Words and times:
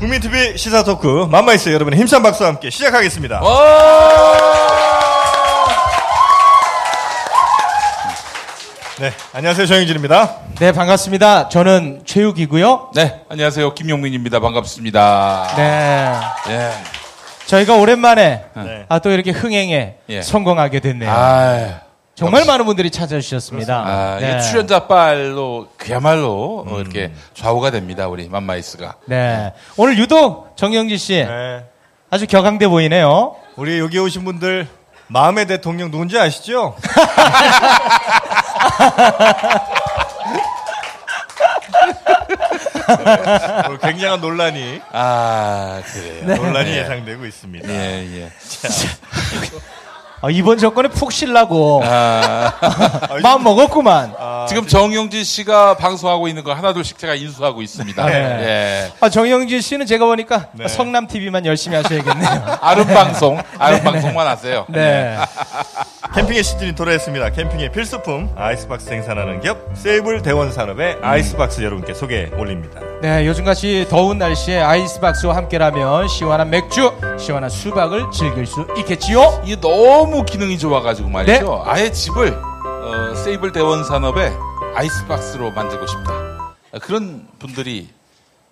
국민TV 0.00 0.56
시사 0.58 0.84
토크 0.84 1.26
맘마이스 1.30 1.70
여러분의 1.70 1.98
힘찬 2.00 2.22
박수와 2.22 2.50
함께 2.50 2.70
시작하겠습니다. 2.70 3.40
네, 9.00 9.12
안녕하세요 9.32 9.66
정영진입니다. 9.66 10.36
네, 10.58 10.72
반갑습니다. 10.72 11.48
저는 11.48 12.02
최욱이고요. 12.04 12.90
네, 12.94 13.22
안녕하세요. 13.28 13.74
김용민입니다. 13.74 14.40
반갑습니다. 14.40 15.48
네. 15.56 16.12
예. 16.50 16.70
저희가 17.46 17.74
오랜만에 17.74 18.44
네. 18.56 18.86
아, 18.88 18.98
또 19.00 19.10
이렇게 19.10 19.30
흥행에 19.30 19.96
예. 20.08 20.22
성공하게 20.22 20.80
됐네요. 20.80 21.10
아, 21.10 21.80
정말 22.14 22.44
많은 22.44 22.64
분들이 22.64 22.90
찾아주셨습니다. 22.90 23.74
아, 23.76 24.18
네. 24.20 24.36
이 24.38 24.42
출연자 24.42 24.86
빨로 24.86 25.68
그야말로 25.76 26.64
어, 26.68 26.80
이렇게 26.80 27.12
좌우가 27.34 27.70
됩니다. 27.72 28.06
우리 28.06 28.28
맘마이스가. 28.28 28.94
네. 29.06 29.52
오늘 29.76 29.98
유독 29.98 30.56
정영지 30.56 30.96
씨 30.96 31.14
네, 31.14 31.64
아주 32.10 32.26
격앙돼 32.28 32.68
보이네요. 32.68 33.34
우리 33.56 33.80
여기 33.80 33.98
오신 33.98 34.24
분들 34.24 34.68
마음의 35.08 35.46
대통령 35.46 35.90
누군지 35.90 36.16
아시죠? 36.18 36.76
오늘 43.66 43.78
굉장한 43.82 44.20
논란이 44.20 44.80
아, 44.92 45.82
그래요. 45.92 46.36
논란이 46.36 46.70
예. 46.70 46.78
예상되고 46.78 47.26
있습니다. 47.26 47.68
예, 47.68 48.22
예. 48.22 48.30
아, 50.24 50.30
이번 50.30 50.56
정권에 50.56 50.88
푹 50.88 51.12
실라고 51.12 51.82
아, 51.84 52.50
마음 53.22 53.44
먹었구만. 53.44 54.14
지금 54.48 54.66
정용진 54.66 55.22
씨가 55.22 55.76
방송하고 55.76 56.28
있는 56.28 56.42
거 56.42 56.54
하나둘씩 56.54 56.96
제가 56.96 57.14
인수하고 57.14 57.60
있습니다. 57.60 58.06
네. 58.06 58.14
예. 58.14 58.92
아, 59.00 59.10
정영진 59.10 59.60
씨는 59.60 59.84
제가 59.84 60.06
보니까 60.06 60.46
네. 60.52 60.66
성남 60.66 61.08
TV만 61.08 61.44
열심히 61.44 61.76
하셔야겠네요. 61.76 62.56
아름 62.62 62.86
방송, 62.86 63.38
아름 63.58 63.82
방송만 63.82 64.26
하세요. 64.26 64.64
네. 64.68 65.18
캠핑의 66.14 66.42
시즌이 66.44 66.74
돌아왔습니다. 66.74 67.28
캠핑의 67.30 67.72
필수품 67.72 68.30
아이스박스 68.36 68.86
생산하는 68.86 69.40
기업 69.40 69.58
세이블 69.74 70.22
대원산업의 70.22 70.98
아이스박스 71.02 71.60
여러분께 71.60 71.92
소개 71.92 72.30
올립니다. 72.38 72.80
네, 73.02 73.26
요즘같이 73.26 73.86
더운 73.90 74.18
날씨에 74.18 74.60
아이스박스와 74.60 75.34
함께라면 75.36 76.08
시원한 76.08 76.50
맥주, 76.50 76.92
시원한 77.18 77.50
수박을 77.50 78.10
즐길 78.12 78.46
수 78.46 78.66
있겠지요? 78.78 79.42
이게 79.44 79.56
너무 80.14 80.24
기능이 80.24 80.56
좋아가지고 80.60 81.08
말이죠. 81.08 81.64
아예 81.66 81.90
집을 81.90 82.38
어, 82.38 83.14
세이블 83.16 83.50
대원 83.50 83.82
산업의 83.82 84.32
아이스박스로 84.76 85.50
만들고 85.50 85.84
싶다. 85.88 86.12
아, 86.72 86.78
그런 86.80 87.26
분들이 87.40 87.88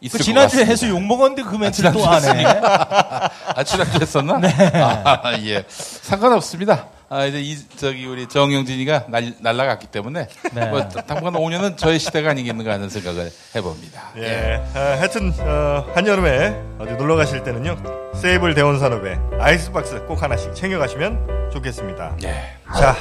있을 0.00 0.18
그것 0.18 0.24
지난주에. 0.24 0.64
해수 0.64 0.88
욕 0.88 1.00
먹었는데 1.00 1.42
그 1.44 1.54
멘트 1.54 1.76
지난주에 1.76 2.02
또 2.02 2.08
하네. 2.08 2.44
아, 2.44 3.62
지난주 3.62 4.00
했었나? 4.00 4.40
아, 4.42 5.38
예. 5.38 5.64
상관없습니다. 5.68 6.88
아, 7.12 7.26
이제 7.26 7.42
이, 7.42 7.58
저기, 7.76 8.06
우리 8.06 8.26
정영진이가 8.26 9.08
날, 9.08 9.34
날라갔기 9.38 9.88
때문에, 9.88 10.28
네. 10.54 10.66
뭐, 10.70 10.88
당분간 10.88 11.34
5년은 11.34 11.76
저의 11.76 11.98
시대가 11.98 12.30
아니겠는가 12.30 12.72
하는 12.72 12.88
생각을 12.88 13.30
해봅니다. 13.54 14.12
예, 14.16 14.64
아, 14.74 14.78
하여튼 14.98 15.30
어, 15.40 15.92
한여름에 15.94 16.78
어디 16.78 16.94
놀러 16.94 17.14
가실 17.16 17.42
때는요 17.42 17.76
세이블 18.14 18.54
대원산업의 18.54 19.18
아이스박스 19.38 20.06
꼭 20.06 20.22
하나씩 20.22 20.54
챙겨가시면 20.54 21.50
좋겠습니다. 21.52 22.16
예. 22.24 22.56
자, 22.78 22.96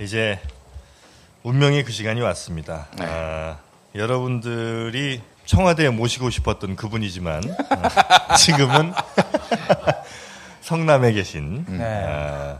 이제 0.00 0.40
운명의 1.44 1.84
그 1.84 1.92
시간이 1.92 2.20
왔습니다. 2.20 2.88
네. 2.98 3.06
아, 3.06 3.58
여러분들이 3.94 5.22
청와대에 5.46 5.90
모시고 5.90 6.30
싶었던 6.30 6.74
그분이지만 6.74 7.44
아, 7.70 8.34
지금은 8.34 8.92
성남에 10.62 11.12
계신 11.12 11.64
네. 11.68 12.56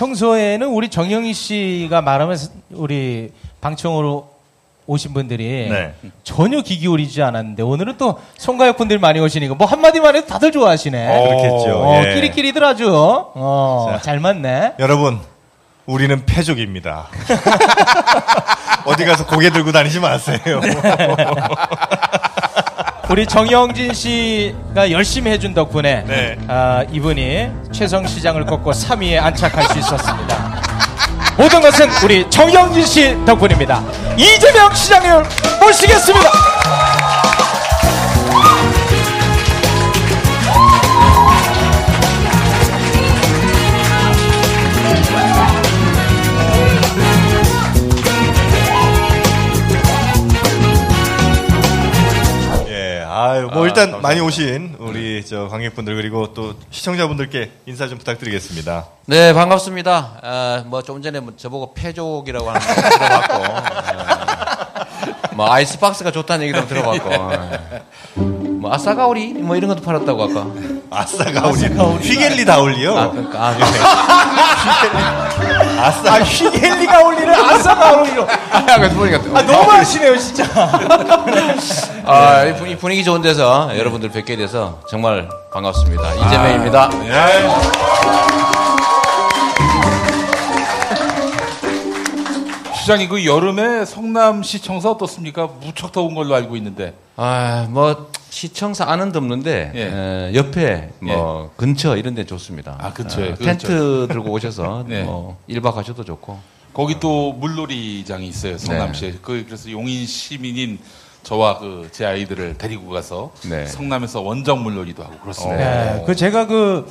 아, 0.00 0.04
평소에는 0.04 0.66
우리 0.68 0.88
정영희 0.88 1.34
씨가 1.34 2.00
말하면서 2.00 2.50
우리 2.70 3.30
방청으로 3.60 4.30
오신 4.86 5.12
분들이 5.12 5.68
네. 5.68 5.92
전혀 6.24 6.62
귀 6.62 6.78
기울이지 6.78 7.22
않았는데 7.22 7.62
오늘은 7.62 7.98
또 7.98 8.18
송가역 8.38 8.78
분들 8.78 8.98
많이 8.98 9.20
오시니까 9.20 9.54
뭐 9.54 9.66
한마디만 9.66 10.16
해도 10.16 10.26
다들 10.26 10.52
좋아하시네. 10.52 11.06
어, 11.06 11.28
그렇겠죠. 11.28 11.78
어, 11.78 12.02
예. 12.06 12.14
끼리끼리들 12.14 12.64
아주 12.64 12.90
어, 12.92 13.90
자. 13.92 14.00
잘 14.00 14.20
맞네. 14.20 14.74
여러분 14.78 15.20
우리는 15.84 16.24
패족입니다. 16.24 17.08
어디 18.86 19.04
가서 19.04 19.26
고개 19.26 19.50
들고 19.50 19.70
다니지 19.70 20.00
마세요. 20.00 20.60
우리 23.10 23.26
정영진 23.26 23.92
씨가 23.92 24.92
열심히 24.92 25.32
해준 25.32 25.52
덕분에 25.52 26.04
네. 26.06 26.38
아, 26.46 26.84
이분이 26.92 27.48
최성 27.72 28.06
시장을 28.06 28.46
꺾고 28.46 28.70
3위에 28.70 29.20
안착할 29.20 29.64
수 29.64 29.78
있었습니다. 29.80 30.62
모든 31.36 31.60
것은 31.60 31.88
우리 32.04 32.28
정영진 32.30 32.86
씨 32.86 33.16
덕분입니다. 33.26 33.82
이재명 34.16 34.72
시장을 34.72 35.24
모시겠습니다. 35.60 36.49
아유, 53.40 53.48
뭐 53.52 53.64
아, 53.64 53.66
일단 53.66 53.90
감사합니다. 53.90 54.08
많이 54.08 54.20
오신 54.20 54.76
우리 54.78 55.24
저 55.24 55.48
관객분들 55.48 55.94
그리고 55.96 56.34
또 56.34 56.54
시청자분들께 56.70 57.50
인사 57.66 57.88
좀 57.88 57.96
부탁드리겠습니다. 57.98 58.86
네, 59.06 59.32
반갑습니다. 59.32 60.20
어, 60.22 60.62
뭐, 60.66 60.82
좀 60.82 61.00
전에 61.00 61.20
뭐 61.20 61.32
저보고 61.36 61.72
패족이라고 61.74 62.50
하는 62.50 62.60
거 62.60 62.74
들어봤고, 62.74 63.34
어, 63.34 63.62
뭐, 65.34 65.50
아이스박스가 65.50 66.12
좋다는 66.12 66.44
얘기도 66.46 66.66
들어봤고, 66.66 67.08
어, 67.14 67.40
뭐, 68.60 68.72
아싸가오리? 68.74 69.32
뭐, 69.34 69.56
이런 69.56 69.68
것도 69.68 69.82
팔았다고 69.82 70.22
아까. 70.24 70.46
아싸 70.90 71.24
가오리, 71.24 71.60
휘겔리 72.02 72.44
다올리요. 72.44 72.98
아, 72.98 73.10
그러니까, 73.10 73.38
아, 73.40 73.54
아싸. 75.86 76.14
아, 76.14 76.18
휘겔리 76.18 76.86
가 76.86 77.04
올리는 77.04 77.32
아싸 77.32 77.74
가 77.74 77.92
올리로. 77.92 78.26
아, 78.28 78.64
그래서 78.76 78.94
보니까, 78.96 79.18
아, 79.38 79.42
너무 79.42 79.70
하시네요, 79.70 80.16
진짜. 80.18 80.44
아, 82.04 82.44
이 82.44 82.54
분위기, 82.56 82.76
분위기 82.76 83.04
좋은 83.04 83.22
데서 83.22 83.70
여러분들 83.78 84.10
뵙게 84.10 84.34
돼서 84.36 84.80
정말 84.88 85.28
반갑습니다. 85.52 86.14
이재명입니다. 86.14 86.90
시장님, 92.90 93.08
그 93.08 93.24
여름에 93.24 93.84
성남시 93.84 94.60
청사 94.60 94.90
어떻습니까? 94.90 95.46
무척 95.46 95.92
더운 95.92 96.16
걸로 96.16 96.34
알고 96.34 96.56
있는데. 96.56 96.92
아, 97.14 97.68
뭐, 97.70 98.10
시청사 98.30 98.84
안은 98.90 99.12
덥는데, 99.12 99.70
예. 99.76 99.80
에, 99.80 100.34
옆에, 100.34 100.90
뭐, 100.98 101.52
근처 101.56 101.96
이런 101.96 102.16
데 102.16 102.26
좋습니다. 102.26 102.76
아, 102.80 102.92
근처에, 102.92 103.30
어, 103.30 103.34
그 103.38 103.44
텐트 103.44 104.08
들고 104.10 104.32
오셔서, 104.32 104.86
네. 104.90 105.04
뭐, 105.04 105.38
1박 105.48 105.74
하셔도 105.74 106.02
좋고. 106.02 106.36
거기 106.72 106.98
또 106.98 107.32
물놀이장이 107.34 108.26
있어요, 108.26 108.58
성남시에. 108.58 109.18
그, 109.22 109.44
그래서 109.46 109.70
용인 109.70 110.04
시민인 110.04 110.80
저와 111.22 111.58
그 111.58 111.88
제 111.92 112.04
아이들을 112.04 112.58
데리고 112.58 112.90
가서 112.90 113.30
네. 113.48 113.66
성남에서 113.66 114.20
원정 114.22 114.64
물놀이도 114.64 115.04
하고 115.04 115.16
그렇습니다. 115.20 115.94
네, 115.94 116.04
그 116.06 116.16
제가 116.16 116.46
그 116.48 116.90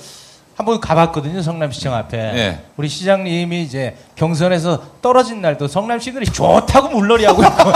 한번 0.59 0.81
가봤거든요 0.81 1.41
성남시청 1.41 1.95
앞에 1.95 2.17
네. 2.17 2.59
우리 2.75 2.89
시장님이 2.89 3.63
이제 3.63 3.95
경선에서 4.15 4.81
떨어진 5.01 5.41
날도 5.41 5.69
성남시들이 5.69 6.25
좋다고 6.25 6.89
물놀이 6.89 7.23
하고 7.23 7.41
있고 7.43 7.55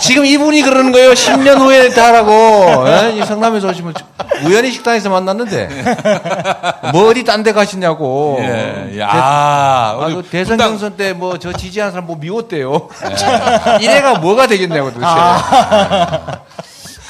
지금 0.00 0.24
이분이 0.24 0.62
그러는 0.62 0.92
거예요. 0.92 1.10
10년 1.10 1.58
후에 1.58 1.88
다라고. 1.90 2.84
예? 2.86 3.12
이 3.16 3.26
성남에서 3.26 3.68
오시면 3.68 3.92
우연히 4.44 4.70
식당에서 4.70 5.10
만났는데 5.10 5.68
뭐 6.92 7.10
어디 7.10 7.24
딴데 7.24 7.52
가시냐고. 7.52 8.38
예, 8.40 8.92
예. 8.96 9.02
아, 9.02 9.98
아, 10.00 10.06
그 10.06 10.22
대선 10.30 10.56
분당- 10.56 10.70
경선 10.70 10.96
때 10.96 11.12
뭐 11.12 11.36
저 11.38 11.52
지지하는 11.52 11.90
사람 11.92 12.06
뭐 12.06 12.16
미웠대요. 12.16 12.88
이래가 13.82 14.14
뭐가 14.20 14.46
되겠냐고 14.46 14.90
도대체. 14.92 15.12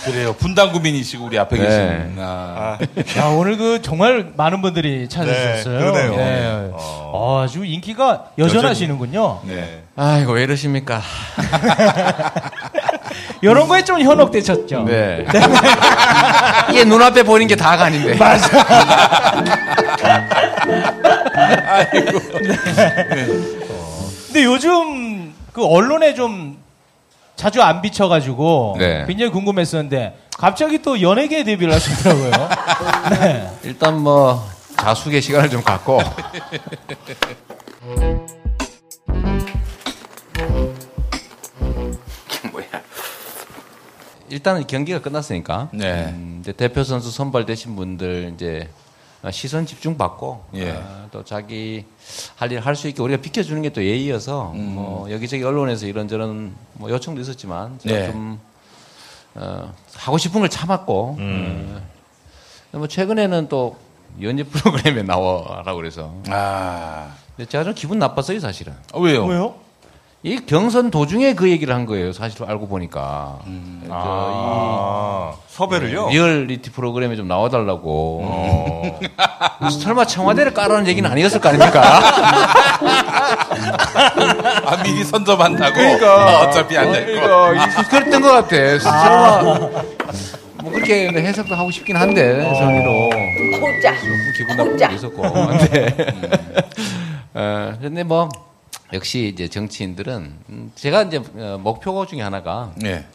그래요. 0.04 0.34
분당 0.34 0.72
구민이시고 0.72 1.26
우리 1.26 1.38
앞에 1.38 1.56
네. 1.56 1.64
계신. 1.64 2.16
아. 2.18 2.18
아, 2.18 2.76
야, 3.18 3.26
오늘 3.26 3.56
그 3.56 3.80
정말 3.82 4.32
많은 4.36 4.60
분들이 4.62 5.08
찾아주셨어요. 5.08 5.78
네, 5.78 5.84
그러네요. 5.84 6.16
네. 6.16 6.70
어, 6.74 7.42
아주 7.44 7.64
인기가 7.64 8.26
여전하시는군요. 8.38 9.42
네. 9.44 9.82
아이고 9.94 10.32
왜 10.32 10.44
이러십니까? 10.44 11.02
이런 13.42 13.68
거에 13.68 13.84
좀 13.84 14.00
현혹되셨죠. 14.00 14.84
네. 14.84 15.26
이게 16.70 16.84
눈앞에 16.84 17.22
보이는 17.22 17.46
게 17.46 17.54
다가 17.56 17.84
아닌데. 17.84 18.16
그 25.52 25.66
언론에 25.66 26.14
좀 26.14 26.56
자주 27.36 27.62
안 27.62 27.82
비쳐가지고 27.82 28.76
네. 28.78 29.04
굉장히 29.06 29.30
궁금했었는데 29.32 30.18
갑자기 30.38 30.80
또 30.82 31.00
연예계 31.00 31.44
데뷔를 31.44 31.72
하시더라고요. 31.74 32.30
네. 33.10 33.50
일단 33.64 33.98
뭐 33.98 34.42
자숙의 34.76 35.22
시간을 35.22 35.50
좀 35.50 35.62
갖고 35.62 36.00
뭐야? 42.50 42.66
일단은 44.28 44.66
경기가 44.66 45.00
끝났으니까 45.00 45.68
네. 45.72 46.06
음, 46.08 46.38
이제 46.40 46.52
대표 46.52 46.84
선수 46.84 47.10
선발되신 47.10 47.76
분들 47.76 48.32
이제 48.34 48.68
시선 49.30 49.66
집중 49.66 49.96
받고 49.96 50.44
예. 50.54 50.70
어, 50.72 51.08
또 51.12 51.24
자기 51.24 51.84
할 52.36 52.50
일 52.50 52.58
할 52.60 52.74
수 52.74 52.88
있게 52.88 53.00
우리가 53.02 53.20
비켜주는 53.22 53.62
게 53.62 53.70
또 53.70 53.82
예의여서 53.84 54.52
뭐 54.54 55.10
여기저기 55.12 55.44
언론에서 55.44 55.86
이런저런 55.86 56.52
뭐 56.74 56.90
요청도 56.90 57.20
있었지만 57.20 57.78
제가 57.78 57.96
네. 57.98 58.10
좀 58.10 58.40
어, 59.34 59.72
하고 59.94 60.18
싶은 60.18 60.40
걸 60.40 60.48
참았고 60.48 61.16
어, 61.20 61.80
뭐 62.72 62.86
최근에는 62.88 63.48
또 63.48 63.76
연예 64.20 64.42
프로그램에 64.42 65.02
나와라고 65.02 65.76
그래서 65.76 66.12
아, 66.28 67.14
근데 67.36 67.48
제가 67.48 67.64
좀 67.64 67.74
기분 67.74 67.98
나빴어요 67.98 68.40
사실은 68.40 68.74
아, 68.92 68.98
왜요? 68.98 69.24
왜요? 69.26 69.54
이 70.24 70.36
경선 70.46 70.92
도중에 70.92 71.34
그 71.34 71.50
얘기를 71.50 71.74
한 71.74 71.84
거예요 71.84 72.12
사실 72.12 72.44
알고 72.44 72.68
보니까 72.68 73.38
그 73.44 73.88
아, 73.90 75.32
섭외를요? 75.48 76.10
이 76.10 76.12
리얼리티 76.12 76.70
프로그램에 76.70 77.16
좀 77.16 77.26
나와달라고 77.26 79.00
설마 79.82 80.04
청와대를 80.04 80.54
까라는 80.54 80.86
얘기는 80.86 81.10
아니었을 81.10 81.40
거 81.40 81.48
아닙니까? 81.48 81.82
아, 84.64 84.82
미리 84.84 85.02
선점한다고? 85.04 85.74
그러니까. 85.74 86.40
어차피 86.42 86.76
안 86.78 86.92
될 86.92 87.20
거. 87.20 87.26
그러니까 87.50 87.82
그랬던 87.82 88.22
것 88.22 88.30
같아 88.32 88.78
설마 88.78 89.42
뭐 90.62 90.70
그렇게 90.72 91.08
해석도 91.08 91.54
하고 91.56 91.70
싶긴 91.72 91.96
한데 91.96 92.42
선의로 92.54 93.10
고자. 93.58 93.92
조금 93.96 94.32
기분 94.36 94.56
나쁜 94.56 94.70
혼자. 94.72 94.88
게 94.88 94.94
있었고 94.94 95.22
근데 95.22 95.96
어, 97.34 97.72
근데 97.80 98.04
뭐 98.04 98.28
역시 98.92 99.30
이제 99.32 99.48
정치인들은 99.48 100.34
음, 100.50 100.72
제가 100.74 101.02
이제 101.04 101.22
어, 101.36 101.58
목표 101.62 102.04
중에 102.06 102.20
하나가 102.20 102.72
예. 102.84 103.06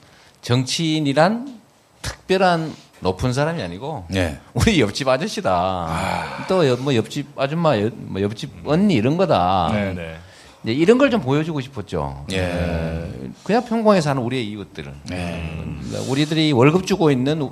정치인이란 0.41 1.59
특별한 2.01 2.73
높은 3.01 3.31
사람이 3.33 3.61
아니고 3.61 4.05
예. 4.15 4.39
우리 4.53 4.81
옆집 4.81 5.07
아저씨다. 5.07 6.45
또뭐 6.47 6.95
옆집 6.95 7.27
아줌마, 7.39 7.79
옆- 7.79 7.93
뭐 7.95 8.21
옆집 8.21 8.51
언니 8.65 8.95
이런 8.95 9.17
거다. 9.17 9.69
네네. 9.71 10.15
이제 10.63 10.73
이런 10.73 10.97
걸 10.97 11.11
좀 11.11 11.21
보여주고 11.21 11.61
싶었죠. 11.61 12.25
예. 12.31 12.37
에, 12.39 13.11
그냥 13.43 13.63
평범하게 13.63 14.01
사는 14.01 14.21
우리의 14.21 14.47
이웃들은 14.47 14.93
예. 15.11 15.15
음, 15.15 16.05
우리들이 16.09 16.51
월급 16.53 16.87
주고 16.87 17.11
있는 17.11 17.49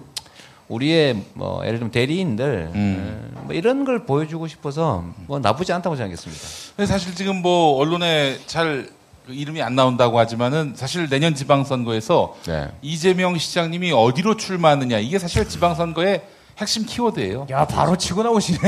우- 0.68 0.76
우리의 0.76 1.22
뭐 1.34 1.62
예를 1.66 1.80
들면 1.80 1.92
대리인들 1.92 2.72
음. 2.74 3.32
에, 3.36 3.40
뭐 3.42 3.54
이런 3.54 3.86
걸 3.86 4.06
보여주고 4.06 4.48
싶어서 4.48 5.04
뭐 5.28 5.40
나쁘지 5.40 5.72
않다고 5.74 5.96
생각했습니다. 5.96 6.86
사실 6.88 7.14
지금 7.16 7.42
뭐 7.42 7.78
언론에 7.78 8.38
잘그 8.48 8.94
이름이 9.30 9.62
안 9.62 9.76
나온다고 9.76 10.20
하지만은 10.20 10.74
사실 10.76 11.10
내년 11.10 11.34
지방선거에서 11.36 12.36
네. 12.48 12.68
이재명 12.82 13.38
시장님이 13.38 13.92
어디로 13.92 14.38
출마하느냐 14.38 15.00
이게 15.00 15.18
사실 15.20 15.48
지방선거의 15.48 16.22
핵심 16.58 16.86
키워드예요. 16.86 17.48
야 17.50 17.66
바로 17.66 17.98
치고 17.98 18.24
나오시네. 18.24 18.60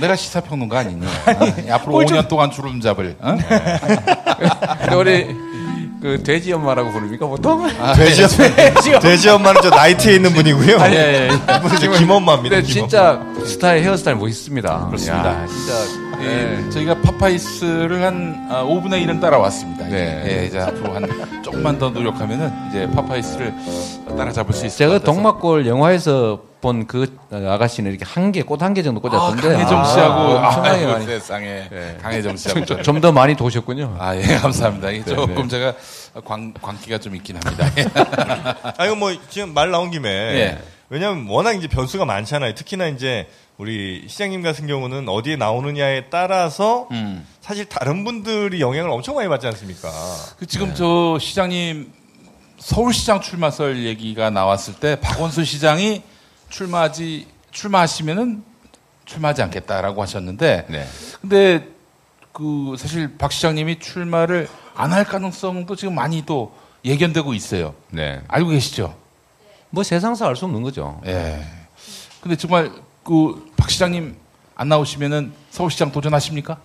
내가 0.00 0.14
시사평론가 0.16 0.78
아니니? 0.78 1.04
어? 1.06 1.72
앞으로 1.74 1.94
5년 1.98 2.28
동안 2.28 2.50
주름 2.52 2.80
잡을. 2.80 3.16
어? 3.20 3.36
근데 4.80 4.94
우리 4.94 5.26
그 6.00 6.22
돼지 6.22 6.52
엄마라고 6.52 6.90
부릅니까 6.92 7.26
보통? 7.26 7.66
돼지, 7.96 8.22
엄마, 8.24 8.98
돼지 9.00 9.28
엄마는 9.28 9.60
저 9.62 9.68
나이트에 9.70 10.14
있는 10.14 10.32
분이고요. 10.32 10.78
아니. 10.78 10.96
이분은 10.96 11.76
이제 11.76 11.88
김엄마입니다. 11.98 12.60
김엄마. 12.60 12.62
진짜 12.62 13.22
스타일 13.44 13.82
헤어스타일 13.84 14.16
멋있습니다. 14.16 14.86
그렇습니다. 14.86 15.42
야, 15.42 15.46
진짜 15.46 16.09
예, 16.22 16.70
저희가 16.70 17.00
파파이스를 17.00 18.02
한 18.04 18.46
아, 18.50 18.62
5분의 18.62 19.04
1은 19.06 19.20
따라왔습니다. 19.20 19.86
네. 19.88 20.22
예, 20.42 20.46
이제 20.46 20.58
앞으로 20.60 20.94
한 20.94 21.42
조금만 21.42 21.78
더 21.78 21.88
노력하면은 21.90 22.52
이제 22.68 22.88
파파이스를 22.90 23.54
따라잡을 24.16 24.52
수 24.52 24.66
있을 24.66 24.78
제가 24.78 24.92
것 24.94 24.98
같아서. 25.00 25.12
동막골 25.12 25.66
영화에서 25.66 26.42
본 26.60 26.86
그 26.86 27.16
아가씨는 27.32 27.90
이렇게 27.90 28.04
한 28.04 28.32
개, 28.32 28.42
꽃 28.42 28.62
한 28.62 28.74
개 28.74 28.82
정도 28.82 28.98
아, 28.98 29.08
꽂았던데. 29.08 29.48
강혜정 29.48 29.84
씨하고 29.86 30.20
아, 30.38 30.46
엄청나게 30.48 30.76
아이고, 30.78 30.92
많이. 30.92 31.06
세상에 31.06 31.68
네. 31.70 31.96
강혜정 32.02 32.36
씨하고 32.36 32.82
좀 32.82 33.00
더 33.00 33.12
많이 33.12 33.34
도셨군요. 33.34 33.96
아, 33.98 34.14
예, 34.14 34.20
감사합니다. 34.22 34.90
이게 34.90 35.04
조금 35.04 35.34
네. 35.34 35.48
제가 35.48 35.74
광, 36.24 36.52
광기가 36.60 36.98
좀 36.98 37.16
있긴 37.16 37.36
합니다. 37.42 37.66
예. 37.78 37.86
아, 38.76 38.84
이거 38.84 38.94
뭐, 38.94 39.10
지금 39.30 39.54
말 39.54 39.70
나온 39.70 39.90
김에. 39.90 40.08
예. 40.10 40.58
왜냐면 40.90 41.26
워낙 41.28 41.52
이제 41.52 41.66
변수가 41.66 42.04
많잖아요. 42.04 42.54
특히나 42.54 42.88
이제 42.88 43.26
우리 43.64 44.06
시장님 44.08 44.40
같은 44.40 44.66
경우는 44.66 45.06
어디에 45.10 45.36
나오느냐에 45.36 46.06
따라서 46.08 46.88
음. 46.92 47.26
사실 47.42 47.66
다른 47.66 48.04
분들이 48.04 48.58
영향을 48.62 48.90
엄청 48.90 49.16
많이 49.16 49.28
받지 49.28 49.46
않습니까? 49.48 49.90
그 50.38 50.46
지금 50.46 50.74
저 50.74 51.18
시장님 51.20 51.92
서울시장 52.56 53.20
출마설 53.20 53.84
얘기가 53.84 54.30
나왔을 54.30 54.72
때 54.76 54.98
박원순 54.98 55.44
시장이 55.44 56.02
출마하지 56.48 57.26
출마하시면은 57.50 58.42
출마하지 59.04 59.42
않겠다라고 59.42 60.00
하셨는데 60.00 60.64
네. 60.70 60.86
근데 61.20 61.68
그 62.32 62.76
사실 62.78 63.18
박 63.18 63.30
시장님이 63.30 63.78
출마를 63.78 64.48
안 64.74 64.90
할 64.94 65.04
가능성도 65.04 65.76
지금 65.76 65.94
많이 65.94 66.24
또 66.24 66.54
예견되고 66.86 67.34
있어요. 67.34 67.74
네. 67.90 68.22
알고 68.26 68.48
계시죠? 68.48 68.96
뭐 69.68 69.82
세상사 69.84 70.26
알 70.26 70.34
수 70.34 70.46
없는 70.46 70.62
거죠. 70.62 70.98
예. 71.04 71.44
근데 72.22 72.36
정말 72.36 72.72
그 73.04 73.50
박 73.56 73.70
시장님 73.70 74.16
안 74.54 74.68
나오시면은 74.68 75.32
서울시장 75.50 75.92
도전하십니까? 75.92 76.58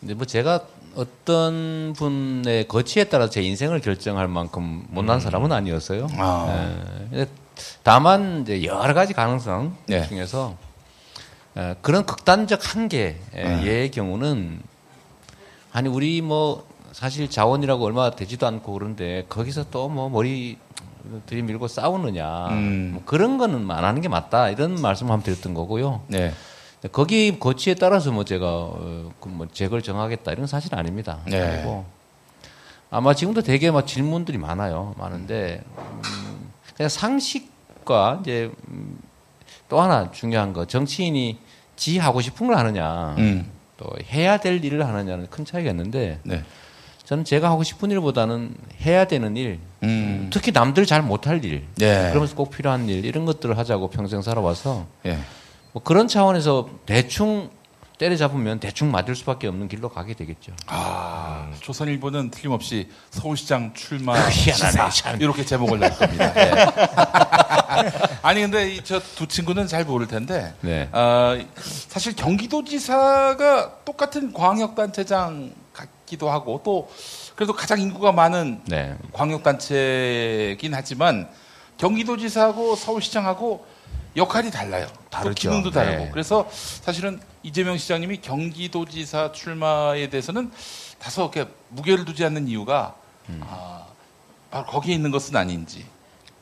근데 0.00 0.14
뭐 0.14 0.24
제가 0.26 0.60
어떤 0.96 1.92
분의 1.96 2.66
거치에 2.68 3.04
따라 3.04 3.28
제 3.30 3.42
인생을 3.42 3.80
결정할 3.80 4.26
만큼 4.28 4.84
못난 4.90 5.20
사람은 5.20 5.52
아니었어요. 5.52 6.08
아. 6.18 6.46
예. 6.48 7.08
근데 7.10 7.26
다만 7.82 8.42
이제 8.42 8.64
여러 8.64 8.92
가지 8.94 9.12
가능성 9.12 9.76
네. 9.86 10.06
중에서 10.08 10.56
에, 11.56 11.74
그런 11.82 12.04
극단적 12.06 12.74
한계의 12.74 13.90
경우는 13.92 14.60
아니 15.72 15.88
우리 15.88 16.22
뭐 16.22 16.66
사실 16.92 17.30
자원이라고 17.30 17.84
얼마 17.84 18.10
되지도 18.10 18.46
않고 18.46 18.72
그런데 18.72 19.24
거기서 19.28 19.70
또 19.70 19.88
뭐 19.88 20.08
머리 20.08 20.58
들이밀고 21.26 21.68
싸우느냐 21.68 22.48
음. 22.50 22.90
뭐 22.94 23.02
그런 23.04 23.38
거는 23.38 23.70
안 23.70 23.84
하는 23.84 24.00
게 24.00 24.08
맞다 24.08 24.50
이런 24.50 24.80
말씀 24.80 25.10
한번 25.10 25.22
드렸던 25.22 25.54
거고요. 25.54 26.02
네. 26.08 26.32
거기 26.92 27.38
거치에 27.38 27.74
따라서 27.74 28.10
뭐 28.10 28.24
제가 28.24 28.46
어, 28.46 29.12
그뭐 29.20 29.48
제걸 29.52 29.82
정하겠다 29.82 30.32
이런 30.32 30.46
사실 30.46 30.74
아닙니다. 30.74 31.20
네. 31.26 31.56
그리고 31.56 31.84
아마 32.90 33.14
지금도 33.14 33.42
되게 33.42 33.70
막 33.70 33.86
질문들이 33.86 34.38
많아요. 34.38 34.94
많은데 34.98 35.62
음, 35.78 36.50
그냥 36.76 36.88
상식과 36.88 38.18
이제 38.22 38.50
음, 38.68 38.98
또 39.68 39.80
하나 39.80 40.10
중요한 40.10 40.52
거 40.52 40.64
정치인이 40.64 41.38
지 41.76 41.98
하고 41.98 42.20
싶은 42.20 42.46
걸 42.46 42.56
하느냐 42.56 43.14
음. 43.18 43.50
또 43.76 43.86
해야 44.12 44.38
될 44.38 44.62
일을 44.62 44.86
하느냐는 44.86 45.28
큰 45.30 45.44
차이가 45.44 45.70
있는데 45.70 46.18
네. 46.24 46.42
저는 47.10 47.24
제가 47.24 47.50
하고 47.50 47.64
싶은 47.64 47.90
일보다는 47.90 48.54
해야 48.86 49.04
되는 49.04 49.36
일 49.36 49.58
음. 49.82 50.30
특히 50.32 50.52
남들 50.52 50.86
잘 50.86 51.02
못할 51.02 51.44
일 51.44 51.66
예. 51.80 52.06
그러면서 52.10 52.36
꼭 52.36 52.50
필요한 52.50 52.88
일 52.88 53.04
이런 53.04 53.26
것들을 53.26 53.58
하자고 53.58 53.90
평생 53.90 54.22
살아와서 54.22 54.86
예. 55.06 55.18
뭐 55.72 55.82
그런 55.82 56.06
차원에서 56.06 56.68
대충 56.86 57.50
때려잡으면 57.98 58.60
대충 58.60 58.92
맞을 58.92 59.16
수밖에 59.16 59.48
없는 59.48 59.66
길로 59.66 59.88
가게 59.88 60.14
되겠죠. 60.14 60.52
아, 60.68 61.50
조선일보는 61.58 62.30
틀림없이 62.30 62.88
서울시장 63.10 63.74
출마 63.74 64.14
시사 64.30 64.88
이렇게 65.18 65.44
제목을 65.44 65.80
낼 65.80 65.90
겁니다. 65.90 66.32
예. 66.38 66.54
아니 68.22 68.40
근데 68.42 68.80
저 68.84 69.00
두 69.16 69.26
친구는 69.26 69.66
잘 69.66 69.84
모를 69.84 70.06
텐데 70.06 70.54
네. 70.60 70.88
아, 70.92 71.36
사실 71.88 72.14
경기도지사가 72.14 73.78
똑같은 73.84 74.32
광역단체장 74.32 75.58
같기도 76.10 76.30
하고 76.30 76.60
또 76.64 76.90
그래도 77.36 77.52
가장 77.52 77.80
인구가 77.80 78.12
많은 78.12 78.60
네. 78.66 78.96
광역단체긴 79.12 80.74
하지만 80.74 81.28
경기도지사하고 81.78 82.76
서울시장하고 82.76 83.64
역할이 84.16 84.50
달라요. 84.50 84.88
또 84.92 85.10
다르죠. 85.10 85.34
기능도 85.34 85.70
다르고. 85.70 86.04
네. 86.04 86.10
그래서 86.10 86.48
사실은 86.50 87.20
이재명 87.42 87.78
시장님이 87.78 88.18
경기도지사 88.18 89.32
출마에 89.32 90.10
대해서는 90.10 90.50
다소 90.98 91.22
이렇게 91.32 91.50
무게를 91.68 92.04
두지 92.04 92.24
않는 92.24 92.48
이유가 92.48 92.94
음. 93.28 93.40
아, 93.44 93.84
바로 94.50 94.66
거기에 94.66 94.94
있는 94.94 95.10
것은 95.10 95.36
아닌지. 95.36 95.86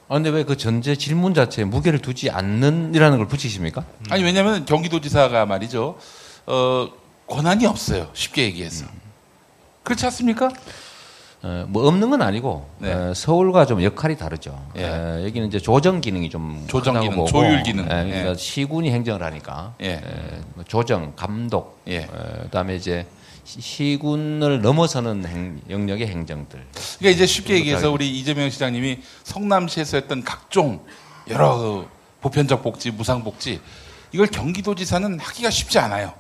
아, 0.09 0.15
근데 0.15 0.31
왜 0.31 0.43
그 0.45 0.57
전제 0.57 0.97
질문 0.97 1.35
자체에 1.35 1.67
무게를 1.67 1.99
두지 2.01 2.31
않는이라는 2.31 3.19
걸 3.19 3.29
붙이십니까? 3.29 3.85
아니 4.09 4.25
왜냐하면 4.25 4.65
경기도지사가 4.65 5.45
말이죠. 5.45 5.99
어, 6.47 6.89
권한이 7.27 7.67
없어요. 7.67 8.09
쉽게 8.15 8.45
얘기해서. 8.45 8.87
음. 8.87 8.98
그렇지 9.88 10.04
않습니까? 10.04 10.50
어, 11.42 11.64
뭐 11.68 11.87
없는 11.88 12.11
건 12.11 12.21
아니고 12.21 12.68
네. 12.78 12.92
어, 12.92 13.14
서울과 13.14 13.64
좀 13.64 13.83
역할이 13.83 14.18
다르죠. 14.18 14.61
예. 14.76 14.85
어, 14.85 15.25
여기는 15.25 15.49
이제 15.49 15.59
조정 15.59 16.00
기능이 16.02 16.28
좀 16.28 16.64
조정 16.68 17.00
기능, 17.00 17.16
보고, 17.16 17.26
조율 17.28 17.62
기능. 17.62 17.85
예, 17.85 17.88
그러니까 17.88 18.30
예. 18.30 18.35
시군이 18.35 18.90
행정을 18.90 19.23
하니까 19.23 19.73
예. 19.80 19.87
예, 19.87 20.40
뭐 20.54 20.64
조정, 20.64 21.14
감독, 21.16 21.80
예. 21.88 22.00
어, 22.04 22.42
그다음에 22.42 22.76
이제 22.76 23.07
시- 23.45 23.61
시군을 23.62 24.61
넘어서는 24.61 25.25
행- 25.26 25.61
영역의 25.71 26.07
행정들. 26.09 26.61
그러니까 26.99 27.09
이제 27.16 27.25
쉽게 27.25 27.54
얘기해서 27.54 27.90
우리 27.90 28.11
이재명 28.18 28.50
시장님이 28.50 28.99
성남시에서 29.23 29.97
했던 29.97 30.23
각종 30.25 30.80
여러 31.30 31.57
그 31.57 31.87
보편적 32.21 32.62
복지, 32.62 32.90
무상 32.90 33.25
복지 33.25 33.61
이걸 34.12 34.26
경기도지사는 34.26 35.18
하기가 35.21 35.49
쉽지 35.50 35.78
않아요. 35.78 36.12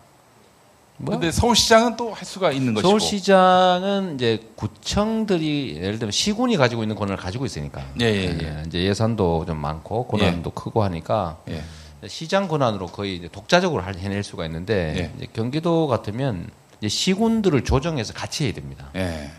뭐 1.00 1.12
근데 1.14 1.30
서울시장은 1.30 1.96
또 1.96 2.12
할 2.12 2.24
수가 2.24 2.50
있는 2.52 2.74
것이고. 2.74 2.88
서울시장은 2.88 4.16
이제 4.16 4.40
구청들이 4.56 5.76
예를 5.76 5.98
들면 5.98 6.10
시군이 6.12 6.56
가지고 6.56 6.82
있는 6.82 6.96
권한을 6.96 7.16
가지고 7.16 7.46
있으니까 7.46 7.82
예, 8.00 8.06
예, 8.06 8.38
예. 8.42 8.62
이제 8.66 8.82
예산도 8.82 9.44
좀 9.46 9.58
많고 9.58 10.06
권한도 10.08 10.50
크고 10.50 10.82
하니까 10.82 11.38
예. 11.48 11.62
시장 12.08 12.48
권한으로 12.48 12.86
거의 12.86 13.28
독자적으로 13.30 13.82
할- 13.82 13.96
해낼 13.96 14.22
수가 14.24 14.44
있는데 14.46 15.12
예. 15.20 15.26
경기도 15.32 15.86
같으면 15.86 16.48
이제 16.80 16.88
시군들을 16.88 17.62
조정해서 17.64 18.12
같이 18.12 18.44
해야 18.46 18.52
됩니다. 18.52 18.90
예. 18.96 19.30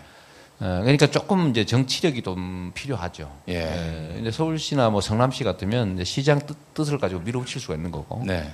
어, 0.61 0.79
그러니까 0.81 1.07
조금 1.07 1.49
이제 1.49 1.65
정치력이 1.65 2.21
좀 2.21 2.71
필요하죠. 2.73 3.29
예. 3.49 3.53
예, 3.55 4.13
근데 4.15 4.31
서울시나 4.31 4.89
뭐 4.89 4.99
성남시 5.01 5.43
같으면 5.43 6.03
시장 6.05 6.39
뜻, 6.45 6.55
뜻을 6.73 6.97
가지고 6.99 7.21
밀어붙일 7.21 7.61
수가 7.61 7.75
있는 7.75 7.91
거고 7.91 8.23
네. 8.25 8.49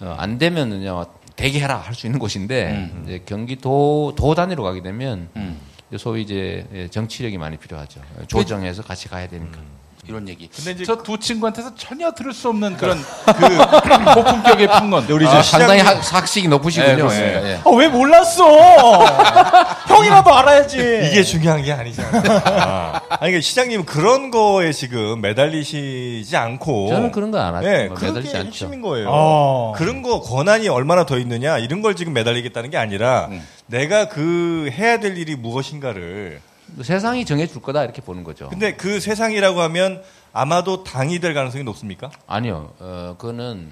어, 0.00 0.14
안 0.18 0.38
되면 0.38 0.70
그냥 0.70 1.04
대기해라 1.38 1.76
할 1.78 1.94
수 1.94 2.06
있는 2.06 2.18
곳인데 2.18 2.70
음. 2.72 3.02
이제 3.04 3.22
경기도 3.24 4.12
도 4.16 4.34
단위로 4.34 4.62
가게 4.62 4.82
되면 4.82 5.28
음. 5.36 5.58
소위 5.96 6.22
이제 6.22 6.66
예, 6.74 6.88
정치력이 6.88 7.38
많이 7.38 7.56
필요하죠. 7.56 8.00
조정해서 8.26 8.82
같이 8.82 9.08
가야 9.08 9.26
되니까. 9.28 9.58
이런 10.08 10.26
얘기. 10.26 10.48
근데 10.48 10.70
이제 10.70 10.84
저두 10.84 11.18
친구한테서 11.18 11.74
전혀 11.74 12.10
들을 12.12 12.32
수 12.32 12.48
없는 12.48 12.78
그런 12.78 12.98
그 13.26 14.14
고품격의 14.14 14.66
평론. 14.68 15.04
우리 15.10 15.26
아, 15.26 15.42
상당히 15.42 15.80
학, 15.82 16.00
학식이 16.14 16.48
높으시군요. 16.48 16.92
예, 16.92 16.96
그렇습니다. 16.96 17.48
예. 17.48 17.60
아, 17.62 17.70
왜 17.76 17.88
몰랐어? 17.88 19.04
형이라도 19.86 20.34
알아야지. 20.34 20.78
이게 21.10 21.22
중요한 21.22 21.62
게 21.62 21.72
아니잖아. 21.72 22.22
아. 22.46 23.00
아니, 23.10 23.18
그러니까 23.32 23.40
시장님 23.42 23.84
그런 23.84 24.30
거에 24.30 24.72
지금 24.72 25.20
매달리시지 25.20 26.34
않고. 26.36 26.88
저는 26.88 27.12
그런 27.12 27.30
거 27.30 27.38
안 27.38 27.54
하죠. 27.56 27.68
네, 27.68 27.88
뭐 27.88 27.98
매달리지 28.00 28.36
않죠. 28.36 28.46
핵심인 28.48 28.80
거예요. 28.80 29.08
어. 29.10 29.72
그런 29.76 30.02
거 30.02 30.20
권한이 30.22 30.68
얼마나 30.68 31.04
더 31.04 31.18
있느냐 31.18 31.58
이런 31.58 31.82
걸 31.82 31.94
지금 31.94 32.14
매달리겠다는 32.14 32.70
게 32.70 32.76
아니라 32.78 33.28
음. 33.30 33.46
내가 33.66 34.08
그 34.08 34.70
해야 34.72 34.98
될 34.98 35.18
일이 35.18 35.36
무엇인가를. 35.36 36.40
세상이 36.82 37.24
정해줄 37.24 37.62
거다 37.62 37.84
이렇게 37.84 38.02
보는 38.02 38.24
거죠. 38.24 38.48
근데 38.48 38.74
그 38.74 39.00
세상이라고 39.00 39.60
하면 39.62 40.02
아마도 40.32 40.84
당이 40.84 41.20
될 41.20 41.34
가능성이 41.34 41.64
높습니까? 41.64 42.10
아니요. 42.26 42.72
어, 42.78 43.14
그거는 43.18 43.70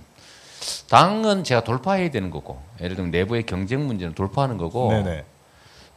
당은 0.88 1.44
제가 1.44 1.62
돌파해야 1.64 2.10
되는 2.10 2.30
거고 2.30 2.60
예를 2.80 2.96
들면 2.96 3.10
내부의 3.10 3.44
경쟁 3.44 3.86
문제는 3.86 4.14
돌파하는 4.14 4.56
거고 4.56 4.90
네네. 4.90 5.24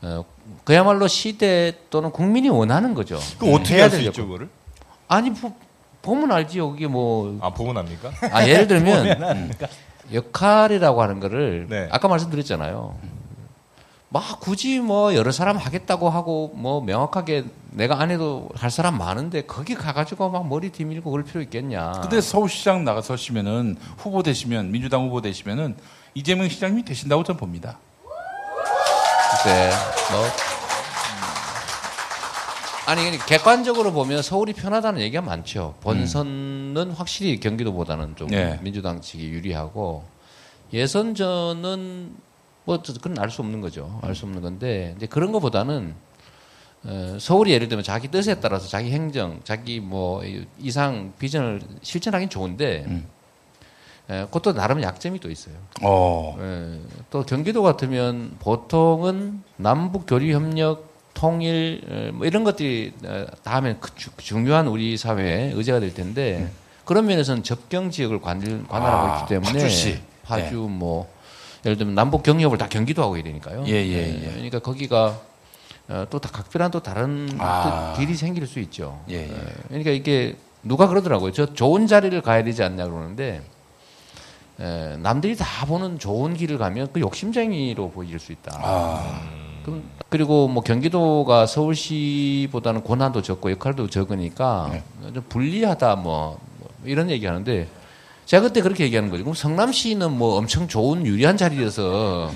어, 0.02 0.26
그야말로 0.64 1.08
시대 1.08 1.74
또는 1.90 2.12
국민이 2.12 2.50
원하는 2.50 2.94
거죠. 2.94 3.20
그 3.38 3.54
어떻게 3.54 3.82
할수될 3.82 4.08
있죠. 4.08 4.26
그거를? 4.26 4.50
아니 5.08 5.34
보, 5.34 5.54
보면 6.02 6.32
알지요. 6.32 6.72
그게 6.72 6.88
뭐 6.88 7.38
아, 7.42 7.50
보고 7.50 7.74
납니까? 7.74 8.12
아, 8.32 8.48
예를 8.48 8.68
들면 8.68 9.22
음, 9.22 9.52
역할이라고 10.14 11.02
하는 11.02 11.20
거를 11.20 11.68
네. 11.70 11.88
아까 11.92 12.08
말씀드렸잖아요. 12.08 12.98
막 14.12 14.40
굳이 14.40 14.80
뭐 14.80 15.14
여러 15.14 15.32
사람 15.32 15.58
하겠다고 15.58 16.10
하고 16.10 16.52
뭐 16.56 16.82
명확하게 16.82 17.46
내가 17.70 18.02
안 18.02 18.10
해도 18.10 18.50
할 18.56 18.72
사람 18.72 18.98
많은데 18.98 19.44
거기 19.44 19.76
가가지고 19.76 20.32
막 20.32 20.48
머리 20.48 20.72
뒤밀고 20.72 21.12
그럴 21.12 21.24
필요 21.24 21.42
있겠냐. 21.42 21.92
근데 22.02 22.20
서울시장 22.20 22.84
나가서시면은 22.84 23.78
후보 23.98 24.24
되시면 24.24 24.72
민주당 24.72 25.06
후보 25.06 25.22
되시면은 25.22 25.78
이재명 26.16 26.50
시장님이 26.50 26.86
되신다고 26.86 27.24
저는 27.24 27.40
봅니다. 27.40 27.78
글쎄 29.44 29.70
뭐 30.12 30.26
아니 32.88 33.02
그러니까 33.02 33.26
객관적으로 33.28 33.94
보면 33.94 34.24
서울이 34.24 34.54
편하다는 34.54 35.02
얘기가 35.02 35.22
많죠. 35.22 35.76
본선은 35.82 36.94
확실히 36.98 37.40
경기도보다는 37.40 38.16
좀 38.16 38.34
예. 38.34 38.58
민주당 38.64 39.02
측이 39.02 39.30
유리하고 39.30 40.04
예선전은 40.74 42.29
뭐 42.66 42.82
그건 42.82 43.18
알 43.20 43.30
수 43.30 43.42
없는 43.42 43.62
거죠. 43.62 44.00
알 44.04 44.16
수 44.16 44.26
없는 44.26 44.42
건데 44.42 44.94
이제 44.98 45.06
그런 45.06 45.32
것보다는 45.32 45.94
어, 46.86 47.18
서울이 47.20 47.52
예를 47.52 47.68
들면 47.68 47.84
자기 47.84 48.08
뜻에 48.08 48.40
따라서 48.40 48.68
자기 48.68 48.92
행정, 48.92 49.42
자기 49.44 49.80
뭐 49.82 50.22
이상 50.60 51.12
비전을 51.20 51.62
실천하긴 51.82 52.30
좋은데 52.30 52.86
음. 52.88 53.06
에, 54.10 54.22
그것도 54.26 54.54
나름 54.54 54.82
약점이 54.82 55.20
또 55.20 55.30
있어요. 55.30 55.56
어. 55.82 56.38
예, 56.40 56.80
또 57.12 57.24
경기도 57.26 57.64
같으면 57.64 58.38
보통은 58.40 59.44
남북 59.58 60.06
교류 60.08 60.34
협력 60.34 60.88
통일 61.14 61.82
에, 61.90 62.12
뭐 62.12 62.26
이런 62.26 62.44
것들이 62.46 62.94
어, 63.04 63.26
다 63.44 63.56
하면 63.56 63.78
그 63.82 63.94
주- 63.96 64.12
중요한 64.18 64.68
우리 64.68 64.96
사회의 64.96 65.52
의제가 65.52 65.82
될 65.82 65.94
텐데 65.94 66.50
그런 66.86 67.06
면에서는 67.08 67.44
접경 67.44 67.92
지역을 67.92 68.22
관, 68.22 68.66
관할하고 68.68 69.08
아, 69.12 69.20
있기 69.20 69.30
때문에 69.34 69.52
파주시. 69.52 70.00
파주 70.24 70.56
뭐 70.56 71.12
예를 71.66 71.78
들면 71.78 71.96
남북 71.96 72.24
경협을 72.24 72.58
다 72.58 72.68
경기도 72.68 73.04
하고 73.04 73.16
해야 73.16 73.24
되니까요. 73.24 73.66
예, 73.68 73.74
예, 73.74 74.24
예. 74.24 74.32
그러니까 74.32 74.60
거기가 74.60 75.20
어, 75.90 76.06
또다 76.10 76.30
각별한 76.30 76.72
또 76.72 76.82
다른 76.82 77.30
아. 77.40 77.94
또 77.96 78.00
딜이 78.00 78.16
생길 78.16 78.46
수 78.48 78.60
있죠. 78.60 79.02
예, 79.10 79.24
예. 79.24 79.54
그러니까 79.68 79.92
이게 79.92 80.36
누가 80.64 80.88
그러더라고요. 80.88 81.32
저 81.32 81.54
좋은 81.54 81.88
자리를 81.88 82.22
가야 82.22 82.44
되지 82.44 82.64
않냐 82.64 82.86
그러는데 82.86 83.42
에, 84.60 84.98
남들이 84.98 85.36
다 85.36 85.66
보는 85.66 86.00
좋은 86.00 86.34
길을 86.34 86.58
가면 86.58 86.90
그 86.94 87.00
욕심쟁이로 87.00 87.92
보일 87.92 88.20
수 88.20 88.32
있다. 88.32 88.60
아. 88.62 89.22
그럼 89.64 89.84
그리고 90.10 90.48
뭐 90.48 90.64
경기도가 90.64 91.46
서울시보다는 91.46 92.84
권한도 92.84 93.22
적고 93.22 93.52
역할도 93.52 93.90
적으니까 93.90 94.70
네. 94.72 94.84
좀 95.14 95.24
불리하다 95.30 95.98
뭐, 95.98 96.40
뭐 96.60 96.70
이런 96.86 97.10
얘기하는데 97.10 97.68
제가 98.30 98.44
그때 98.44 98.62
그렇게 98.62 98.84
얘기하는 98.84 99.10
거죠. 99.10 99.24
그럼 99.24 99.34
성남시는 99.34 100.12
뭐 100.12 100.36
엄청 100.36 100.68
좋은 100.68 101.04
유리한 101.04 101.36
자리여서 101.36 102.32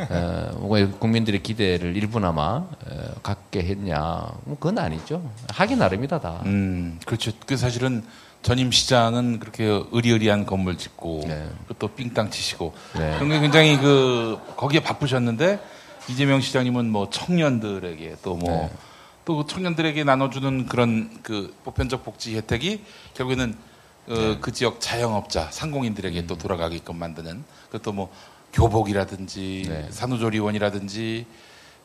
에, 0.00 0.50
뭐 0.56 0.98
국민들의 0.98 1.44
기대를 1.44 1.96
일부나마 1.96 2.66
에, 2.90 2.96
갖게 3.22 3.60
했냐? 3.60 4.32
뭐 4.44 4.56
그건 4.58 4.78
아니죠. 4.78 5.22
하기 5.50 5.76
나름이다 5.76 6.18
다. 6.18 6.42
음, 6.46 6.98
그렇죠. 7.06 7.30
그 7.46 7.56
사실은 7.56 8.02
전임 8.42 8.72
시장은 8.72 9.38
그렇게 9.38 9.80
의리의리한 9.92 10.44
건물 10.44 10.76
짓고 10.76 11.22
네. 11.28 11.48
또 11.78 11.86
삥땅 11.86 12.30
치시고 12.30 12.74
네. 12.96 13.14
그런 13.14 13.28
게 13.28 13.38
굉장히 13.38 13.78
그 13.78 14.40
거기에 14.56 14.80
바쁘셨는데 14.80 15.60
이재명 16.08 16.40
시장님은 16.40 16.90
뭐 16.90 17.10
청년들에게 17.10 18.16
또뭐또 18.24 19.44
네. 19.46 19.54
청년들에게 19.54 20.02
나눠주는 20.02 20.66
그런 20.66 21.16
그 21.22 21.54
보편적 21.62 22.04
복지 22.04 22.34
혜택이 22.34 22.82
결국에는 23.14 23.54
어, 23.54 23.67
네. 24.14 24.38
그 24.40 24.52
지역 24.52 24.80
자영업자 24.80 25.48
상공인들에게 25.50 26.20
음. 26.20 26.26
또 26.26 26.36
돌아가게끔 26.38 26.96
만드는 26.96 27.44
그것도 27.70 27.92
뭐 27.92 28.12
교복이라든지 28.52 29.66
네. 29.68 29.86
산후조리원이라든지 29.90 31.26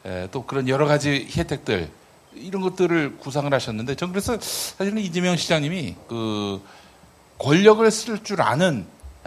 에, 0.05 0.27
또 0.31 0.45
그런 0.45 0.67
여러 0.67 0.85
가지 0.85 1.27
혜택들 1.35 1.89
이런 2.35 2.61
것들을 2.61 3.17
구상을 3.17 3.53
하셨는데 3.53 3.95
전 3.95 4.11
그래서 4.11 4.37
사실은 4.39 4.99
이재명 4.99 5.35
시장님이 5.35 5.95
그 6.07 6.61
권력을 7.39 7.89
쓸 7.91 8.23
줄 8.23 8.41
아는 8.41 8.85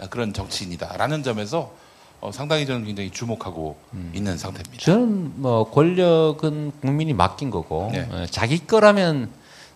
그런 0.09 0.33
정치인이다라는 0.33 1.23
점에서 1.23 1.73
어, 2.19 2.31
상당히 2.31 2.65
저는 2.65 2.85
굉장히 2.85 3.11
주목하고 3.11 3.77
음. 3.93 4.11
있는 4.13 4.37
상태입니다. 4.37 4.83
저는 4.83 5.39
뭐 5.41 5.69
권력은 5.69 6.71
국민이 6.81 7.13
맡긴 7.13 7.51
거고 7.51 7.89
네. 7.93 8.07
어, 8.11 8.25
자기 8.29 8.65
거라면 8.65 9.29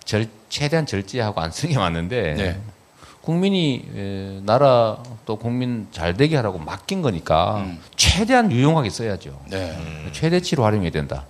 절, 0.06 0.28
최대한 0.50 0.86
절제하고 0.86 1.40
안 1.40 1.52
쓰는 1.52 1.74
게 1.74 1.80
맞는데 1.80 2.34
네. 2.34 2.62
국민이 3.22 3.86
에, 3.96 4.40
나라 4.44 4.98
또 5.26 5.38
국민 5.38 5.88
잘 5.92 6.16
되게 6.16 6.36
하라고 6.38 6.58
맡긴 6.58 7.02
거니까 7.02 7.58
음. 7.58 7.80
최대한 7.96 8.52
유용하게 8.52 8.90
써야죠. 8.90 9.40
네. 9.50 10.10
최대치로 10.12 10.64
활용해야 10.64 10.92
된다. 10.92 11.26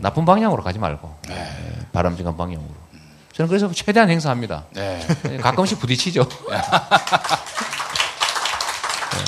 나쁜 0.00 0.24
방향으로 0.24 0.62
가지 0.62 0.78
말고 0.78 1.14
에, 1.30 1.48
바람직한 1.92 2.36
방향으로. 2.36 2.70
저는 3.34 3.48
그래서 3.48 3.70
최대한 3.72 4.08
행사합니다. 4.10 4.64
네. 4.72 5.00
가끔씩 5.40 5.78
부딪히죠. 5.80 6.26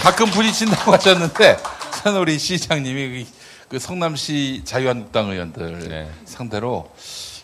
가끔 0.02 0.26
부딪힌다고 0.30 0.92
하셨는데 0.92 1.58
저는 2.02 2.20
우리 2.20 2.38
시장님이 2.38 3.24
그- 3.24 3.30
그 3.68 3.78
성남시 3.78 4.62
자유한국당 4.64 5.28
의원들 5.30 5.88
네. 5.88 6.10
상대로 6.24 6.90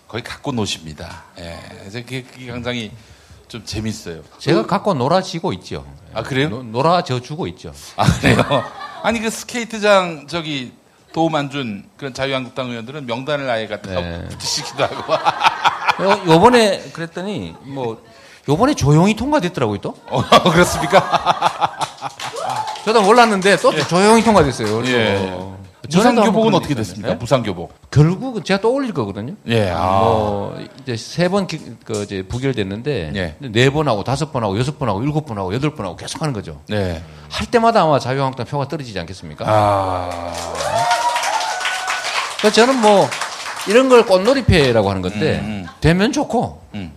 거의 0.09 0.23
갖고 0.25 0.51
노십니다. 0.53 1.25
예. 1.39 1.57
그래서 1.81 1.99
그게, 2.01 2.23
그게 2.23 2.47
굉장히 2.47 2.91
좀 3.49 3.65
재밌어요. 3.65 4.21
제가 4.39 4.67
갖고 4.67 4.95
놀아지고 4.95 5.53
있죠. 5.55 5.85
아, 6.15 6.23
그래요? 6.23 6.49
노, 6.49 6.63
놀아져 6.63 7.21
주고 7.21 7.47
있죠. 7.49 7.73
아, 7.97 8.05
그래요? 8.21 8.37
아니, 9.03 9.21
그 9.21 9.31
스케이트장 9.31 10.27
저기 10.29 10.73
도움 11.13 11.35
안 11.37 11.49
준 11.51 11.89
그런 11.97 12.13
자유한국당 12.13 12.71
의원들은 12.71 13.07
명단을 13.07 13.49
아예 13.49 13.67
갖다 13.67 13.89
네. 14.01 14.27
붙이시기도 14.29 14.83
하고. 14.85 15.15
요, 16.05 16.21
요번에 16.35 16.91
그랬더니 16.93 17.55
뭐 17.63 18.03
요번에 18.49 18.75
조용히 18.75 19.15
통과됐더라고요 19.15 19.79
또. 19.79 19.95
어, 20.09 20.23
그렇습니까? 20.51 21.79
저도 22.85 23.03
몰랐는데 23.03 23.57
또 23.59 23.73
조용히 23.87 24.23
통과됐어요. 24.23 24.85
예. 24.87 25.17
무상교복은 25.89 26.55
어떻게 26.55 26.75
게 26.75 26.79
됐습니까? 26.79 27.09
있었는데. 27.09 27.21
무상교복. 27.21 27.91
결국은 27.91 28.43
제가 28.43 28.61
또 28.61 28.73
올릴 28.73 28.93
거거든요. 28.93 29.35
예. 29.47 29.71
아. 29.71 30.01
뭐 30.01 30.59
이제 30.83 30.97
세번 30.97 31.47
그 31.85 32.03
이제 32.03 32.23
부결됐는데 32.23 33.13
예. 33.15 33.37
네번 33.49 33.89
하고 33.89 34.03
다섯 34.05 34.33
번 34.33 34.43
하고 34.43 34.59
여섯 34.59 34.79
번 34.79 34.89
하고 34.89 35.03
일곱 35.03 35.27
번 35.27 35.39
하고 35.39 35.55
여덟 35.55 35.75
번 35.75 35.87
하고 35.87 35.97
계속 35.97 36.23
하는 36.23 36.33
거죠. 36.33 36.61
네. 36.69 37.03
할 37.29 37.47
때마다 37.47 37.83
아마 37.83 37.99
자유한국당 37.99 38.47
표가 38.47 38.69
떨어지지 38.69 38.99
않겠습니까? 38.99 39.45
아. 39.47 40.33
그래서 42.39 42.55
저는 42.55 42.81
뭐 42.81 43.09
이런 43.69 43.89
걸 43.89 44.05
꽃놀이패라고 44.07 44.91
하는 44.91 45.03
건데 45.03 45.41
음, 45.41 45.47
음. 45.47 45.67
되면 45.81 46.13
좋고 46.13 46.63
음. 46.75 46.93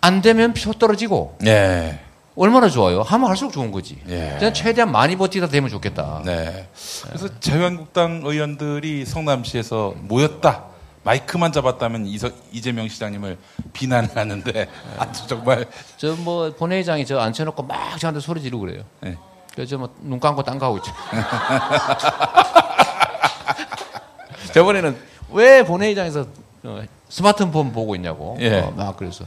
안 0.00 0.20
되면 0.20 0.52
표 0.52 0.72
떨어지고 0.72 1.36
네. 1.40 2.00
얼마나 2.34 2.68
좋아요? 2.70 3.02
하면 3.02 3.28
할수록 3.28 3.52
좋은 3.52 3.70
거지. 3.70 4.00
예. 4.08 4.36
그냥 4.38 4.54
최대한 4.54 4.90
많이 4.90 5.16
버티다 5.16 5.48
되면 5.48 5.68
좋겠다. 5.68 6.22
네. 6.24 6.66
그래서 7.04 7.28
자유한국당 7.40 8.22
의원들이 8.24 9.04
성남시에서 9.04 9.94
모였다. 9.98 10.64
마이크만 11.04 11.50
잡았다면 11.52 12.06
이서, 12.06 12.30
이재명 12.52 12.88
시장님을 12.88 13.36
비난을 13.72 14.16
하는데 14.16 14.68
아주 14.98 15.26
정말 15.26 15.66
저 15.96 16.14
뭐 16.14 16.52
본회의장이 16.54 17.04
저 17.04 17.18
앉혀놓고 17.18 17.64
막 17.64 17.98
저한테 17.98 18.20
소리 18.20 18.40
지르고 18.40 18.64
그래요. 18.64 18.84
네. 19.00 19.16
그래서 19.54 19.76
뭐눈 19.76 20.18
감고 20.20 20.42
딴 20.44 20.58
거 20.58 20.66
하고 20.66 20.78
있죠. 20.78 20.92
저번에는 24.54 24.96
왜 25.30 25.62
본회의장에서 25.64 26.26
어, 26.64 26.82
스마트폰 27.08 27.72
보고 27.72 27.94
있냐고. 27.96 28.36
예. 28.40 28.60
어, 28.60 28.70
막 28.74 28.96
그래서 28.96 29.24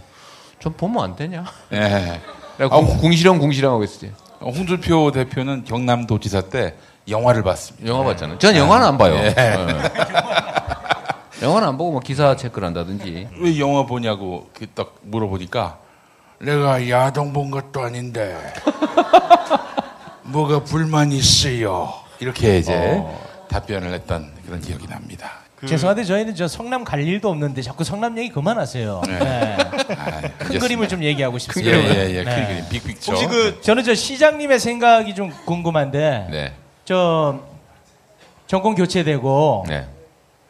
좀 0.59 0.73
보면 0.73 1.03
안 1.03 1.15
되냐? 1.15 1.43
예. 1.73 2.21
내가 2.57 2.75
아, 2.75 2.79
궁- 2.79 2.97
궁시렁 2.97 3.39
궁시렁 3.39 3.73
하고 3.73 3.83
있었지. 3.83 4.11
홍준표 4.41 5.11
대표는 5.11 5.63
경남도지사 5.65 6.41
때 6.49 6.75
영화를 7.07 7.43
봤습니다. 7.43 7.87
영화 7.87 8.03
봤잖아요. 8.03 8.37
전 8.39 8.55
영화는 8.55 8.87
안 8.87 8.97
봐요. 8.97 9.15
예. 9.15 9.33
예. 9.37 9.55
영화는 11.41 11.67
안 11.67 11.77
보고 11.77 11.91
뭐 11.91 11.99
기사 11.99 12.35
체크를 12.35 12.65
한다든지. 12.67 13.27
왜 13.39 13.59
영화 13.59 13.85
보냐고 13.85 14.49
그딱 14.53 14.95
물어보니까 15.03 15.77
내가 16.39 16.89
야동 16.89 17.33
본 17.33 17.51
것도 17.51 17.81
아닌데 17.81 18.37
뭐가 20.23 20.63
불만 20.63 21.11
있어요. 21.11 21.93
이렇게 22.19 22.57
이제 22.57 23.01
답변을 23.49 23.93
했던 23.93 24.31
그런 24.45 24.59
기억이 24.61 24.87
납니다. 24.87 25.31
그- 25.65 25.69
죄송한데 25.69 26.03
저희는 26.03 26.35
저 26.35 26.47
성남 26.47 26.83
갈 26.83 27.01
일도 27.01 27.29
없는데 27.29 27.61
자꾸 27.61 27.83
성남 27.83 28.17
얘기 28.17 28.29
그만하세요. 28.29 29.01
네. 29.07 29.17
아, 29.17 30.21
큰 30.21 30.31
그렇습니다. 30.37 30.59
그림을 30.59 30.87
좀 30.87 31.03
얘기하고 31.03 31.35
예, 31.35 31.39
싶습니다. 31.39 31.77
예, 31.77 32.15
예. 32.15 32.23
네. 32.23 32.35
큰 32.35 32.47
그림, 32.47 32.69
빅픽처. 32.69 33.11
혹시 33.13 33.27
그 33.27 33.61
저는 33.61 33.83
저 33.83 33.93
시장님의 33.95 34.59
생각이 34.59 35.13
좀 35.15 35.31
궁금한데 35.45 36.27
네. 36.31 36.53
저 36.85 37.39
정권 38.47 38.75
교체되고 38.75 39.65
네. 39.67 39.87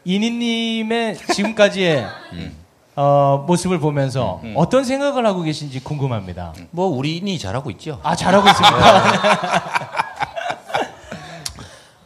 이니님의 0.04 1.16
지금까지의 1.34 2.06
음. 2.34 2.56
어, 2.98 3.44
모습을 3.46 3.78
보면서 3.78 4.40
어떤 4.54 4.84
생각을 4.84 5.26
하고 5.26 5.42
계신지 5.42 5.80
궁금합니다. 5.80 6.54
뭐 6.70 6.86
우리니 6.86 7.38
잘하고 7.38 7.70
있죠. 7.72 8.00
아 8.02 8.16
잘하고 8.16 8.48
있습니다. 8.48 8.76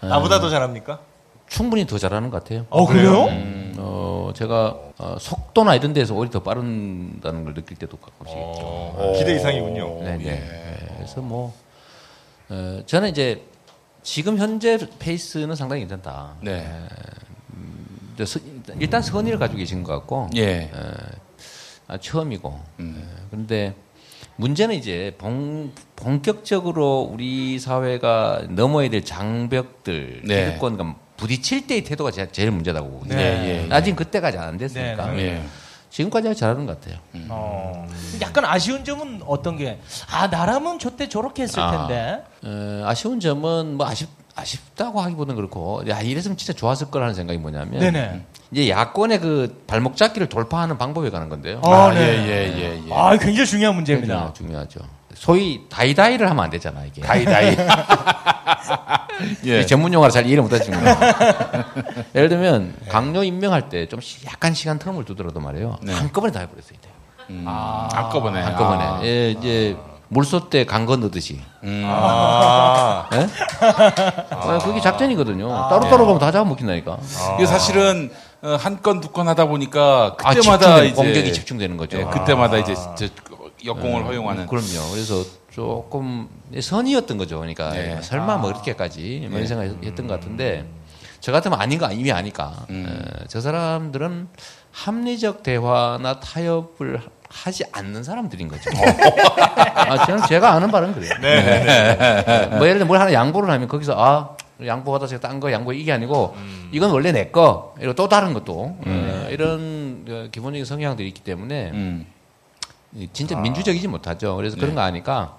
나보다 0.08 0.40
더 0.40 0.48
잘합니까? 0.50 0.98
충분히 1.60 1.86
더 1.86 1.98
잘하는 1.98 2.30
것 2.30 2.42
같아요. 2.42 2.64
어 2.70 2.86
그래요? 2.86 3.24
음, 3.26 3.74
어, 3.76 4.32
제가 4.34 4.78
어, 4.96 5.16
속도나 5.20 5.74
이런 5.74 5.92
데서 5.92 6.14
오히려 6.14 6.30
더 6.30 6.42
빠른다는 6.42 7.44
걸 7.44 7.52
느낄 7.52 7.76
때도 7.76 7.98
가끔씩 7.98 8.34
있죠. 8.34 8.62
어, 8.64 9.12
기대 9.18 9.34
이상이군요. 9.36 10.02
네, 10.02 10.16
네. 10.16 10.94
그래서 10.96 11.20
뭐 11.20 11.52
어, 12.48 12.80
저는 12.86 13.10
이제 13.10 13.42
지금 14.02 14.38
현재 14.38 14.78
페이스는 14.98 15.54
상당히 15.54 15.82
괜찮다. 15.82 16.36
네. 16.40 16.66
이제 18.14 18.24
서- 18.24 18.40
일단 18.78 19.02
선의를 19.02 19.38
가지고 19.38 19.58
계신 19.58 19.82
것 19.82 19.92
같고 19.92 20.30
예. 20.36 20.70
어, 20.72 20.92
아, 21.88 21.98
처음이고 21.98 22.58
음. 22.80 23.02
어, 23.06 23.26
그런데 23.30 23.74
문제는 24.36 24.74
이제 24.76 25.14
본, 25.18 25.72
본격적으로 25.96 27.00
우리 27.12 27.58
사회가 27.58 28.44
넘어야 28.48 28.88
될 28.88 29.04
장벽들 29.04 30.22
네. 30.24 30.46
기득권과 30.46 31.09
부딪힐 31.20 31.66
때의 31.66 31.84
태도가 31.84 32.10
제, 32.10 32.30
제일 32.32 32.50
문제다고 32.50 32.90
보거든요. 32.90 33.16
네. 33.16 33.22
예, 33.22 33.68
예. 33.68 33.74
아직 33.74 33.94
그때까지 33.94 34.38
안 34.38 34.56
됐으니까 34.56 35.12
네, 35.12 35.18
예. 35.20 35.42
지금까지 35.90 36.34
잘하는 36.34 36.66
것 36.66 36.80
같아요. 36.80 36.98
어, 37.28 37.86
약간 38.22 38.44
아쉬운 38.44 38.84
점은 38.84 39.20
어떤 39.26 39.56
게? 39.56 39.78
아 40.10 40.28
나라면 40.28 40.78
저때 40.78 41.08
저렇게 41.08 41.42
했을 41.42 41.60
아. 41.60 41.86
텐데. 41.88 42.24
어, 42.44 42.84
아쉬운 42.86 43.20
점은 43.20 43.76
뭐 43.76 43.86
아쉽 43.86 44.08
아쉽다고 44.34 45.00
하기보다는 45.00 45.36
그렇고 45.36 45.82
야 45.88 46.00
이랬으면 46.00 46.36
진짜 46.36 46.52
좋았을 46.52 46.90
거라는 46.90 47.14
생각이 47.14 47.38
뭐냐면 47.38 47.80
네네. 47.80 48.24
이제 48.52 48.70
야권의 48.70 49.20
그 49.20 49.62
발목 49.66 49.96
잡기를 49.96 50.28
돌파하는 50.28 50.78
방법에 50.78 51.10
관한 51.10 51.28
건데요. 51.28 51.60
어, 51.62 51.72
아, 51.72 51.92
네. 51.92 52.00
예, 52.00 52.26
예, 52.26 52.58
예, 52.58 52.82
예. 52.88 52.94
아 52.94 53.16
굉장히 53.18 53.46
중요한 53.46 53.74
문제입니다. 53.74 54.32
중요, 54.32 54.48
중요하죠. 54.48 54.80
소위 55.24 55.60
다이다이를 55.68 56.30
하면 56.30 56.42
안 56.44 56.48
되잖아 56.48 56.82
이게. 56.86 57.02
다이다이. 57.02 57.54
예. 59.44 59.60
이 59.60 59.66
전문 59.66 59.92
용어를 59.92 60.10
잘 60.10 60.24
이해를 60.24 60.42
못하시는 60.42 60.82
거예요. 60.82 60.96
예를 62.16 62.30
들면 62.30 62.74
강요 62.88 63.22
임명할 63.22 63.68
때 63.68 63.86
좀 63.86 64.00
약간 64.26 64.54
시간 64.54 64.78
텀을 64.78 65.04
두더라도 65.04 65.40
말이에요. 65.40 65.76
네. 65.82 65.92
한꺼번에 65.92 66.32
다 66.32 66.40
해버렸어야 66.40 66.78
돼요. 66.80 66.92
음, 67.28 67.44
한꺼번에. 67.46 68.40
한꺼번에. 68.40 68.82
아. 68.82 69.00
예, 69.02 69.32
이제 69.32 69.76
물소 70.08 70.48
때 70.48 70.64
강 70.64 70.86
건너듯이. 70.86 71.38
음. 71.64 71.82
아, 71.86 73.06
예? 73.12 73.28
아, 74.30 74.58
그게 74.64 74.80
작전이거든요. 74.80 75.48
따로따로 75.68 76.06
가면 76.06 76.18
다 76.18 76.32
잡아먹힌다니까. 76.32 76.96
이게 77.36 77.44
사실은 77.46 78.10
어, 78.42 78.56
한건 78.58 79.02
두 79.02 79.10
건 79.12 79.28
하다 79.28 79.44
보니까 79.46 80.16
아, 80.24 80.32
그때마다 80.34 80.76
집중되는, 80.80 80.86
이제 80.86 80.94
공격이 80.94 81.32
집중되는 81.34 81.76
거죠. 81.76 81.98
예, 81.98 82.04
그때마다 82.04 82.56
이제 82.56 82.74
저 82.74 83.06
역공을 83.64 84.04
허용하는. 84.06 84.46
그럼요. 84.46 84.90
그래서 84.92 85.24
조금 85.50 86.28
선이었던 86.58 87.18
거죠. 87.18 87.38
그러니까 87.38 87.70
네. 87.70 88.00
설마 88.02 88.36
뭐 88.38 88.50
이렇게까지 88.50 89.26
뭐 89.30 89.38
이런 89.38 89.46
생각했던 89.46 90.06
것 90.06 90.14
같은데 90.20 90.66
저 91.20 91.32
같으면 91.32 91.60
아닌 91.60 91.78
거 91.78 91.90
이미 91.92 92.12
아니까 92.12 92.64
음. 92.70 92.86
어, 92.88 93.24
저 93.28 93.40
사람들은 93.40 94.28
합리적 94.72 95.42
대화나 95.42 96.20
타협을 96.20 97.00
하지 97.28 97.64
않는 97.72 98.02
사람들인 98.02 98.48
거죠. 98.48 98.70
아, 99.74 100.06
저는 100.06 100.26
제가 100.26 100.52
아는 100.52 100.70
바는 100.70 100.94
그래요. 100.94 101.12
네. 101.20 102.46
뭐 102.56 102.66
예를 102.66 102.78
들어 102.78 102.86
뭘 102.86 103.00
하나 103.00 103.12
양보를 103.12 103.50
하면 103.50 103.68
거기서 103.68 103.94
아 103.96 104.36
양보하다 104.64 105.06
제가 105.06 105.20
딴 105.28 105.40
거 105.40 105.50
양보 105.52 105.72
이게 105.72 105.92
아니고 105.92 106.34
이건 106.72 106.90
원래 106.90 107.12
내 107.12 107.30
거. 107.30 107.74
이리고 107.78 107.94
또 107.94 108.08
다른 108.08 108.32
것도 108.34 108.76
어, 108.84 109.28
이런 109.30 110.04
어, 110.08 110.28
기본적인 110.30 110.64
성향들이 110.64 111.08
있기 111.08 111.22
때문에 111.22 111.70
음. 111.72 112.06
이 112.06 112.19
진짜 113.12 113.36
민주적이지 113.38 113.88
못하죠. 113.88 114.36
그래서 114.36 114.56
그런 114.56 114.74
거 114.74 114.80
아니까 114.80 115.36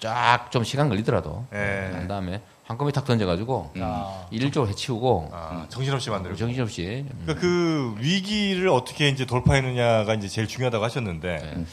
쫙 0.00 0.48
좀 0.50 0.64
시간 0.64 0.88
걸리더라도 0.88 1.44
네. 1.50 1.90
한 1.92 2.08
다음에 2.08 2.40
한꺼번에 2.64 2.92
탁 2.92 3.04
던져가지고 3.04 3.72
아. 3.80 4.26
일을 4.30 4.52
좀 4.52 4.68
해치우고 4.68 5.30
아, 5.32 5.66
정신없이 5.68 6.10
만들고. 6.10 6.36
정신없이 6.36 7.04
그러니까 7.24 7.40
그 7.40 7.94
위기를 7.98 8.68
어떻게 8.68 9.08
이제 9.08 9.24
돌파했느냐가 9.24 10.14
이제 10.14 10.28
제일 10.28 10.46
중요하다고 10.48 10.84
하셨는데 10.84 11.64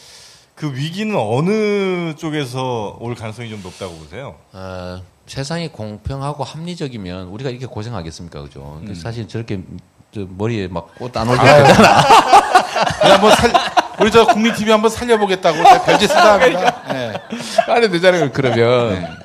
그 0.56 0.74
위기는 0.74 1.14
어느 1.20 2.16
쪽에서 2.16 2.98
올 3.02 3.14
가능성이 3.16 3.50
좀 3.50 3.62
높다고 3.62 3.94
보세요? 3.96 4.36
어, 4.54 5.02
세상이 5.28 5.68
공평하고 5.70 6.44
합리적이면 6.46 7.28
우리가 7.28 7.50
이렇게 7.50 7.66
고생하겠습니까, 7.66 8.42
그죠? 8.44 8.78
근데 8.80 8.94
사실 8.96 9.28
저렇게 9.28 9.64
저 10.14 10.26
머리에 10.30 10.68
막 10.70 10.96
꽃 10.98 11.18
안 11.20 11.28
올게 11.28 11.44
되잖아. 11.44 12.02
그냥 13.02 13.36
살, 13.36 13.52
우리 14.00 14.12
저 14.12 14.26
국민 14.26 14.54
TV 14.54 14.72
한번 14.72 14.90
살려보겠다고 14.90 15.58
별짓 15.86 16.10
쓰다 16.10 16.34
합니다. 16.40 16.84
예. 16.94 17.14
안에 17.72 17.90
되잖아요, 17.90 18.32
그러면. 18.32 19.18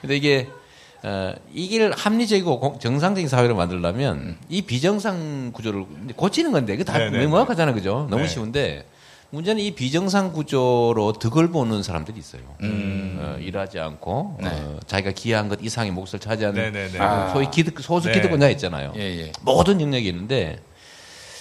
근데 0.00 0.16
이게 0.16 0.48
어, 1.04 1.32
이길 1.52 1.92
합리적이고 1.92 2.60
공- 2.60 2.78
정상적인 2.78 3.28
사회를 3.28 3.54
만들려면 3.56 4.36
이 4.48 4.62
비정상 4.62 5.50
구조를 5.52 5.84
고치는 6.16 6.52
건데 6.52 6.74
이거 6.74 6.84
다 6.84 6.96
네, 6.98 7.10
네, 7.10 7.18
네. 7.18 7.26
명확하잖아요, 7.26 7.74
그죠? 7.74 8.06
너무 8.08 8.22
네. 8.22 8.28
쉬운데 8.28 8.86
문제는 9.30 9.60
이 9.62 9.72
비정상 9.72 10.32
구조로 10.32 11.14
득을 11.18 11.50
보는 11.50 11.82
사람들이 11.82 12.18
있어요. 12.20 12.42
음. 12.62 13.18
어, 13.20 13.38
일하지 13.40 13.80
않고 13.80 14.38
네. 14.42 14.48
어, 14.52 14.78
자기가 14.86 15.10
기여한 15.12 15.48
것 15.48 15.58
이상의 15.60 15.90
몫을 15.90 16.20
차지하는 16.20 16.62
네, 16.62 16.70
네, 16.70 16.88
네. 16.92 17.00
어, 17.00 17.02
아. 17.04 17.30
소위 17.32 17.50
기득, 17.50 17.80
소수 17.80 18.06
네. 18.08 18.14
기득권자 18.14 18.48
있잖아요. 18.50 18.92
예, 18.96 19.00
예. 19.00 19.32
모든 19.40 19.80
영역이 19.80 20.06
있는데 20.08 20.60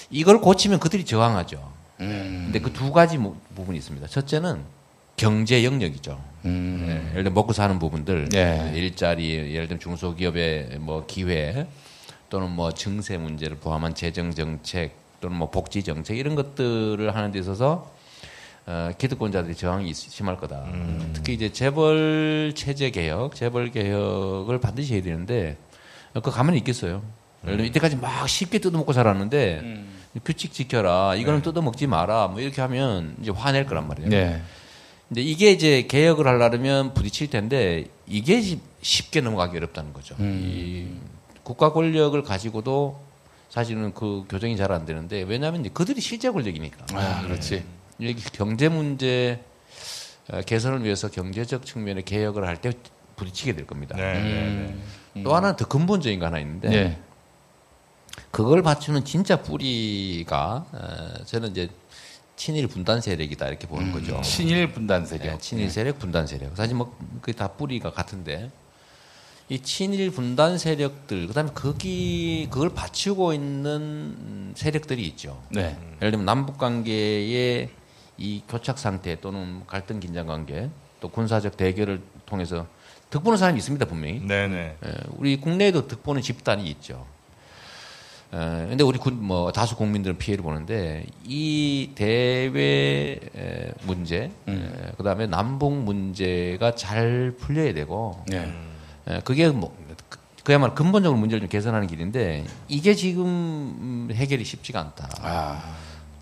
이걸 0.10 0.42
고치면 0.42 0.80
그들이 0.80 1.06
저항하죠. 1.06 1.72
음. 2.02 2.42
근데 2.46 2.60
그 2.60 2.72
두 2.74 2.92
가지 2.92 3.18
부- 3.18 3.36
부분이 3.56 3.78
있습니다. 3.78 4.08
첫째는 4.08 4.62
경제 5.18 5.64
영역이죠. 5.64 6.20
음. 6.46 7.08
예를 7.12 7.24
들어 7.26 7.34
먹고 7.34 7.54
사는 7.54 7.78
부분들, 7.78 8.30
네. 8.30 8.72
일자리, 8.76 9.54
예를 9.54 9.68
들면 9.68 9.80
중소기업의 9.80 10.78
뭐 10.80 11.06
기회, 11.06 11.68
또는 12.30 12.50
뭐 12.50 12.72
증세 12.74 13.18
문제를 13.18 13.58
포함한 13.58 13.94
재정 13.94 14.32
정책 14.34 14.96
또는 15.20 15.38
뭐 15.38 15.52
복지 15.52 15.84
정책 15.84 16.18
이런 16.18 16.34
것들을 16.36 17.14
하는 17.16 17.32
데 17.32 17.40
있어서 17.40 17.92
어, 18.66 18.90
기득권자들이 18.98 19.56
저항이 19.56 19.90
있- 19.90 19.96
심할 19.96 20.38
거다. 20.38 20.66
특히 21.14 21.34
이제 21.34 21.52
재벌 21.52 22.54
체제 22.56 22.90
개혁, 22.90 23.36
재벌 23.36 23.70
개혁을 23.72 24.60
반드시 24.60 24.94
해야 24.96 25.02
되는데 25.04 25.58
어, 26.14 26.22
그 26.22 26.32
가만히 26.32 26.58
있겠어요. 26.60 27.04
예를 27.44 27.58
들면 27.58 27.66
이때까지 27.68 27.98
막 27.98 28.28
쉽게 28.30 28.60
뜯어먹고 28.60 28.94
살았는데 28.94 29.84
규칙 30.26 30.52
지켜라. 30.54 31.16
이거는 31.16 31.42
뜯어먹지 31.42 31.88
마라. 31.88 32.28
뭐 32.28 32.42
이렇게 32.42 32.62
하면 32.62 33.16
이제 33.22 33.32
화낼 33.32 33.66
거란 33.66 33.88
말이에요. 33.88 34.10
네. 34.10 34.42
근데 35.08 35.22
이게 35.22 35.52
이제 35.52 35.84
개혁을 35.88 36.28
하려면 36.28 36.94
부딪힐 36.94 37.30
텐데 37.30 37.86
이게 38.08 38.42
시- 38.42 38.60
쉽게 38.82 39.22
넘어가기 39.22 39.58
어렵다는 39.58 39.94
거죠. 39.94 40.16
이 40.20 40.88
국가 41.44 41.72
권력을 41.74 42.22
가지고도 42.24 43.00
사실은 43.50 43.94
그 43.94 44.24
교정이 44.30 44.56
잘 44.58 44.72
안 44.72 44.86
되는데 44.86 45.24
왜냐하면 45.24 45.62
이제 45.62 45.70
그들이 45.74 46.00
실제 46.02 46.30
권력이니까. 46.30 46.86
아, 46.94 47.22
그렇지. 47.24 47.64
여기 48.02 48.16
경제 48.32 48.70
문제 48.70 49.42
어, 50.32 50.42
개선을 50.42 50.84
위해서 50.84 51.10
경제적 51.10 51.66
측면의 51.66 52.04
개혁을 52.04 52.48
할 52.48 52.58
때 52.58 52.72
부딪히게 53.18 53.54
될 53.54 53.68
겁니다. 53.68 53.96
네, 53.98 54.14
네, 54.14 54.76
네. 55.14 55.24
또 55.24 55.36
하나는 55.36 55.56
더 55.56 55.66
근본적인 55.68 56.20
거 56.20 56.26
하나 56.28 56.40
있는데 56.40 56.70
네. 56.70 56.98
그걸 58.32 58.62
받추는 58.62 59.06
진짜 59.06 59.42
뿌리가 59.42 60.66
어, 60.72 61.24
저는 61.26 61.52
이제 61.52 61.70
친일 62.36 62.68
분단 62.68 63.02
세력이다 63.02 63.48
이렇게 63.48 63.68
보는 63.68 63.92
거죠. 63.92 64.20
친일 64.22 64.72
분단 64.72 65.06
세력. 65.06 65.26
네, 65.26 65.38
친일 65.38 65.70
세력, 65.70 66.00
분단 66.00 66.26
세력. 66.26 66.56
사실 66.58 66.76
뭐 66.76 66.98
그게 67.22 67.34
다 67.34 67.50
뿌리가 67.50 67.92
같은데 67.92 68.50
이 69.48 69.60
친일 69.60 70.12
분단 70.12 70.58
세력들 70.58 71.28
그다음에 71.28 71.52
거기 71.54 72.48
그걸 72.50 72.70
받치고 72.70 73.34
있는 73.34 73.76
음, 73.76 74.54
세력들이 74.56 75.06
있죠. 75.10 75.42
네. 75.50 75.78
예를 75.98 76.12
들면 76.12 76.26
남북 76.26 76.58
관계의 76.58 77.70
이 78.18 78.44
교착 78.48 78.80
상태 78.80 79.20
또는 79.20 79.62
갈등 79.68 80.00
긴장 80.00 80.28
관계 80.28 80.70
또 81.00 81.10
군사적 81.10 81.58
대결을 81.58 82.02
통해서 82.26 82.66
득보는 83.10 83.38
사람이 83.38 83.58
있습니다 83.58 83.86
분명히. 83.86 84.22
네, 84.22 84.48
네. 84.48 84.78
예, 84.86 84.94
우리 85.18 85.36
국내에도 85.40 85.86
득보는 85.88 86.22
집단이 86.22 86.66
있죠. 86.70 87.06
에, 88.34 88.68
근데 88.70 88.84
우리 88.84 88.98
군, 88.98 89.22
뭐, 89.22 89.52
다수 89.52 89.76
국민들은 89.76 90.18
피해를 90.18 90.42
보는데, 90.44 91.06
이 91.26 91.92
대외 91.96 93.20
에, 93.36 93.72
문제, 93.84 94.32
그 94.98 95.04
다음에 95.04 95.28
남북 95.28 95.74
문제가 95.74 96.74
잘 96.76 97.34
풀려야 97.38 97.74
되고, 97.74 98.24
네. 98.28 98.50
에, 99.08 99.20
그게 99.26 99.50
뭐, 99.50 99.76
그- 100.08 100.20
그야말로 100.46 100.74
근본적으로 100.74 101.20
문제를 101.20 101.42
좀 101.42 101.50
개선하는 101.50 101.88
길인데, 101.88 102.46
이게 102.70 102.96
지금 102.96 103.26
음, 103.26 104.10
해결이 104.14 104.46
쉽지가 104.46 104.80
않다. 104.80 105.10
아. 105.22 105.76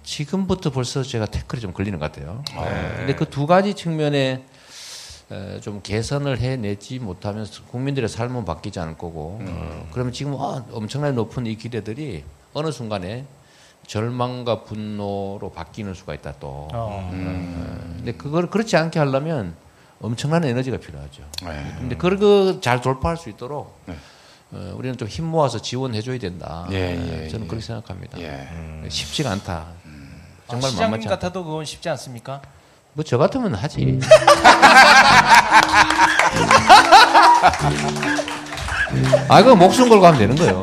지금부터 0.04 0.72
벌써 0.72 1.04
제가 1.04 1.28
태클이 1.28 1.62
좀 1.62 1.72
걸리는 1.74 2.00
것 2.00 2.12
같아요. 2.12 2.44
네. 2.56 2.96
근데 2.98 3.14
그 3.16 3.26
두 3.30 3.46
가지 3.46 3.76
측면에 3.76 4.18
에, 4.20 4.44
좀 5.62 5.82
개선을 5.84 6.40
해내지 6.40 6.98
못하면 7.00 7.46
국민들의 7.72 8.10
삶은 8.10 8.46
바뀌지 8.46 8.80
않을 8.80 8.98
거고 8.98 9.40
어, 9.42 9.88
그러면 9.92 10.12
지금 10.12 10.34
어, 10.34 10.66
엄청나게 10.72 11.14
높은 11.14 11.46
이 11.46 11.56
기대들이 11.56 12.24
어느 12.54 12.72
순간에 12.72 13.26
절망과 13.86 14.64
분노로 14.64 15.52
바뀌는 15.56 15.94
수가 15.94 16.14
있다 16.16 16.34
또. 16.40 16.48
어. 16.48 16.70
어, 16.74 17.10
근데 17.98 18.12
그걸 18.14 18.50
그렇지 18.50 18.76
않게 18.76 18.98
하려면 19.00 19.54
엄청난 20.02 20.44
에너지가 20.46 20.78
필요하죠. 20.78 21.24
네. 21.44 21.76
근데 21.78 21.96
그걸 21.98 22.60
잘 22.62 22.82
돌파할 22.82 23.18
수 23.18 23.30
있도록 23.30 23.78
네. 23.86 23.96
어, 24.52 24.74
우리는 24.78 24.98
좀 24.98 25.08
힘 25.08 25.26
모아서 25.26 25.62
지원해 25.62 26.02
줘야 26.02 26.18
된다. 26.18 26.68
예, 26.72 26.96
어, 26.98 27.24
예, 27.24 27.28
저는 27.28 27.46
예. 27.46 27.48
그렇게 27.50 27.64
생각합니다. 27.66 28.20
예. 28.20 28.90
쉽지가 28.90 29.30
않다. 29.32 29.54
아, 29.54 29.74
정말 30.48 30.72
시장님 30.72 30.92
만만치 30.92 31.08
않다. 31.08 31.16
같아도 31.18 31.44
그건 31.44 31.66
쉽지 31.66 31.88
않습니까? 31.90 32.42
뭐 32.94 33.04
저 33.04 33.18
같으면 33.18 33.54
하지. 33.56 34.00
아, 39.28 39.42
그거 39.44 39.56
목숨 39.56 39.90
걸고 39.90 40.06
하면 40.08 40.20
되는 40.20 40.36
거예요. 40.36 40.62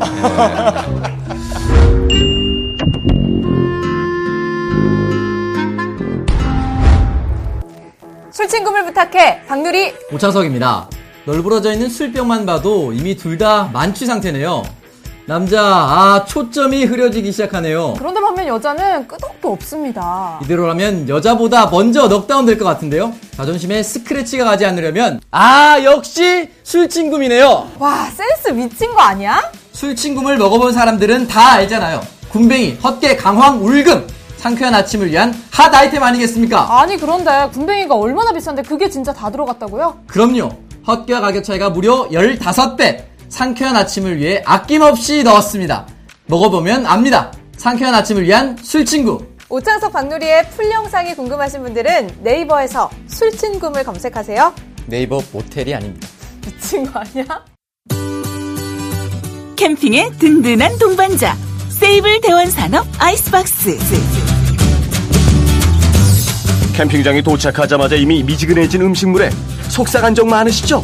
술친구를 8.33 8.85
부탁해 8.87 9.43
박누리 9.47 9.95
오창석입니다. 10.13 10.89
널브러져 11.25 11.73
있는 11.73 11.89
술병만 11.89 12.47
봐도 12.47 12.93
이미 12.93 13.17
둘 13.17 13.37
다 13.39 13.69
만취 13.73 14.07
상태네요. 14.07 14.63
남자, 15.29 15.61
아, 15.61 16.25
초점이 16.25 16.85
흐려지기 16.85 17.33
시작하네요. 17.33 17.95
그런데 17.99 18.21
반면 18.21 18.47
여자는 18.47 19.09
끄덕도 19.09 19.51
없습니다 19.53 20.39
이대로라면 20.45 21.09
여자보다 21.09 21.67
먼저 21.67 22.07
넉다운 22.07 22.47
될 22.47 22.57
것 22.57 22.65
같은데요? 22.65 23.13
자존심에 23.37 23.83
스크래치가 23.83 24.45
가지 24.45 24.65
않으려면, 24.65 25.21
아, 25.33 25.79
역시 25.83 26.49
술친구이네요. 26.63 27.71
와 27.79 28.05
센스 28.11 28.51
미친 28.55 28.95
거 28.95 29.01
아니야? 29.03 29.43
술친구를 29.73 30.39
먹어본 30.39 30.73
사람들은 30.73 31.27
다 31.27 31.53
알잖아요. 31.55 32.01
군뱅이, 32.31 32.79
헛개, 32.83 33.17
강황, 33.17 33.63
울금. 33.65 34.07
상쾌한 34.39 34.75
아침을 34.75 35.11
위한 35.11 35.35
핫 35.51 35.75
아이템 35.75 36.03
아니겠습니까? 36.05 36.81
아니 36.81 36.97
그런데 36.97 37.49
군뱅이가 37.53 37.95
얼마나 37.97 38.33
비싼데 38.33 38.63
그게 38.63 38.89
진짜 38.89 39.13
다 39.13 39.29
들어갔다고요? 39.31 40.03
그럼요. 40.07 40.51
헛개와 40.87 41.21
가격 41.21 41.43
차이가 41.43 41.69
무려 41.71 42.07
15배. 42.11 43.03
상쾌한 43.29 43.77
아침을 43.77 44.19
위해 44.19 44.43
아낌없이 44.45 45.23
넣었습니다. 45.23 45.87
먹어보면 46.27 46.87
압니다. 46.87 47.33
상쾌한 47.57 47.95
아침을 47.95 48.25
위한 48.25 48.57
술친구. 48.63 49.37
오창석 49.49 49.93
박누리의 49.93 50.51
full 50.51 50.71
영상이 50.71 51.15
궁금하신 51.15 51.63
분들은 51.63 52.19
네이버에서 52.23 52.91
술친구를 53.07 53.85
검색하세요 53.85 54.53
네이버 54.87 55.23
모텔이 55.33 55.73
아닙니다. 55.73 56.09
미친 56.45 56.91
거 56.91 57.01
아니야? 57.01 57.45
캠핑의 59.55 60.19
든든한 60.19 60.79
동반자 60.79 61.37
세이블 61.69 62.21
대원산업 62.21 62.87
아이스박스 62.99 63.79
캠핑장에 66.75 67.23
도착하자마자 67.23 67.97
이미 67.97 68.23
미지근해진 68.23 68.83
음식물에 68.83 69.31
속상한 69.69 70.15
적 70.15 70.27
많으시죠? 70.27 70.83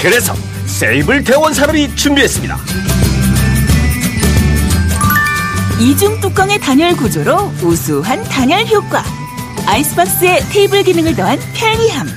그래서 0.00 0.34
세이블 0.72 1.22
대원 1.22 1.52
산업이 1.52 1.94
준비했습니다. 1.94 2.58
이중 5.78 6.18
뚜껑의 6.20 6.58
단열 6.60 6.96
구조로 6.96 7.52
우수한 7.62 8.24
단열 8.24 8.66
효과. 8.66 9.04
아이스박스에 9.66 10.40
테이블 10.50 10.82
기능을 10.82 11.14
더한 11.14 11.38
편리함. 11.54 12.08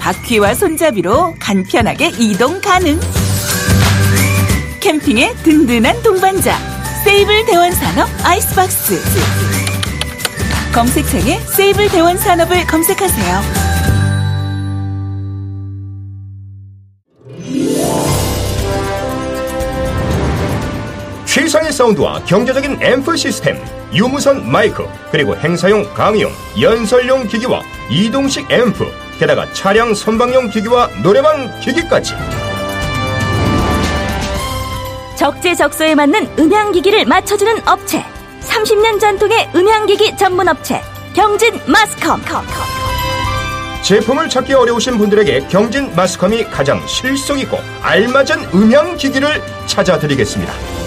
바퀴와 0.00 0.54
손잡이로 0.54 1.36
간편하게 1.38 2.08
이동 2.18 2.60
가능. 2.60 3.00
캠핑의 4.80 5.36
든든한 5.44 6.02
동반자. 6.02 6.58
세이블 7.04 7.46
대원 7.46 7.72
산업 7.72 8.08
아이스박스. 8.24 9.00
검색창에 10.72 11.40
세이블 11.46 11.88
대원 11.90 12.18
산업을 12.18 12.66
검색하세요. 12.66 13.69
최상의 21.50 21.72
사운드와 21.72 22.22
경제적인 22.26 22.80
앰프 22.80 23.16
시스템, 23.16 23.60
유무선 23.92 24.48
마이크, 24.48 24.86
그리고 25.10 25.34
행사용 25.34 25.82
강의용, 25.94 26.30
연설용 26.60 27.26
기기와 27.26 27.60
이동식 27.90 28.48
앰프, 28.48 28.86
게다가 29.18 29.52
차량 29.52 29.92
선방용 29.92 30.50
기기와 30.50 30.88
노래방 31.02 31.50
기기까지. 31.58 32.14
적재적소에 35.16 35.96
맞는 35.96 36.38
음향기기를 36.38 37.04
맞춰주는 37.06 37.66
업체 37.66 38.04
30년 38.42 39.00
전통의 39.00 39.50
음향기기 39.52 40.16
전문 40.16 40.46
업체 40.46 40.80
경진 41.14 41.58
마스컴 41.66 42.22
제품을 43.82 44.28
찾기 44.28 44.54
어려우신 44.54 44.98
분들에게 44.98 45.48
경진 45.48 45.92
마스컴이 45.96 46.44
가장 46.44 46.86
실속 46.86 47.40
있고 47.40 47.58
알맞은 47.82 48.50
음향 48.54 48.96
기기를 48.96 49.42
찾아드리겠습니다. 49.66 50.79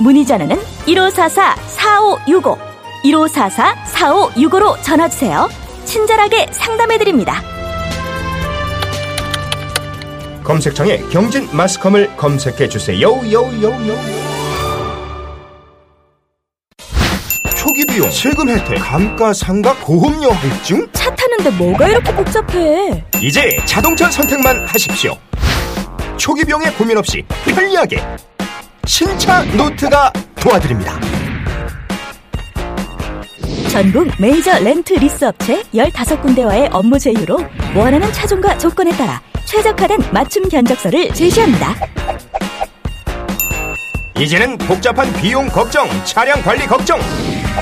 문의 0.00 0.24
전화는 0.24 0.56
1544-4565 0.86 2.58
1544-4565로 3.04 4.82
전화주세요 4.82 5.48
친절하게 5.84 6.46
상담해드립니다 6.50 7.42
검색창에 10.48 10.96
경진 11.12 11.46
마스컴을 11.52 12.16
검색해 12.16 12.70
주세요. 12.70 13.06
요요요. 13.06 13.98
초기 17.54 17.84
비용, 17.84 18.10
세금 18.10 18.48
혜택, 18.48 18.78
감가상각, 18.78 19.78
보험료 19.84 20.30
할증? 20.30 20.88
차 20.94 21.14
타는데 21.14 21.50
뭐가 21.50 21.88
이렇게 21.88 22.14
복잡해 22.14 23.04
이제 23.20 23.58
자동차 23.66 24.10
선택만 24.10 24.64
하십시오. 24.64 25.18
초기 26.16 26.36
비용에 26.36 26.70
고민 26.78 26.96
없이 26.96 27.22
편리하게 27.44 27.98
신차 28.88 29.42
노트가 29.44 30.10
도와드립니다. 30.40 30.98
전국 33.70 34.08
메이저 34.18 34.58
렌트 34.60 34.94
리스 34.94 35.26
업체 35.26 35.62
15군데와의 35.74 36.70
업무 36.72 36.98
제휴로 36.98 37.38
원하는 37.76 38.10
차종과 38.10 38.56
조건에 38.56 38.90
따라 38.96 39.20
최적화된 39.44 40.10
맞춤 40.10 40.48
견적서를 40.48 41.12
제시합니다. 41.12 41.74
이제는 44.18 44.56
복잡한 44.56 45.12
비용 45.12 45.48
걱정, 45.48 45.86
차량 46.06 46.40
관리 46.40 46.66
걱정 46.66 46.98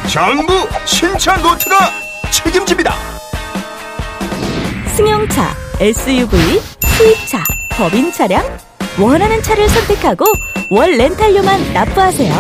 전부 0.08 0.52
신차 0.84 1.36
노트가 1.38 1.90
책임집니다. 2.30 2.94
승용차, 4.94 5.56
SUV, 5.80 6.60
수입차, 6.82 7.42
법인 7.72 8.12
차량 8.12 8.44
원하는 8.98 9.42
차를 9.42 9.68
선택하고 9.68 10.24
월 10.70 10.96
렌탈료만 10.96 11.72
납부하세요. 11.72 12.34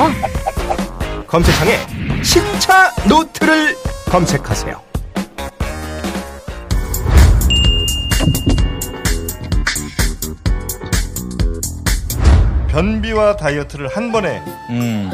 검색창에 1.26 2.22
신차 2.22 2.92
노트를 3.08 3.76
검색하세요. 4.10 4.80
변비와 12.68 13.36
다이어트를 13.36 13.88
한 13.88 14.12
번에 14.12 14.42
음. 14.70 15.10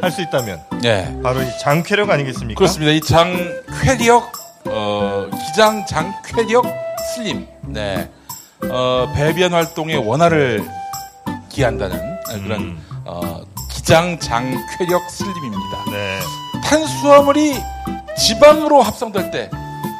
할 0.00 0.10
수 0.10 0.20
있다면 0.20 0.60
네. 0.82 1.16
바로 1.22 1.40
이 1.42 1.46
장쾌력 1.60 2.10
아니겠습니까? 2.10 2.58
그렇습니다. 2.58 2.90
이 2.92 3.00
장쾌력, 3.00 4.32
어, 4.66 5.30
기장 5.46 5.86
장쾌력 5.86 6.64
슬림. 7.14 7.46
네. 7.62 8.10
어, 8.68 9.12
배변 9.14 9.52
활동의 9.54 9.96
원활을 9.98 10.64
기한다는 11.48 12.11
그런, 12.40 12.60
음. 12.60 12.86
어, 13.04 13.42
기장 13.70 14.18
장쾌력 14.18 15.10
슬림입니다. 15.10 15.84
네. 15.90 16.20
탄수화물이 16.64 17.54
지방으로 18.18 18.82
합성될 18.82 19.30
때, 19.30 19.50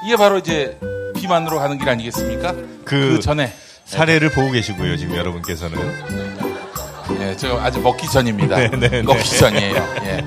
이게 0.05 0.17
바로 0.17 0.39
이제 0.39 0.79
비만으로 1.17 1.59
가는 1.59 1.79
길 1.79 1.89
아니겠습니까? 1.89 2.53
그, 2.85 2.85
그 2.85 3.21
전에. 3.21 3.53
사례를 3.85 4.31
보고 4.31 4.51
계시고요, 4.51 4.97
지금 4.97 5.17
여러분께서는. 5.17 5.79
예, 7.21 7.37
저 7.37 7.59
아직 7.61 7.81
먹기 7.83 8.09
전입니다. 8.09 8.57
네, 8.57 8.69
네, 8.71 8.89
네. 8.89 9.03
먹기 9.03 9.39
전이에요. 9.39 9.77
예. 10.05 10.25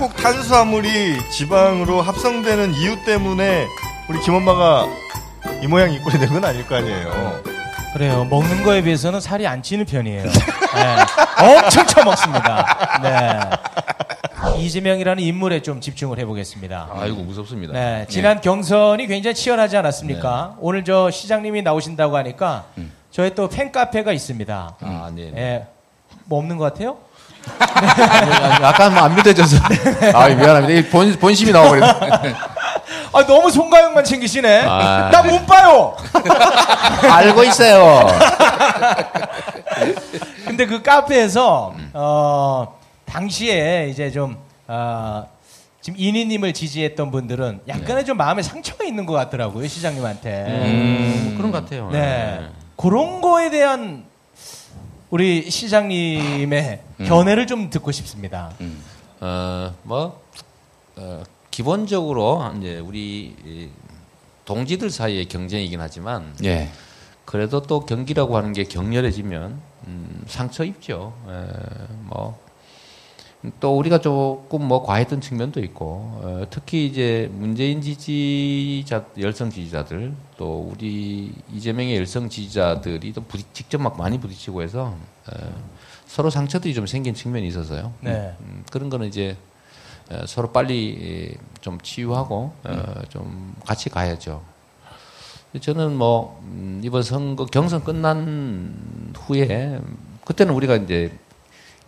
꼭 0.00 0.16
탄수화물이 0.16 1.28
지방으로 1.30 2.00
합성되는 2.00 2.72
이유 2.72 3.04
때문에 3.04 3.66
우리 4.08 4.18
김엄마가 4.20 4.86
이 5.62 5.66
모양 5.66 5.92
이 5.92 5.98
꼴이 5.98 6.18
된 6.18 6.30
건 6.30 6.42
아닐 6.42 6.66
거 6.66 6.76
아니에요. 6.76 7.42
그래요. 7.92 8.24
먹는 8.24 8.62
거에 8.62 8.80
비해서는 8.80 9.20
살이 9.20 9.46
안 9.46 9.62
찌는 9.62 9.84
편이에요. 9.84 10.22
네. 10.24 10.96
엄청 11.58 11.86
처먹습니다. 11.86 13.00
네. 13.02 14.58
이재명이라는 14.62 15.22
인물에 15.22 15.60
좀 15.60 15.82
집중을 15.82 16.18
해보겠습니다. 16.20 16.88
아이고 16.94 17.22
무섭습니다. 17.22 17.74
네, 17.74 18.06
지난 18.08 18.40
경선이 18.40 19.06
굉장히 19.06 19.34
치열하지 19.34 19.76
않았습니까? 19.76 20.56
오늘 20.60 20.82
저 20.84 21.10
시장님이 21.10 21.60
나오신다고 21.60 22.16
하니까 22.16 22.64
저희 23.10 23.34
또 23.34 23.48
팬카페가 23.50 24.12
있습니다. 24.12 24.76
아, 24.80 25.10
네. 25.14 25.32
예, 25.36 25.66
뭐 26.24 26.38
없는 26.38 26.56
것 26.56 26.64
같아요? 26.72 26.98
약간 28.62 28.94
뭐안 28.94 29.14
믿어져서. 29.16 29.56
아, 30.14 30.28
미안합니다. 30.28 30.90
본, 30.90 31.14
본심이 31.18 31.52
나와버렸네. 31.52 32.34
아, 33.12 33.26
너무 33.26 33.50
송가영만 33.50 34.04
챙기시네. 34.04 34.64
아, 34.66 35.10
나못 35.12 35.46
봐요. 35.46 35.96
알고 37.10 37.44
있어요. 37.44 38.06
근데 40.46 40.66
그 40.66 40.82
카페에서 40.82 41.74
어 41.92 42.78
당시에 43.06 43.88
이제 43.90 44.10
좀 44.10 44.36
어, 44.68 45.26
지금 45.80 45.98
이니님을 45.98 46.52
지지했던 46.52 47.10
분들은 47.10 47.60
약간의 47.66 48.04
좀 48.04 48.16
마음에 48.16 48.42
상처가 48.42 48.84
있는 48.84 49.06
것 49.06 49.14
같더라고요 49.14 49.66
시장님한테. 49.66 50.44
음, 50.48 51.34
그런 51.36 51.50
것 51.50 51.64
같아요. 51.64 51.88
네. 51.90 52.40
그런 52.76 53.20
거에 53.20 53.50
대한 53.50 54.04
우리 55.10 55.50
시장님의 55.50 56.80
견해를 57.06 57.46
좀 57.46 57.68
듣고 57.68 57.90
싶습니다. 57.90 58.52
어, 59.20 59.74
뭐, 59.82 60.22
어, 60.96 61.22
기본적으로 61.50 62.52
이제 62.58 62.78
우리 62.78 63.34
이 63.44 63.68
동지들 64.44 64.88
사이의 64.90 65.26
경쟁이긴 65.26 65.80
하지만 65.80 66.34
예. 66.44 66.70
그래도 67.24 67.62
또 67.62 67.80
경기라고 67.80 68.36
하는 68.36 68.52
게 68.52 68.64
격렬해지면 68.64 69.60
음, 69.86 70.24
상처 70.26 70.64
입죠. 70.64 71.12
에, 71.28 71.44
뭐. 72.04 72.38
또 73.58 73.78
우리가 73.78 74.00
조금 74.00 74.64
뭐 74.68 74.82
과했던 74.84 75.22
측면도 75.22 75.60
있고 75.60 75.84
어, 76.22 76.46
특히 76.50 76.84
이제 76.86 77.30
문재인 77.32 77.80
지지자 77.80 79.06
열성 79.18 79.48
지지자들 79.50 80.12
또 80.36 80.70
우리 80.70 81.32
이재명의 81.50 81.96
열성 81.96 82.28
지지자들이 82.28 83.14
또 83.14 83.22
부딪, 83.22 83.54
직접 83.54 83.80
막 83.80 83.96
많이 83.96 84.20
부딪히고 84.20 84.60
해서 84.62 84.94
어, 85.26 85.72
서로 86.06 86.28
상처들이 86.28 86.74
좀 86.74 86.86
생긴 86.86 87.14
측면이 87.14 87.48
있어서요. 87.48 87.94
네. 88.00 88.34
음, 88.40 88.62
그런 88.70 88.90
거는 88.90 89.08
이제 89.08 89.38
어, 90.10 90.26
서로 90.26 90.52
빨리 90.52 91.34
좀 91.62 91.80
치유하고 91.80 92.52
어, 92.64 93.02
좀 93.08 93.54
같이 93.64 93.88
가야죠. 93.88 94.42
저는 95.58 95.96
뭐 95.96 96.38
음, 96.44 96.82
이번 96.84 97.02
선거 97.02 97.46
경선 97.46 97.84
끝난 97.84 99.14
후에 99.16 99.80
그때는 100.26 100.52
우리가 100.52 100.76
이제 100.76 101.10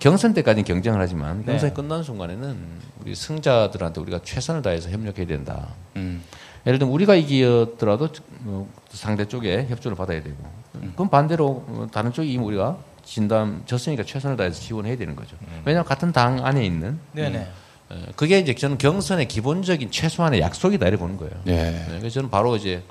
경선 0.02 0.34
때까지 0.34 0.64
경쟁을 0.64 1.00
하지만 1.00 1.38
네. 1.38 1.52
경선이 1.52 1.74
끝난 1.74 2.02
순간에는 2.02 2.58
우리 3.00 3.14
승자들한테 3.14 4.00
우리가 4.00 4.20
최선을 4.24 4.60
다해서 4.60 4.90
협력해야 4.90 5.28
된다. 5.28 5.68
음. 5.94 6.24
예를 6.66 6.80
들면 6.80 6.92
우리가 6.92 7.14
이기더라도 7.14 8.08
어, 8.46 8.68
상대 8.90 9.26
쪽에 9.26 9.66
협조를 9.68 9.96
받아야 9.96 10.20
되고 10.20 10.36
그럼 10.96 11.08
반대로 11.08 11.64
어, 11.68 11.86
다른 11.92 12.12
쪽이 12.12 12.28
이기면 12.30 12.46
우리가 12.48 12.78
진담 13.04 13.62
졌으니까 13.64 14.02
최선을 14.02 14.36
다해서 14.36 14.60
지원해야 14.60 14.96
되는 14.96 15.14
거죠. 15.14 15.36
왜냐하면 15.64 15.84
같은 15.84 16.10
당 16.10 16.44
안에 16.44 16.66
있는 16.66 16.98
네네. 17.12 17.48
어, 17.90 18.02
그게 18.16 18.40
이제 18.40 18.56
저는 18.56 18.78
경선의 18.78 19.28
기본적인 19.28 19.92
최소한의 19.92 20.40
약속이다 20.40 20.84
이렇게 20.88 21.00
보는 21.00 21.16
거예요. 21.16 21.32
예. 21.46 21.52
네, 21.52 21.86
그래서 21.98 22.14
저는 22.14 22.28
바로 22.28 22.56
이제 22.56 22.82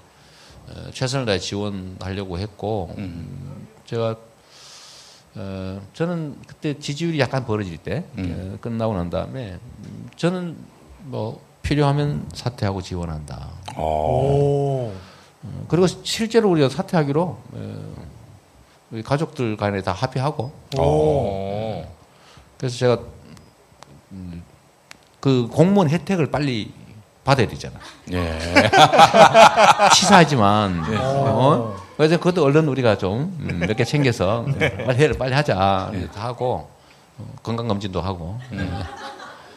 어, 0.70 0.92
최선을 0.92 1.26
다해 1.26 1.40
지원하려고 1.40 2.40
했고 2.40 2.96
음, 2.98 3.68
제가 3.86 4.16
어, 5.36 5.82
저는 5.94 6.38
그때 6.46 6.78
지지율이 6.78 7.20
약간 7.20 7.46
벌어질 7.46 7.78
때 7.78 8.04
어, 8.18 8.58
끝나고 8.60 8.94
난 8.96 9.10
다음에 9.10 9.58
음, 9.86 10.10
저는 10.18 10.58
뭐 11.04 11.42
필요하면 11.62 12.28
사퇴하고 12.34 12.82
지원한다. 12.82 13.50
오. 13.78 14.92
어, 15.44 15.66
그리고 15.70 15.88
실제로 15.88 16.50
우리가 16.50 16.70
사퇴하기로 16.70 17.22
어, 17.22 17.94
우리 18.92 19.02
가족들 19.04 19.56
간에 19.56 19.82
다 19.82 19.94
합의하고 19.94 20.52
오. 20.78 21.86
그래서 22.58 22.78
제가 22.78 23.00
음, 24.12 24.44
그 25.22 25.48
공무원 25.48 25.90
혜택을 25.90 26.30
빨리 26.30 26.74
받아야 27.24 27.48
되잖아. 27.48 27.80
예. 28.12 28.38
치사하지만 29.94 30.84
어? 30.98 31.76
그래서 32.02 32.18
그것도 32.18 32.44
얼른 32.44 32.68
우리가 32.68 32.98
좀 32.98 33.32
몇 33.62 33.76
개 33.76 33.84
챙겨서 33.84 34.46
빨리 34.86 34.98
해 35.04 35.12
빨리 35.14 35.34
하자 35.34 35.92
이렇게 35.94 36.08
다 36.12 36.26
하고 36.26 36.68
어, 37.18 37.26
건강 37.44 37.68
검진도 37.68 38.02
하고 38.02 38.38
예. 38.54 38.58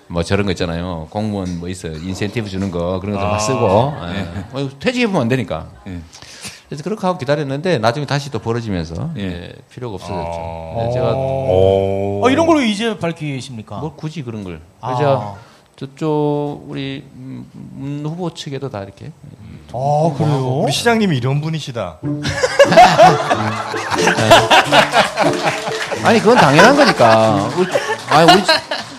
뭐 0.09 0.23
저런 0.23 0.45
거 0.47 0.53
있잖아요 0.53 1.07
공무원 1.11 1.59
뭐 1.59 1.69
있어요 1.69 1.95
인센티브 1.95 2.49
주는 2.49 2.71
거 2.71 3.01
그런 3.01 3.15
것도 3.17 3.27
막 3.27 3.39
쓰고 3.39 3.95
예. 4.15 4.45
뭐 4.53 4.69
퇴직해 4.79 5.07
보면 5.07 5.23
안 5.23 5.29
되니까 5.29 5.69
예. 5.87 6.01
그래서 6.69 6.83
그렇게 6.85 7.07
하고 7.07 7.19
기다렸는데 7.19 7.79
나중에 7.79 8.05
다시 8.07 8.31
또 8.31 8.39
벌어지면서 8.39 9.11
예. 9.17 9.23
예, 9.23 9.53
필요가 9.71 9.95
없어졌죠. 9.95 10.19
어. 10.19 10.85
네, 10.87 10.93
제가 10.93 11.13
어, 11.15 12.31
이런 12.31 12.47
걸왜 12.47 12.67
이제 12.69 12.99
밝히십니까? 12.99 13.79
뭘 13.79 13.93
굳이 13.97 14.23
그런 14.23 14.45
걸. 14.45 14.61
아. 14.81 14.89
그래서 14.89 14.99
제가 14.99 15.35
저쪽 15.77 16.65
우리 16.69 17.05
음, 17.15 17.49
문 17.53 18.07
후보 18.07 18.33
측에도 18.33 18.71
다 18.71 18.83
이렇게 18.83 19.11
아, 19.77 20.15
그래요? 20.17 20.61
우리 20.61 20.71
시장님이 20.71 21.17
이런 21.17 21.41
분이시다. 21.41 21.99
아니 26.05 26.21
그건 26.21 26.37
당연한 26.37 26.77
거니까. 26.77 27.51
우리, 27.57 27.67
아니 28.09 28.33
우리 28.33 28.43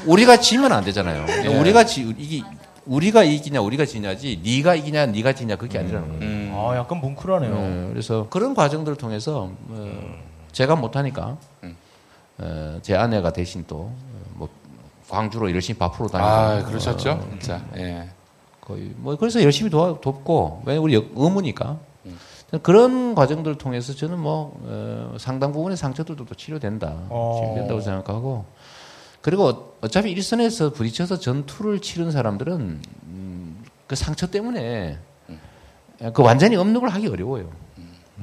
우리가 0.05 0.37
지면 0.37 0.73
안 0.73 0.83
되잖아요. 0.83 1.25
예. 1.45 1.47
우리가 1.47 1.85
지 1.85 2.01
이기 2.17 2.43
우리가 2.85 3.23
이기냐 3.23 3.61
우리가 3.61 3.85
지냐지 3.85 4.41
네가 4.43 4.75
이기냐 4.75 5.05
네가 5.07 5.31
지냐 5.33 5.55
그게 5.55 5.79
아니라는 5.79 6.07
거예요. 6.09 6.21
음. 6.21 6.51
아, 6.53 6.75
약간 6.75 6.99
뭉클하네요. 6.99 7.55
네, 7.55 7.87
그래서 7.91 8.27
그런 8.29 8.53
과정들을 8.53 8.97
통해서 8.97 9.49
어, 9.69 9.91
제가 10.51 10.75
못하니까 10.75 11.37
어, 12.37 12.79
제 12.81 12.95
아내가 12.97 13.31
대신 13.31 13.65
또뭐 13.65 14.49
광주로 15.07 15.49
열심히 15.51 15.79
밥으로 15.79 16.09
다니고 16.09 16.29
아, 16.29 16.63
그러셨죠? 16.63 17.11
어, 17.11 17.27
진짜. 17.31 17.61
예. 17.77 18.09
거의 18.65 18.91
뭐 18.97 19.15
그래서 19.15 19.41
열심히 19.43 19.69
도와, 19.69 19.99
돕고 20.01 20.63
왜 20.65 20.77
우리 20.77 20.95
여- 20.95 21.03
의무니까 21.15 21.79
그런 22.61 23.15
과정들을 23.15 23.57
통해서 23.57 23.93
저는 23.93 24.19
뭐 24.19 24.59
어, 24.63 25.15
상당 25.19 25.51
부분의 25.51 25.77
상처들도 25.77 26.25
또 26.25 26.35
치료된다 26.35 26.95
어. 27.09 27.39
치료된다고 27.41 27.81
생각하고 27.81 28.45
그리고 29.21 29.73
어차피 29.81 30.11
일선에서 30.11 30.71
부딪혀서 30.71 31.19
전투를 31.19 31.79
치른 31.79 32.11
사람들은 32.11 32.81
음, 33.07 33.63
그 33.87 33.95
상처 33.95 34.27
때문에 34.27 34.99
그 36.13 36.21
완전히 36.21 36.55
없는 36.55 36.87
하기 36.87 37.07
어려워요. 37.07 37.49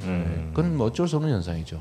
음. 0.03 0.53
그건 0.55 0.77
뭐 0.77 0.87
어쩔 0.89 1.09
수 1.09 1.17
없는 1.17 1.33
현상이죠. 1.33 1.81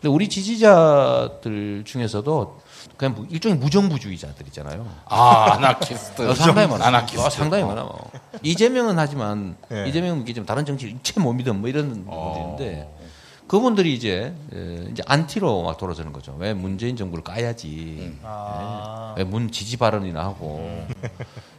근데 0.00 0.08
우리 0.14 0.28
지지자들 0.28 1.82
중에서도 1.84 2.60
그냥 2.96 3.14
무- 3.14 3.26
일종의 3.30 3.58
무정부주의자들이잖아요. 3.58 4.86
아, 5.06 5.52
아나키스트. 5.54 6.28
어, 6.30 6.34
상당히 6.34 6.68
많아. 6.68 6.86
아나키스트. 6.86 7.20
어, 7.26 7.30
상당히 7.30 7.64
많아. 7.64 7.82
뭐. 7.82 8.10
이재명은 8.42 8.98
하지만 8.98 9.56
예. 9.72 9.86
이재명은 9.88 10.22
이게 10.22 10.32
좀 10.32 10.44
다른 10.46 10.64
정치 10.64 10.86
일체 10.86 11.20
못 11.20 11.32
믿음 11.32 11.60
뭐 11.60 11.68
이런 11.68 12.04
분들인데 12.04 12.98
그분들이 13.46 13.92
이제 13.94 14.32
에, 14.54 14.88
이제 14.90 15.02
안티로 15.06 15.62
막 15.64 15.76
돌아서는 15.76 16.12
거죠. 16.12 16.34
왜 16.38 16.54
문재인 16.54 16.96
정부를 16.96 17.22
까야지. 17.22 18.16
아. 18.22 19.14
왜문 19.18 19.50
지지 19.50 19.76
발언이나 19.76 20.20
하고 20.24 20.86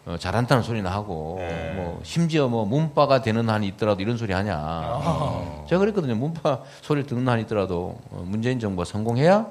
어, 0.05 0.15
잘한다는 0.17 0.63
소리나 0.63 0.89
하고 0.91 1.39
뭐 1.75 1.99
심지어 2.03 2.47
뭐 2.47 2.65
문파가 2.65 3.21
되는 3.21 3.47
한이 3.49 3.67
있더라도 3.67 4.01
이런 4.01 4.17
소리 4.17 4.33
하냐. 4.33 5.65
제가 5.69 5.79
그랬거든요. 5.79 6.15
문파 6.15 6.61
소리를 6.81 7.07
듣는 7.07 7.27
한이 7.29 7.43
있더라도 7.43 7.99
어, 8.09 8.23
문재인 8.25 8.59
정부가 8.59 8.85
성공해야 8.85 9.45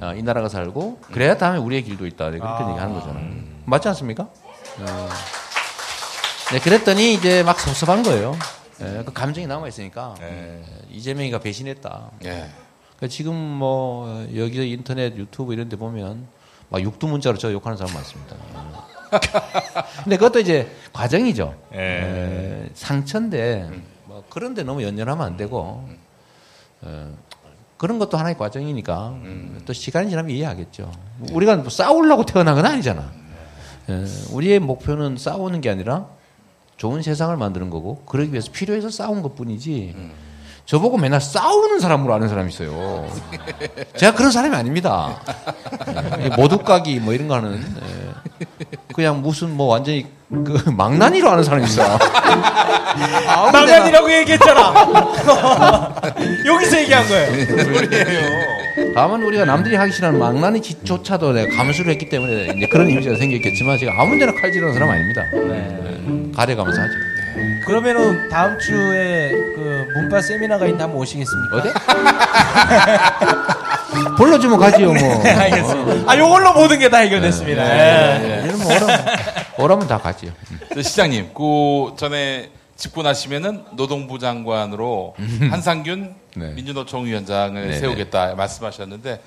아, 0.00 0.14
이 0.14 0.22
나라가 0.22 0.48
살고 0.48 1.00
그래야 1.12 1.36
다음에 1.36 1.58
우리의 1.58 1.82
길도 1.82 2.06
있다. 2.06 2.30
네, 2.30 2.38
그렇게 2.38 2.64
얘기하는 2.70 2.94
거잖아요. 2.94 3.26
맞지 3.64 3.88
않습니까? 3.88 4.24
어. 4.24 5.08
네, 6.52 6.58
그랬더니 6.58 7.14
이제 7.14 7.42
막 7.42 7.60
섭섭한 7.60 8.02
거예요. 8.02 8.36
예, 8.80 9.02
그 9.04 9.12
감정이 9.12 9.46
남아 9.46 9.68
있으니까 9.68 10.14
예, 10.22 10.62
이재명이가 10.90 11.38
배신했다. 11.40 12.10
예. 12.24 12.48
그 12.98 13.08
지금 13.08 13.34
뭐 13.34 14.26
여기 14.36 14.70
인터넷 14.72 15.16
유튜브 15.16 15.52
이런 15.52 15.68
데 15.68 15.76
보면 15.76 16.26
막 16.70 16.80
육두 16.80 17.06
문자로 17.06 17.38
저 17.38 17.52
욕하는 17.52 17.76
사람 17.76 17.92
많습니다. 17.94 18.36
근데 20.04 20.16
그것도 20.16 20.40
이제 20.40 20.70
과정이죠. 20.92 21.54
예. 21.74 21.78
에, 21.78 22.68
상처인데 22.74 23.70
뭐 24.04 24.24
그런데 24.30 24.62
너무 24.62 24.82
연연하면 24.82 25.26
안 25.26 25.36
되고 25.36 25.88
어, 26.82 27.14
그런 27.80 27.98
것도 27.98 28.18
하나의 28.18 28.36
과정이니까 28.36 29.14
또 29.64 29.72
시간이 29.72 30.10
지나면 30.10 30.32
이해하겠죠. 30.36 30.92
우리가 31.32 31.56
뭐 31.56 31.70
싸우려고 31.70 32.26
태어난 32.26 32.54
건 32.54 32.66
아니잖아. 32.66 33.10
에, 33.88 34.04
우리의 34.32 34.58
목표는 34.60 35.16
싸우는 35.16 35.62
게 35.62 35.70
아니라 35.70 36.08
좋은 36.76 37.00
세상을 37.00 37.34
만드는 37.38 37.70
거고 37.70 38.02
그러기 38.04 38.32
위해서 38.32 38.52
필요해서 38.52 38.90
싸운 38.90 39.22
것뿐이지. 39.22 39.96
저보고 40.66 40.98
맨날 40.98 41.22
싸우는 41.22 41.80
사람으로 41.80 42.12
아는 42.12 42.28
사람이 42.28 42.50
있어요. 42.50 43.08
제가 43.96 44.14
그런 44.14 44.30
사람이 44.30 44.54
아닙니다. 44.54 45.22
예, 46.20 46.28
모두까기 46.36 47.00
뭐 47.00 47.14
이런 47.14 47.28
거 47.28 47.36
하는 47.36 47.62
예. 47.62 48.76
그냥 48.94 49.22
무슨 49.22 49.56
뭐 49.56 49.68
완전히 49.68 50.06
그 50.30 50.70
망나니로 50.70 51.28
아는 51.28 51.42
사람이 51.42 51.64
있어. 51.64 51.82
망간이라고 53.52 54.12
얘기했잖아. 54.12 54.72
여기서 56.46 56.80
얘기한 56.82 57.08
거예요. 57.08 57.32
다만 58.94 59.22
우리가 59.22 59.44
남들이 59.44 59.74
하기 59.74 59.90
싫어하는 59.92 60.20
망나니 60.20 60.62
짓조차도 60.62 61.32
내가 61.32 61.56
감수를 61.56 61.92
했기 61.92 62.08
때문에 62.08 62.52
이제 62.56 62.66
그런 62.68 62.88
이미지가 62.88 63.16
생겼겠지만 63.16 63.76
제가 63.78 64.00
아무 64.00 64.16
데나 64.18 64.32
칼질하는 64.32 64.72
사람 64.72 64.90
아닙니다. 64.90 65.24
예, 65.34 66.32
가려가면서 66.34 66.80
하죠. 66.80 66.92
그러면은 67.66 68.28
다음 68.28 68.58
주에 68.58 69.30
그 69.30 69.86
문파 69.96 70.20
세미나가 70.20 70.64
있는데 70.66 70.84
한번 70.84 71.00
오시겠습니까? 71.00 71.56
어디? 71.56 71.68
불러주면 74.16 74.58
가지요 74.58 74.88
뭐. 74.92 74.94
네, 75.22 75.30
알겠습니다. 75.32 76.10
아, 76.12 76.16
요걸로 76.18 76.52
모든 76.54 76.78
게 76.78 76.88
다 76.88 76.98
해결됐습니다. 76.98 77.62
예. 77.62 78.42
이러면 78.44 78.66
오라면, 78.66 79.06
오라면 79.58 79.88
다 79.88 79.98
가지요. 79.98 80.32
저 80.74 80.82
시장님, 80.82 81.30
그 81.34 81.94
전에 81.96 82.50
집고 82.76 83.02
나시면은 83.02 83.64
노동부 83.72 84.18
장관으로 84.18 85.14
한상균 85.50 86.14
네. 86.36 86.52
민주노총 86.54 87.04
위원장을. 87.06 87.74
세우겠다 87.74 88.34
말씀하셨는데 88.36 89.20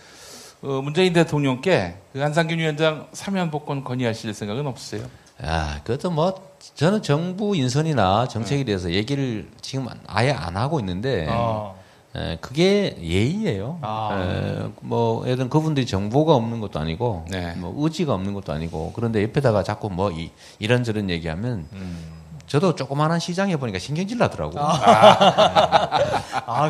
어, 0.64 0.82
문재인 0.84 1.14
대통령께 1.14 1.96
그 2.14 2.20
한상균 2.20 2.58
위원장 2.58 3.08
사면 3.14 3.52
복권 3.52 3.84
건의하실 3.84 4.34
생각은 4.34 4.66
없으세요? 4.66 5.06
아, 5.44 5.80
그것도 5.84 6.10
뭐 6.12 6.34
저는 6.76 7.02
정부 7.04 7.56
인선이나 7.56 8.28
정책에 8.30 8.64
대해서 8.64 8.90
얘기를 8.92 9.48
지금 9.62 9.88
아예 10.08 10.32
안 10.32 10.56
하고 10.58 10.80
있는데 10.80 11.28
어. 11.30 11.76
에, 12.16 12.38
그게 12.42 12.96
예의예요. 13.02 13.80
아. 13.82 14.10
에, 14.22 14.70
뭐 14.82 15.24
예를 15.26 15.38
들면 15.38 15.50
그분들이 15.50 15.86
정보가 15.86 16.36
없는 16.36 16.60
것도 16.60 16.80
아니고 16.80 17.26
네. 17.30 17.54
뭐 17.58 17.74
의지가 17.78 18.14
없는 18.14 18.34
것도 18.34 18.54
아니고 18.54 18.94
그런데 18.96 19.24
옆에다가 19.24 19.64
자꾸 19.64 19.90
뭐 19.90 20.12
이, 20.12 20.32
이런저런 20.60 21.10
얘기하면 21.10 21.68
저도 22.46 22.76
조그마한 22.76 23.20
시장에 23.20 23.56
보니까 23.56 23.80
신경질 23.80 24.20
나더라고. 24.20 24.60
아, 24.60 26.00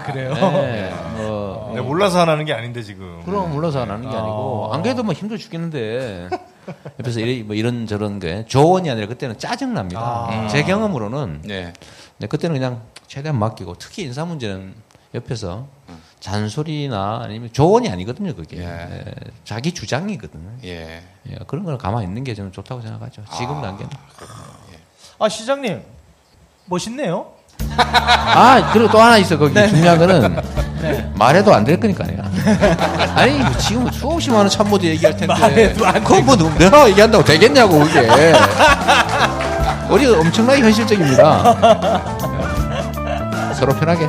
그래요? 0.05 0.33
네, 0.33 0.93
뭐 1.17 1.71
내가 1.73 1.85
몰라서 1.85 2.21
안 2.21 2.29
하는 2.29 2.45
게 2.45 2.53
아닌데 2.53 2.81
지금. 2.81 3.21
그럼 3.25 3.51
몰라서 3.51 3.81
안 3.81 3.89
하는 3.89 4.09
게 4.09 4.15
아니고 4.15 4.69
안 4.71 4.81
그래도 4.81 5.03
뭐 5.03 5.13
힘들어 5.13 5.37
죽겠는데 5.37 6.29
옆에서 6.99 7.19
이래, 7.19 7.43
뭐 7.43 7.55
이런 7.55 7.85
저런 7.85 8.19
게 8.19 8.45
조언이 8.45 8.89
아니라 8.89 9.07
그때는 9.07 9.37
짜증 9.37 9.73
납니다. 9.73 10.47
제 10.49 10.63
경험으로는 10.63 11.41
네. 11.43 11.73
네, 12.17 12.27
그때는 12.27 12.55
그냥 12.55 12.81
최대한 13.07 13.37
맡기고 13.37 13.75
특히 13.77 14.03
인사 14.03 14.23
문제는 14.23 14.73
옆에서 15.13 15.67
잔소리나 16.19 17.21
아니면 17.23 17.49
조언이 17.51 17.89
아니거든요 17.89 18.33
그게 18.35 18.57
예. 18.57 18.63
예, 18.63 19.03
자기 19.43 19.73
주장이거든요. 19.73 20.49
예. 20.63 21.03
예, 21.29 21.35
그런 21.47 21.65
걸 21.65 21.77
가만히 21.77 22.05
있는 22.07 22.23
게 22.23 22.33
저는 22.33 22.51
좋다고 22.51 22.81
생각하죠. 22.81 23.23
지금 23.37 23.61
단계는. 23.61 23.89
아, 25.19 25.29
시장님. 25.29 25.81
멋있네요. 26.65 27.27
아 27.77 28.71
그리고 28.73 28.89
또 28.89 28.99
하나 28.99 29.17
있어 29.17 29.37
거기 29.37 29.53
중요한 29.69 29.97
거는 29.99 31.13
말해도 31.15 31.53
안 31.53 31.63
될 31.63 31.79
거니까 31.79 32.03
아니야. 32.05 32.23
아니 33.15 33.37
뭐 33.37 33.55
지금 33.57 33.91
수없이 33.91 34.31
많은 34.31 34.49
참모들 34.49 34.89
얘기할 34.89 35.15
텐데 35.15 35.33
말해도 35.39 35.85
안 35.85 36.03
그거 36.03 36.21
뭐 36.21 36.35
내가 36.57 36.89
얘기한다고 36.89 37.23
되겠냐고 37.23 37.79
그게. 37.79 37.99
우리가 39.89 40.19
엄청나게 40.19 40.61
현실적입니다. 40.61 41.53
서로 43.53 43.73
편하게. 43.75 44.07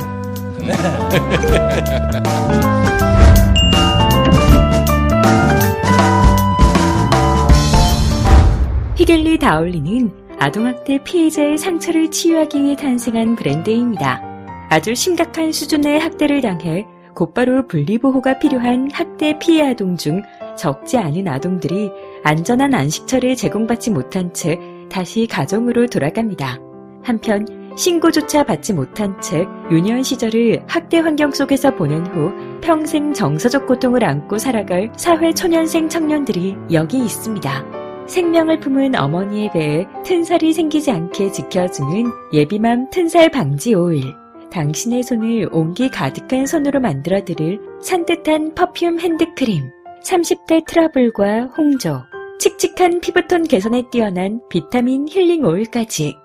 히겔리 8.95 9.39
다올리는 9.39 10.11
아동학대 10.39 11.03
피해자의 11.03 11.57
상처를 11.57 12.11
치유하기 12.11 12.63
위해 12.63 12.75
탄생한 12.75 13.35
브랜드입니다. 13.35 14.21
아주 14.69 14.95
심각한 14.95 15.51
수준의 15.51 15.99
학대를 15.99 16.41
당해 16.41 16.85
곧바로 17.13 17.67
분리보호가 17.67 18.39
필요한 18.39 18.89
학대 18.91 19.37
피해 19.39 19.69
아동 19.69 19.95
중 19.95 20.21
적지 20.57 20.97
않은 20.97 21.27
아동들이 21.27 21.91
안전한 22.23 22.73
안식처를 22.73 23.35
제공받지 23.35 23.91
못한 23.91 24.33
채 24.33 24.59
다시 24.89 25.27
가정으로 25.27 25.87
돌아갑니다. 25.87 26.59
한편 27.03 27.45
신고조차 27.75 28.43
받지 28.43 28.73
못한 28.73 29.19
채 29.21 29.45
유년 29.69 30.01
시절을 30.01 30.63
학대 30.67 30.99
환경 30.99 31.31
속에서 31.31 31.75
보낸 31.75 32.05
후 32.07 32.31
평생 32.61 33.13
정서적 33.13 33.67
고통을 33.67 34.03
안고 34.03 34.37
살아갈 34.37 34.91
사회 34.95 35.33
초년생 35.33 35.89
청년들이 35.89 36.55
여기 36.71 36.99
있습니다. 36.99 37.65
생명을 38.07 38.59
품은 38.59 38.95
어머니의 38.95 39.51
배에 39.51 39.85
튼살이 40.03 40.53
생기지 40.53 40.91
않게 40.91 41.31
지켜주는 41.31 42.05
예비맘 42.33 42.89
튼살 42.91 43.29
방지 43.29 43.73
오일. 43.73 44.13
당신의 44.51 45.03
손을 45.03 45.49
온기 45.51 45.89
가득한 45.89 46.45
손으로 46.45 46.79
만들어 46.79 47.23
드릴 47.25 47.59
산뜻한 47.81 48.53
퍼퓸 48.55 48.99
핸드크림. 48.99 49.69
30대 50.03 50.65
트러블과 50.65 51.49
홍조, 51.57 52.03
칙칙한 52.39 53.01
피부톤 53.01 53.45
개선에 53.45 53.83
뛰어난 53.89 54.39
비타민 54.49 55.07
힐링 55.09 55.43
오일까지 55.43 56.15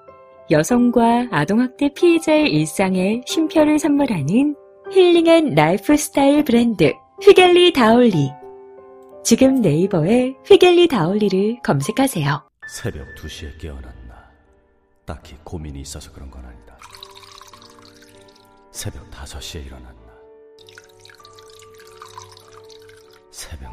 여성과 0.50 1.28
아동학대 1.30 1.94
피해자의 1.94 2.50
일상에 2.50 3.22
쉼표를 3.24 3.78
선물하는 3.78 4.56
힐링한 4.90 5.54
라이프 5.54 5.96
스타일 5.96 6.44
브랜드 6.44 6.92
휘겔리 7.22 7.72
다올리. 7.72 8.32
지금 9.22 9.60
네이버에 9.60 10.34
휘겔리 10.46 10.88
다올리를 10.88 11.60
검색하세요. 11.62 12.50
새벽 12.68 13.06
2시에 13.14 13.60
깨어났나. 13.60 14.30
딱히 15.04 15.36
고민이 15.44 15.80
있어서 15.82 16.10
그런 16.10 16.28
건 16.30 16.44
아니다. 16.44 16.76
새벽 18.72 19.08
5시에 19.10 19.66
일어났나. 19.66 20.00
새벽 23.30 23.72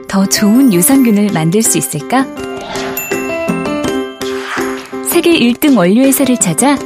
더 0.11 0.25
좋은 0.25 0.73
유산균을 0.73 1.31
만들 1.31 1.61
수 1.61 1.77
있을까? 1.77 2.25
세계 5.07 5.39
1등 5.39 5.77
원료 5.77 6.01
회사를 6.01 6.35
찾아 6.35 6.77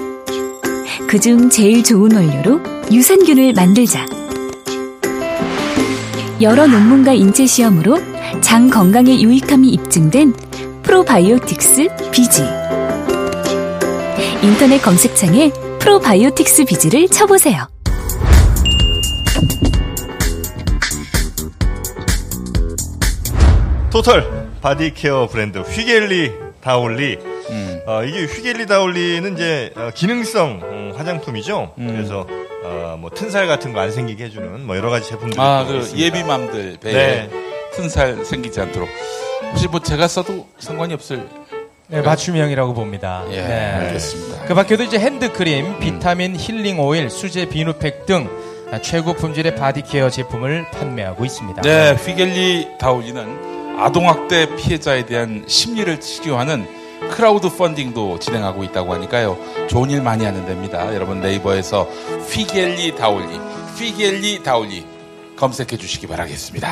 그중 1.07 1.49
제일 1.49 1.83
좋은 1.83 2.13
원료로 2.13 2.61
유산균을 2.91 3.53
만들자. 3.53 4.05
여러 6.39 6.67
논문과 6.67 7.13
인체 7.13 7.47
시험으로 7.47 7.97
장 8.41 8.69
건강에 8.69 9.19
유익함이 9.19 9.69
입증된 9.69 10.33
프로바이오틱스 10.83 11.87
비지. 12.11 12.43
인터넷 14.43 14.77
검색창에 14.83 15.51
프로바이오틱스 15.79 16.65
비지를 16.65 17.07
쳐보세요. 17.07 17.74
토털 23.95 24.49
바디케어 24.61 25.27
브랜드 25.27 25.59
휘겔리 25.59 26.33
다올리. 26.59 27.17
어, 27.85 28.03
이게 28.03 28.25
휘겔리 28.25 28.65
다올리는 28.65 29.33
이제 29.33 29.71
어, 29.77 29.89
기능성 29.95 30.59
음, 30.63 30.93
화장품이죠. 30.97 31.71
그래서 31.77 32.27
어, 32.65 32.97
뭐 32.99 33.09
튼살 33.09 33.47
같은 33.47 33.71
거 33.71 33.79
안 33.79 33.91
생기게 33.91 34.25
해주는 34.25 34.65
뭐 34.65 34.75
여러 34.75 34.89
가지 34.89 35.07
제품들이 35.07 35.39
아, 35.39 35.63
또그 35.65 35.77
있습니다. 35.79 36.05
예비맘들 36.07 36.77
배에 36.81 36.93
네. 36.93 37.29
튼살 37.75 38.25
생기지 38.25 38.59
않도록. 38.59 38.89
혹시 39.51 39.69
뭐 39.69 39.79
제가 39.79 40.09
써도 40.09 40.45
상관이 40.59 40.93
없을. 40.93 41.25
네, 41.87 42.01
맞춤형이라고 42.01 42.73
봅니다. 42.73 43.23
예, 43.29 43.35
네. 43.37 43.71
알겠습니다. 43.79 44.43
그 44.45 44.53
밖에도 44.55 44.83
이제 44.83 44.99
핸드크림, 44.99 45.79
비타민 45.79 46.35
힐링 46.35 46.81
오일, 46.81 47.09
수제 47.09 47.47
비누팩 47.47 48.05
등 48.05 48.27
최고 48.81 49.13
품질의 49.13 49.55
바디케어 49.55 50.09
제품을 50.09 50.65
판매하고 50.71 51.23
있습니다. 51.23 51.61
네, 51.61 51.93
휘겔리 51.93 52.77
다올리는 52.77 53.54
아동학대 53.77 54.55
피해자에 54.55 55.05
대한 55.05 55.43
심리를 55.47 55.99
치료하는 55.99 56.67
크라우드 57.11 57.55
펀딩도 57.55 58.19
진행하고 58.19 58.63
있다고 58.63 58.93
하니까요. 58.93 59.37
좋은 59.67 59.89
일 59.89 60.01
많이 60.01 60.25
하는 60.25 60.45
데입니다. 60.45 60.93
여러분 60.95 61.21
네이버에서 61.21 61.83
휘겔리 61.83 62.95
다올리, 62.95 63.37
휘겔리 63.77 64.43
다올리 64.43 64.85
검색해 65.35 65.77
주시기 65.77 66.07
바라겠습니다. 66.07 66.67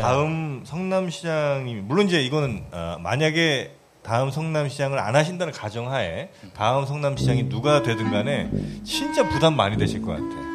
다음 0.00 0.62
성남시장이 0.64 1.74
물론 1.74 2.06
이제 2.06 2.20
이거는 2.22 2.64
어, 2.72 2.96
만약에 3.00 3.72
다음 4.02 4.30
성남시장을 4.30 4.98
안 4.98 5.14
하신다는 5.14 5.52
가정하에 5.52 6.30
다음 6.56 6.86
성남시장이 6.86 7.50
누가 7.50 7.82
되든 7.82 8.10
간에 8.10 8.48
진짜 8.82 9.28
부담 9.28 9.54
많이 9.54 9.76
되실 9.76 10.00
것 10.00 10.12
같아. 10.12 10.47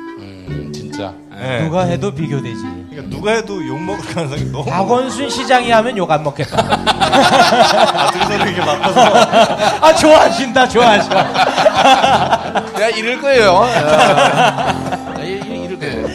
음, 0.48 0.72
진짜. 0.74 1.14
네. 1.32 1.64
누가 1.64 1.82
해도 1.84 2.14
비교되지. 2.14 2.62
그러니까 2.90 3.10
누가 3.16 3.32
해도 3.32 3.66
욕 3.68 3.80
먹을 3.82 4.06
가능성이 4.14 4.52
너무 4.52 4.66
박원순 4.66 5.30
시장이 5.30 5.72
하면 5.72 5.98
욕 5.98 6.10
안 6.12 6.24
먹겠다. 6.24 6.58
아, 6.60 8.12
둘이서 8.12 8.36
이렇게 8.46 8.60
맡아서 8.64 9.02
아, 9.86 9.96
좋아하신다, 9.96 10.68
좋아하신다. 10.68 11.24
내가 12.74 12.90
이럴 12.90 13.20
거예요. 13.22 13.64
네, 15.18 15.30
이럴 15.30 15.80
거예요. 15.80 16.08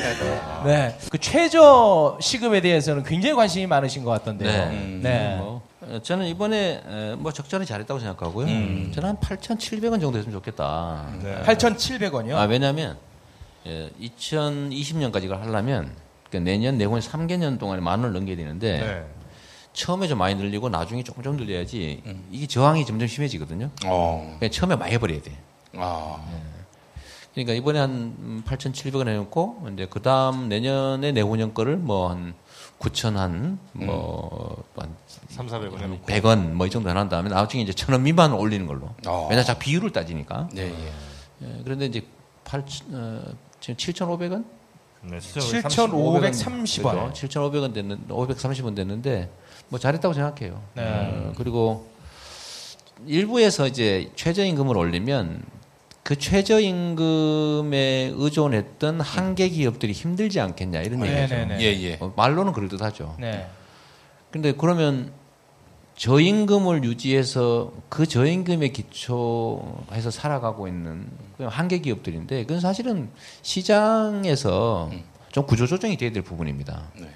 네. 0.64 0.96
그 1.10 1.18
최저 1.18 2.16
시급에 2.20 2.60
대해서는 2.60 3.02
굉장히 3.04 3.34
관심이 3.34 3.66
많으신 3.66 4.04
것 4.04 4.10
같던데요. 4.10 4.50
네. 4.50 4.98
네. 5.02 5.36
뭐, 5.38 5.62
어, 5.82 5.98
저는 6.02 6.26
이번에 6.26 6.82
에, 6.88 7.14
뭐 7.16 7.32
적절히 7.32 7.64
잘했다고 7.64 7.98
생각하고요. 8.00 8.46
음. 8.46 8.92
저는 8.94 9.08
한 9.10 9.16
8,700원 9.16 10.00
정도 10.00 10.18
했으면 10.18 10.32
좋겠다. 10.34 11.04
네. 11.22 11.42
8,700원이요? 11.46 12.34
아, 12.36 12.42
왜냐면 12.42 12.90
예, 12.90 13.07
2020년까지 14.00 15.24
이걸 15.24 15.40
하려면 15.42 15.94
그러니까 16.28 16.50
내년 16.50 16.78
내후년 16.78 17.00
3개년 17.00 17.58
동안에 17.58 17.80
만 17.80 18.00
원을 18.00 18.12
넘겨야 18.12 18.36
되는데 18.36 18.78
네. 18.80 19.06
처음에 19.72 20.08
좀 20.08 20.18
많이 20.18 20.34
늘리고 20.34 20.68
나중에 20.68 21.02
조금 21.04 21.22
좀 21.22 21.36
늘려야지 21.36 22.02
이게 22.30 22.46
저항이 22.46 22.84
점점 22.84 23.06
심해지거든요. 23.08 23.70
어. 23.86 24.36
그냥 24.38 24.50
처음에 24.50 24.76
많이 24.76 24.92
해버려야 24.92 25.22
돼. 25.22 25.32
아. 25.76 26.18
그러니까 27.34 27.52
이번에 27.54 27.78
한 27.78 28.42
8,700원 28.46 29.06
해놓고 29.06 29.68
이제 29.74 29.86
그 29.88 30.02
다음 30.02 30.48
내년에 30.48 31.12
내후년 31.12 31.54
거를 31.54 31.76
뭐 31.76 32.10
한 32.10 32.34
9천 32.80 33.14
한, 33.14 33.58
뭐, 33.72 34.64
한 34.76 34.94
3, 35.28 35.46
400원 35.46 35.78
해놓고 35.78 36.06
100원 36.06 36.52
뭐 36.52 36.66
이 36.66 36.70
정도 36.70 36.90
해놓은 36.90 37.08
다음에 37.08 37.28
나중에 37.28 37.62
이제 37.62 37.72
천 37.72 37.92
원 37.92 38.02
미만 38.02 38.32
올리는 38.32 38.66
걸로. 38.66 38.90
어. 39.06 39.28
왜냐 39.30 39.44
자 39.44 39.54
비율을 39.58 39.92
따지니까. 39.92 40.48
네, 40.52 40.62
예. 40.72 40.92
예, 41.42 41.60
그런데 41.62 41.86
이제 41.86 42.02
8, 42.44 42.64
어, 42.92 43.22
지금 43.76 43.76
7,500원? 43.76 44.44
네, 45.02 45.18
7,530원. 45.18 47.12
7,500원 47.12 47.74
됐는, 47.74 48.08
530원 48.08 48.74
됐는데, 48.74 49.30
뭐 49.68 49.78
잘했다고 49.78 50.14
생각해요. 50.14 50.62
네. 50.74 50.82
어, 50.84 51.32
그리고 51.36 51.86
일부에서 53.06 53.66
이제 53.66 54.10
최저임금을 54.16 54.76
올리면 54.76 55.42
그 56.02 56.16
최저임금에 56.16 58.12
의존했던 58.16 59.00
한계 59.02 59.50
기업들이 59.50 59.92
힘들지 59.92 60.40
않겠냐 60.40 60.80
이런 60.80 61.00
네, 61.00 61.18
얘기죠. 61.18 61.34
네, 61.34 61.44
네. 61.44 61.60
예, 61.60 61.82
예. 61.82 61.98
어, 62.00 62.12
말로는 62.16 62.54
그럴듯하죠. 62.54 63.16
네. 63.20 63.46
근데 64.30 64.52
그러면 64.52 65.12
저임금을 65.98 66.84
유지해서 66.84 67.72
그 67.88 68.06
저임금에 68.06 68.68
기초해서 68.68 70.10
살아가고 70.12 70.68
있는 70.68 71.08
그냥 71.36 71.50
한계 71.52 71.78
기업들인데 71.80 72.44
그건 72.44 72.60
사실은 72.60 73.10
시장에서 73.42 74.90
좀 75.32 75.44
구조 75.44 75.66
조정이 75.66 75.96
돼야 75.96 76.12
될 76.12 76.22
부분입니다. 76.22 76.84
네. 76.94 77.10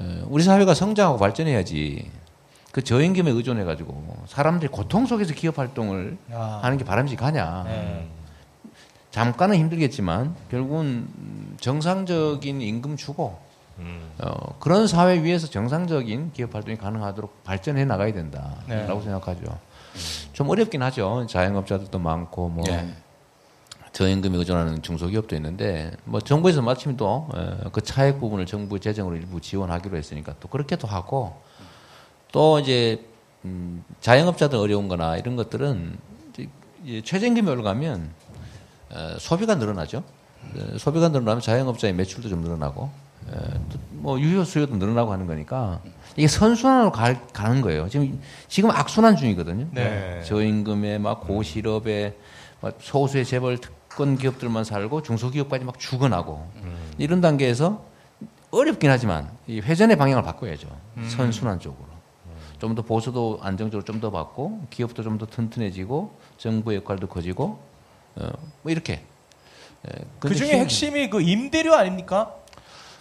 에, 0.00 0.22
우리 0.26 0.44
사회가 0.44 0.72
성장하고 0.74 1.18
발전해야지 1.18 2.08
그 2.70 2.84
저임금에 2.84 3.32
의존해 3.32 3.64
가지고 3.64 4.24
사람들이 4.28 4.70
고통 4.70 5.06
속에서 5.06 5.34
기업 5.34 5.58
활동을 5.58 6.16
아. 6.32 6.60
하는 6.62 6.78
게 6.78 6.84
바람직하냐? 6.84 7.64
네. 7.64 8.08
잠깐은 9.10 9.56
힘들겠지만 9.56 10.36
결국은 10.48 11.08
정상적인 11.58 12.60
임금 12.60 12.96
주고 12.96 13.45
음. 13.78 14.12
어, 14.18 14.56
그런 14.58 14.86
사회 14.86 15.22
위에서 15.22 15.48
정상적인 15.48 16.32
기업 16.32 16.54
활동이 16.54 16.76
가능하도록 16.76 17.44
발전해 17.44 17.84
나가야 17.84 18.12
된다라고 18.12 18.66
네. 18.68 19.02
생각하죠. 19.02 19.58
좀 20.32 20.48
어렵긴 20.50 20.82
하죠. 20.82 21.26
자영업자들도 21.28 21.98
많고 21.98 22.48
뭐 22.48 22.64
예. 22.68 22.86
저임금에 23.92 24.36
의존하는 24.36 24.82
중소기업도 24.82 25.34
있는데 25.36 25.92
뭐 26.04 26.20
정부에서 26.20 26.60
마침 26.62 26.96
또 26.96 27.28
그 27.72 27.80
차액 27.80 28.20
부분을 28.20 28.46
정부 28.46 28.80
재정으로 28.80 29.16
일부 29.16 29.40
지원하기로 29.40 29.96
했으니까 29.96 30.34
또 30.40 30.48
그렇게도 30.48 30.86
하고 30.88 31.36
또 32.32 32.58
이제 32.58 33.04
음, 33.44 33.84
자영업자들 34.00 34.58
어려운 34.58 34.88
거나 34.88 35.16
이런 35.16 35.36
것들은 35.36 35.98
이제 36.32 36.48
이 36.84 37.02
최저임금이 37.02 37.48
올라가면 37.48 38.10
어, 38.90 39.16
소비가 39.18 39.54
늘어나죠. 39.54 40.02
어, 40.56 40.78
소비가 40.78 41.08
늘어나면 41.08 41.40
자영업자의 41.40 41.94
매출도 41.94 42.28
좀 42.28 42.40
늘어나고 42.40 42.90
뭐 43.90 44.20
유효 44.20 44.44
수요도 44.44 44.76
늘어나고 44.76 45.12
하는 45.12 45.26
거니까 45.26 45.80
이게 46.16 46.28
선순환으로 46.28 46.92
가, 46.92 47.20
가는 47.32 47.60
거예요. 47.60 47.88
지금 47.88 48.20
지금 48.48 48.70
악순환 48.70 49.16
중이거든요. 49.16 49.66
네. 49.72 50.22
저임금에 50.24 50.98
막 50.98 51.20
고실업에 51.22 52.16
막 52.60 52.76
소수의 52.80 53.24
재벌 53.24 53.58
특권 53.58 54.16
기업들만 54.16 54.64
살고 54.64 55.02
중소기업까지 55.02 55.64
막 55.64 55.78
죽어나고 55.78 56.46
이런 56.98 57.20
단계에서 57.20 57.84
어렵긴 58.50 58.90
하지만 58.90 59.30
이 59.46 59.60
회전의 59.60 59.96
방향을 59.96 60.22
바꿔야죠. 60.22 60.68
선순환 61.08 61.58
쪽으로. 61.60 61.96
좀 62.58 62.74
더 62.74 62.80
보수도 62.80 63.38
안정적으로 63.42 63.84
좀 63.84 64.00
더 64.00 64.10
받고 64.10 64.62
기업도 64.70 65.02
좀 65.02 65.18
더 65.18 65.26
튼튼해지고 65.26 66.14
정부의 66.38 66.78
역할도 66.78 67.06
커지고 67.08 67.58
어, 68.14 68.28
뭐 68.62 68.72
이렇게. 68.72 69.02
예, 69.86 70.04
그 70.20 70.34
중에 70.34 70.48
힘- 70.52 70.58
핵심이 70.60 71.10
그 71.10 71.20
임대료 71.20 71.74
아닙니까? 71.74 72.34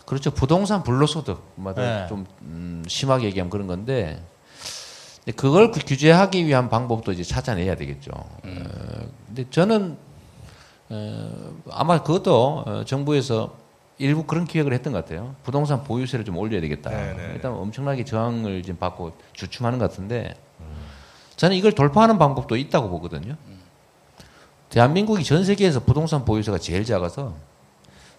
그렇죠. 0.06 0.32
부동산 0.32 0.84
불로소득마다 0.84 1.82
네. 1.82 2.08
좀 2.08 2.26
음, 2.41 2.84
심하게 2.88 3.26
얘기하면 3.28 3.49
그런 3.49 3.68
건데 3.68 4.22
그걸 5.36 5.72
그 5.72 5.80
규제하기 5.80 6.45
위한 6.45 6.70
방법도 6.70 7.12
이제 7.12 7.24
찾아내야 7.24 7.76
되겠죠. 7.76 8.12
음. 8.45 8.68
어, 8.68 9.08
근데 9.28 9.49
저는 9.49 9.97
어, 10.89 11.53
아마 11.72 12.03
그것도 12.03 12.64
어, 12.66 12.84
정부에서 12.86 13.56
일부 13.97 14.24
그런 14.26 14.45
기획을 14.45 14.74
했던 14.74 14.93
것 14.93 15.03
같아요. 15.03 15.36
부동산 15.43 15.84
보유세를 15.84 16.26
좀 16.26 16.38
올려야 16.38 16.62
되겠다. 16.62 16.91
네, 16.91 17.14
네. 17.14 17.32
일단 17.34 17.53
엄청나게 17.53 18.03
저항을 18.06 18.62
지금 18.62 18.78
받고 18.78 19.14
주춤하는 19.34 19.80
것 19.80 19.89
같은데 19.89 20.36
저는 21.38 21.56
이걸 21.56 21.72
돌파하는 21.72 22.18
방법도 22.18 22.56
있다고 22.56 22.89
보거든요. 22.89 23.36
대한민국이 24.70 25.24
전 25.24 25.43
세계에서 25.43 25.80
부동산 25.82 26.26
보유세가 26.26 26.58
제일 26.58 26.84
작아서 26.86 27.36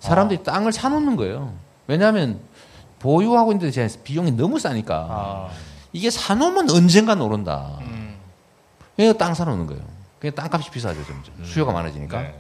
사람들이 0.01 0.43
땅을 0.43 0.72
사놓는 0.72 1.16
거예요. 1.16 1.55
왜냐하면 1.87 2.41
보유하고 2.99 3.53
있는데 3.53 3.70
제 3.70 3.89
비용이 4.03 4.32
너무 4.32 4.59
싸니까 4.59 5.07
아. 5.09 5.51
이게 5.93 6.11
사놓으면 6.11 6.70
언젠간 6.70 7.20
오른다. 7.20 7.78
음. 7.82 8.16
그래서 8.97 9.12
땅 9.14 9.34
사놓는 9.34 9.66
거예요. 9.66 9.82
그냥 10.18 10.34
땅값이 10.34 10.70
비싸죠 10.70 11.05
점점 11.05 11.45
수요가 11.45 11.72
많아지니까. 11.72 12.22
네. 12.22 12.34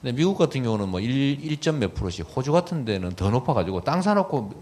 근데 0.00 0.16
미국 0.16 0.36
같은 0.36 0.62
경우는 0.62 0.88
뭐 0.88 1.00
1, 1.00 1.38
1점 1.40 1.76
몇 1.76 1.94
프로씩, 1.94 2.26
호주 2.34 2.50
같은 2.52 2.84
데는 2.84 3.10
더 3.14 3.30
높아가지고 3.30 3.82
땅 3.82 4.02
사놓고 4.02 4.52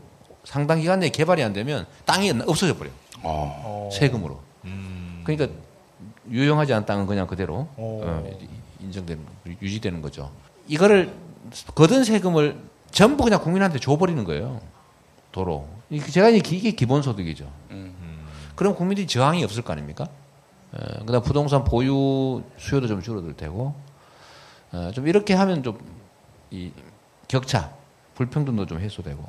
상당 0.45 0.81
기간 0.81 1.01
내에 1.01 1.11
개발이 1.11 1.43
안 1.43 1.53
되면 1.53 1.87
땅이 2.05 2.33
없어져 2.47 2.77
버려요. 2.77 2.93
어. 3.23 3.89
세금으로. 3.93 4.41
음. 4.65 5.23
그러니까 5.25 5.55
유용하지 6.31 6.73
않은 6.75 6.87
땅은 6.87 7.07
그냥 7.07 7.27
그대로 7.27 7.69
오. 7.77 8.03
어, 8.05 8.31
인정되는 8.81 9.25
유지되는 9.63 10.03
거죠. 10.03 10.31
이거를 10.67 11.13
거둔 11.75 12.05
세금을 12.05 12.70
전부 12.91 13.25
그냥 13.25 13.41
국민한테 13.43 13.79
줘버리는 13.79 14.23
거예요. 14.25 14.61
도로. 15.33 15.69
제가 16.11 16.29
이제 16.29 16.57
이게 16.57 16.71
기본소득이죠. 16.73 17.51
음. 17.71 18.27
그럼 18.57 18.75
국민들이 18.75 19.07
저항이 19.07 19.43
없을 19.45 19.63
거 19.63 19.73
아닙니까? 19.73 20.07
어, 20.73 21.05
그다음 21.05 21.23
부동산 21.23 21.65
보유 21.65 22.43
수요도 22.59 22.87
좀 22.87 23.03
줄어들 23.03 23.35
테고, 23.35 23.75
어, 24.73 24.91
좀 24.95 25.07
이렇게 25.09 25.35
하면 25.35 25.63
좀 25.63 25.79
이 26.53 26.73
격차, 27.29 27.71
불평등도 28.17 28.67
좀 28.67 28.81
해소되고, 28.81 29.25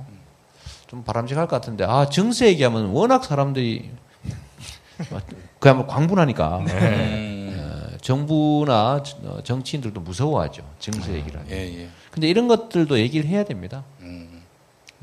좀 0.88 1.04
바람직할 1.04 1.48
것 1.48 1.56
같은데, 1.56 1.84
아 1.86 2.10
증세 2.10 2.48
얘기하면 2.48 2.88
워낙 2.88 3.24
사람들이 3.24 3.92
그야말로 5.60 5.86
광분하니까 5.88 6.58
음. 6.60 7.56
어, 7.94 7.98
정부나 8.02 9.04
어, 9.24 9.40
정치인들도 9.44 10.02
무서워하죠 10.02 10.68
증세 10.80 11.14
얘기를. 11.14 11.40
하면. 11.42 11.52
예, 11.52 11.84
예. 11.84 11.90
근데 12.12 12.28
이런 12.28 12.48
것들도 12.48 13.00
얘기를 13.00 13.28
해야 13.28 13.44
됩니다. 13.44 13.84
음. 14.02 14.44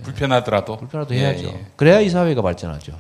불편하더라도. 0.02 0.76
불편하도 0.76 1.14
예, 1.14 1.20
해야죠. 1.20 1.46
예. 1.48 1.66
그래야 1.76 2.00
이 2.00 2.08
사회가 2.08 2.42
발전하죠. 2.42 2.92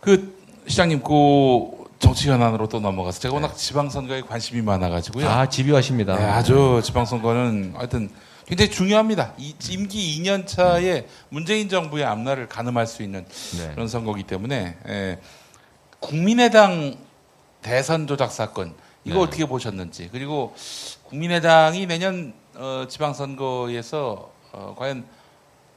그 0.00 0.36
시장님 0.66 1.02
그 1.02 1.82
정치 1.98 2.28
현안으로 2.28 2.68
또 2.68 2.80
넘어가서 2.80 3.20
제가 3.20 3.34
워낙 3.34 3.56
지방선거에 3.56 4.22
관심이 4.22 4.60
많아가지고요. 4.60 5.28
아 5.28 5.48
집요하십니다. 5.48 6.16
네, 6.16 6.24
아주 6.24 6.80
지방선거는 6.84 7.74
하여튼 7.76 8.10
굉장히 8.46 8.72
중요합니다. 8.72 9.34
이 9.38 9.54
임기 9.70 10.20
2년 10.20 10.46
차에 10.46 11.06
문재인 11.28 11.68
정부의 11.68 12.04
앞날을 12.04 12.48
가늠할 12.48 12.88
수 12.88 13.04
있는 13.04 13.24
네. 13.56 13.70
그런 13.74 13.86
선거이기 13.86 14.24
때문에 14.24 14.76
예, 14.88 15.18
국민의당 16.00 16.96
대선 17.62 18.08
조작 18.08 18.32
사건 18.32 18.74
이거 19.04 19.18
네. 19.18 19.22
어떻게 19.22 19.46
보셨는지 19.46 20.08
그리고 20.10 20.54
국민의당이 21.16 21.86
내년 21.86 22.32
어, 22.54 22.86
지방선거에서 22.88 24.32
어, 24.52 24.74
과연 24.78 25.04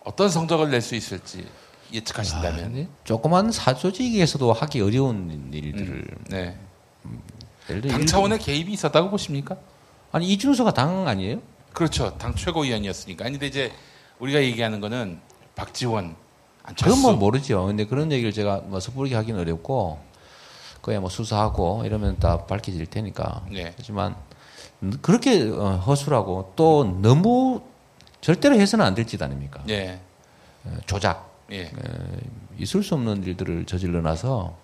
어떤 0.05 0.29
성적을 0.29 0.69
낼 0.71 0.81
수 0.81 0.95
있을지 0.95 1.45
예측하신다면 1.93 2.73
네. 2.73 2.87
조그만 3.03 3.51
사조직에서도 3.51 4.53
하기 4.53 4.79
어려운 4.81 5.51
일들을 5.53 6.07
네. 6.29 6.57
예를 7.69 7.81
들어 7.81 7.91
당 7.93 8.05
차원의 8.05 8.39
개입이 8.39 8.71
있었다고 8.71 9.09
보십니까? 9.09 9.57
아니 10.13 10.27
이준서가 10.31 10.73
당 10.73 11.05
아니에요? 11.07 11.41
그렇죠. 11.73 12.17
당 12.17 12.33
최고위원이었으니까. 12.33 13.25
아니 13.25 13.33
근데 13.33 13.47
이제 13.47 13.73
우리가 14.19 14.41
얘기하는 14.41 14.79
거는 14.79 15.19
박지원, 15.55 16.15
안철수. 16.63 16.95
그건 16.95 17.01
뭐 17.01 17.19
모르죠. 17.19 17.65
근데 17.65 17.85
그런 17.85 18.09
얘기를 18.13 18.31
제가 18.31 18.61
뭐 18.65 18.79
섣부르게 18.79 19.13
하기는 19.15 19.37
어렵고 19.41 19.99
그야 20.81 21.01
뭐 21.01 21.09
수사하고 21.09 21.83
이러면 21.85 22.19
다 22.19 22.45
밝혀질 22.45 22.85
테니까. 22.85 23.43
네. 23.51 23.73
하지만 23.77 24.15
그렇게 25.01 25.43
어, 25.49 25.77
허술하고 25.77 26.53
또 26.55 26.99
너무 27.01 27.61
절대로 28.21 28.55
해서는 28.59 28.85
안 28.85 28.95
될 28.95 29.05
짓 29.05 29.21
아닙니까? 29.21 29.63
예. 29.69 29.99
어, 30.63 30.77
조작. 30.85 31.31
예. 31.51 31.61
에, 31.63 31.71
있을 32.57 32.81
수 32.83 32.95
없는 32.95 33.23
일들을 33.23 33.65
저질러 33.65 34.01
놔서 34.01 34.55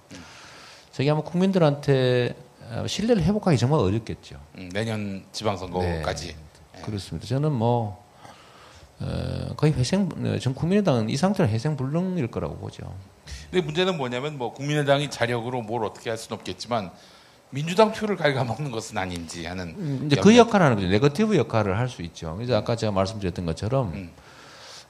저게 0.92 1.10
아마 1.10 1.22
국민들한테 1.22 2.36
어, 2.72 2.86
신뢰를 2.88 3.24
회복하기 3.24 3.58
정말 3.58 3.80
어렵겠죠. 3.82 4.38
음, 4.58 4.70
내년 4.74 5.24
지방선거까지. 5.32 6.36
그렇습니다. 6.84 7.28
저는 7.28 7.52
뭐 7.52 8.02
어, 9.00 9.54
거의 9.58 9.74
회생, 9.74 10.10
어, 10.24 10.38
전 10.40 10.54
국민의당은 10.56 11.10
이 11.10 11.18
상태로 11.18 11.50
회생불능일 11.50 12.28
거라고 12.28 12.58
보죠. 12.58 12.84
근데 13.50 13.66
문제는 13.66 13.98
뭐냐면 13.98 14.38
뭐 14.38 14.54
국민의당이 14.54 15.10
자력으로 15.10 15.62
뭘 15.62 15.84
어떻게 15.86 16.10
할 16.10 16.18
수는 16.18 16.38
없겠지만 16.38 16.92
민주당 17.52 17.92
표를 17.92 18.16
갉아먹는 18.16 18.72
것은 18.72 18.98
아닌지 18.98 19.46
하는. 19.46 19.76
음, 19.78 20.04
이제 20.06 20.16
그. 20.22 20.36
역할을 20.36 20.66
하는 20.66 20.78
거죠. 20.78 20.88
네거티브 20.90 21.38
역할을 21.38 21.78
할 21.78 21.88
수 21.90 22.02
있죠. 22.04 22.36
그래서 22.36 22.56
아까 22.56 22.76
제가 22.76 22.92
말씀드렸던 22.94 23.46
것처럼 23.46 23.92
음. 23.94 24.12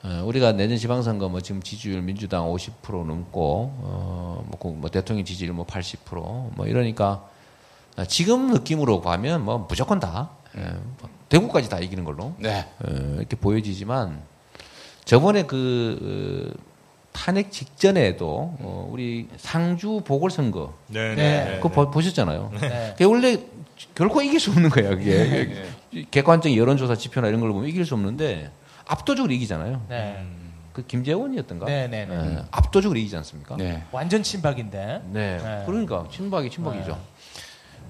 어, 0.03 0.23
우리가 0.25 0.51
내년 0.53 0.77
지방선거 0.77 1.29
뭐 1.29 1.41
지금 1.41 1.61
지지율 1.61 2.01
민주당 2.01 2.43
50% 2.45 3.05
넘고 3.05 3.73
어, 3.81 4.45
뭐, 4.47 4.59
그뭐 4.59 4.89
대통령 4.89 5.25
지지율 5.25 5.53
뭐 5.53 5.65
80%뭐 5.65 6.65
이러니까 6.67 7.27
아, 7.97 8.05
지금 8.05 8.51
느낌으로 8.51 9.01
가면 9.01 9.43
뭐 9.43 9.65
무조건 9.67 9.99
다 9.99 10.29
예, 10.57 10.61
뭐 10.99 11.09
대구까지 11.29 11.69
다 11.69 11.79
이기는 11.79 12.03
걸로 12.03 12.33
네. 12.37 12.67
어, 12.83 13.15
이렇게 13.17 13.35
보여지지만 13.35 14.21
저번에 15.05 15.43
그 15.43 16.55
어, 16.55 16.70
탄핵 17.11 17.51
직전에도 17.51 18.55
어, 18.59 18.89
우리 18.91 19.27
상주 19.37 20.01
보궐선거 20.05 20.73
네, 20.87 21.15
네. 21.15 21.45
네. 21.45 21.55
그거 21.57 21.69
보- 21.69 21.91
보셨잖아요. 21.91 22.51
네. 22.59 22.89
그게 22.93 23.05
원래 23.05 23.37
결코 23.95 24.21
이길 24.21 24.39
수 24.39 24.51
없는 24.51 24.69
거예요. 24.69 24.91
그게 24.91 25.63
객관적인 26.11 26.57
여론조사 26.57 26.95
지표나 26.95 27.27
이런 27.27 27.41
걸 27.41 27.51
보면 27.51 27.67
이길 27.67 27.85
수 27.85 27.93
없는데 27.95 28.51
압도적으로 28.85 29.33
이기잖아요. 29.33 29.85
네. 29.89 30.25
그 30.73 30.85
김재원이었던가? 30.85 31.65
네, 31.65 31.87
네, 31.89 32.05
네. 32.05 32.15
예, 32.15 32.43
압도적으로 32.51 32.97
이기지 32.97 33.17
않습니까? 33.17 33.57
네. 33.57 33.83
완전 33.91 34.23
친박인데. 34.23 35.01
네. 35.11 35.37
네. 35.37 35.63
그러니까 35.65 36.07
친박이 36.09 36.49
친박이죠. 36.49 36.97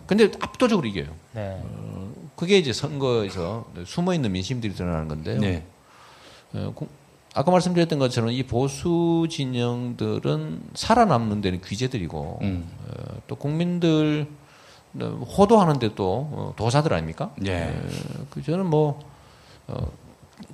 근데 0.07 0.29
압도적으로 0.41 0.87
이겨요. 0.87 1.05
네. 1.33 1.61
그게 2.35 2.57
이제 2.57 2.73
선거에서 2.73 3.67
숨어 3.85 4.15
있는 4.15 4.31
민심들이 4.31 4.73
드러나는 4.73 5.07
건데요. 5.07 5.39
네. 5.39 5.63
어, 6.53 6.71
구- 6.75 6.87
아까 7.33 7.51
말씀드렸던 7.51 7.97
것처럼 7.99 8.31
이 8.31 8.43
보수 8.43 9.27
진영들은 9.29 10.63
살아남는 10.73 11.41
데는 11.41 11.61
귀재들이고 11.61 12.39
음. 12.41 12.69
어, 12.87 13.21
또 13.27 13.35
국민들 13.35 14.27
어, 14.99 15.05
호도하는데 15.05 15.95
또 15.95 16.29
어, 16.31 16.53
도사들 16.57 16.93
아닙니까? 16.93 17.33
예. 17.45 17.67
어, 17.67 18.25
그 18.29 18.43
저는 18.43 18.65
뭐 18.65 18.99
어, 19.67 19.91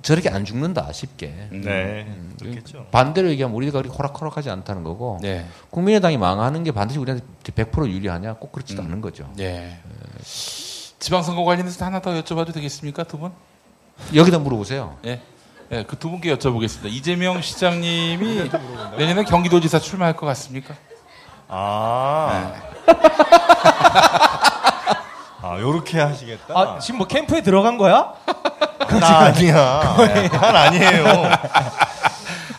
저렇게 0.02 0.28
안 0.28 0.44
죽는다 0.44 0.92
쉽게. 0.92 1.48
네. 1.50 2.04
음, 2.06 2.36
그렇겠죠. 2.38 2.86
반대로 2.92 3.28
얘기하면 3.30 3.56
우리가 3.56 3.80
그렇게 3.80 3.96
호락호락하지 3.96 4.50
않다는 4.50 4.84
거고 4.84 5.18
네. 5.20 5.46
국민의당이 5.70 6.16
망하는 6.18 6.62
게 6.62 6.70
반드시 6.70 7.00
우리한테 7.00 7.24
100% 7.42 7.88
유리하냐? 7.88 8.34
꼭 8.34 8.52
그렇지도 8.52 8.82
않은 8.82 9.00
거죠. 9.00 9.28
네. 9.36 9.80
지방선거 10.98 11.42
관련해서 11.42 11.84
하나 11.84 12.00
더 12.00 12.10
여쭤봐도 12.12 12.52
되겠습니까, 12.52 13.04
두 13.04 13.18
분? 13.18 13.32
여기다 14.14 14.38
물어보세요. 14.38 14.98
예. 15.06 15.20
예, 15.70 15.82
그두 15.82 16.08
분께 16.10 16.34
여쭤보겠습니다. 16.34 16.86
이재명 16.86 17.42
시장님이 17.42 18.50
내년에 18.96 19.24
경기도지사 19.24 19.78
출마할 19.78 20.16
것 20.16 20.24
같습니까? 20.26 20.74
아. 21.48 22.52
아, 25.42 25.58
요렇게 25.60 26.00
하시겠다. 26.00 26.54
아, 26.58 26.78
지금 26.78 26.98
뭐 26.98 27.06
캠프에 27.06 27.42
들어간 27.42 27.76
거야? 27.76 28.14
나 29.00 29.18
아니야. 29.18 29.96
난 30.32 30.56
아니에요. 30.56 31.30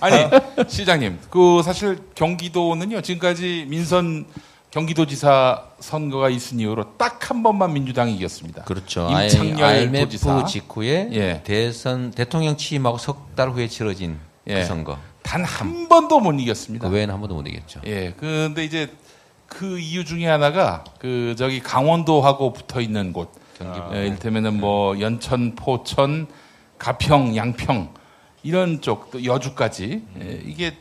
아니 0.01 0.29
시장님 0.69 1.19
그 1.29 1.61
사실 1.63 1.99
경기도는요 2.15 3.01
지금까지 3.01 3.65
민선 3.67 4.25
경기도지사 4.71 5.63
선거가 5.79 6.29
있은 6.29 6.59
이후로 6.59 6.97
딱 6.97 7.17
한 7.29 7.43
번만 7.43 7.73
민주당이 7.73 8.15
이겼습니다. 8.15 8.63
그렇죠. 8.63 9.07
임창열 9.11 9.63
IMF 9.63 9.99
도지사 10.05 10.45
직후에 10.45 11.09
예. 11.11 11.41
대선 11.43 12.09
대통령 12.11 12.57
취임하고 12.57 12.97
석 12.97 13.35
달 13.35 13.49
후에 13.51 13.67
치러진 13.67 14.17
예. 14.47 14.55
그 14.61 14.65
선거. 14.65 14.97
단 15.21 15.43
한 15.43 15.87
번도 15.87 16.19
못 16.19 16.31
이겼습니다. 16.39 16.87
그 16.89 16.95
외에는 16.95 17.13
한 17.13 17.21
번도 17.21 17.35
못 17.35 17.47
이겼죠. 17.47 17.81
예, 17.85 18.13
근데 18.17 18.63
이제 18.65 18.89
그 19.47 19.77
이유 19.79 20.03
중에 20.05 20.25
하나가 20.27 20.83
그 20.99 21.35
저기 21.37 21.59
강원도하고 21.61 22.53
붙어 22.53 22.81
있는 22.81 23.13
곳. 23.13 23.31
경기 23.57 23.79
예, 23.95 24.07
이를테면은 24.07 24.59
뭐 24.59 24.99
연천, 24.99 25.53
포천, 25.55 26.27
가평, 26.79 27.35
양평 27.35 27.93
이런 28.41 28.81
쪽 28.81 29.11
또 29.11 29.23
여주까지 29.23 30.01
예, 30.21 30.41
이게 30.45 30.75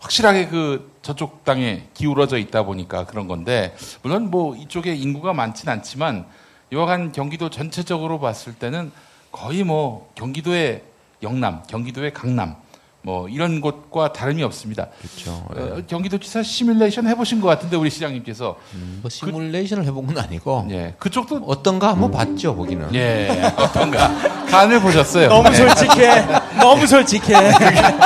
확실하게 0.00 0.48
그 0.48 0.90
저쪽 1.08 1.42
땅에 1.42 1.84
기울어져 1.94 2.36
있다 2.36 2.64
보니까 2.64 3.06
그런 3.06 3.28
건데 3.28 3.74
물론 4.02 4.30
뭐 4.30 4.54
이쪽에 4.54 4.94
인구가 4.94 5.32
많진 5.32 5.66
않지만 5.70 6.26
여하간 6.70 7.12
경기도 7.12 7.48
전체적으로 7.48 8.20
봤을 8.20 8.52
때는 8.52 8.92
거의 9.32 9.64
뭐 9.64 10.10
경기도의 10.16 10.82
영남, 11.22 11.62
경기도의 11.66 12.12
강남 12.12 12.56
뭐 13.00 13.26
이런 13.26 13.62
곳과 13.62 14.12
다름이 14.12 14.42
없습니다. 14.42 14.88
그렇죠. 15.00 15.30
어, 15.48 15.80
경기도지사 15.86 16.42
시뮬레이션 16.42 17.06
해보신 17.08 17.40
것 17.40 17.48
같은데 17.48 17.78
우리 17.78 17.88
시장님께서 17.88 18.58
뭐 19.00 19.08
시뮬레이션을 19.08 19.86
해본 19.86 20.08
건 20.08 20.18
아니고 20.18 20.66
예 20.72 20.94
그쪽도 20.98 21.44
어떤가 21.46 21.88
한번 21.88 22.10
봤죠 22.10 22.54
보기는. 22.54 22.94
예 22.94 23.30
어떤가 23.56 24.44
간을 24.50 24.82
보셨어요. 24.82 25.28
너무 25.30 25.48
네. 25.48 25.56
솔직해. 25.56 26.26
너무 26.60 26.86
솔직해. 26.86 27.52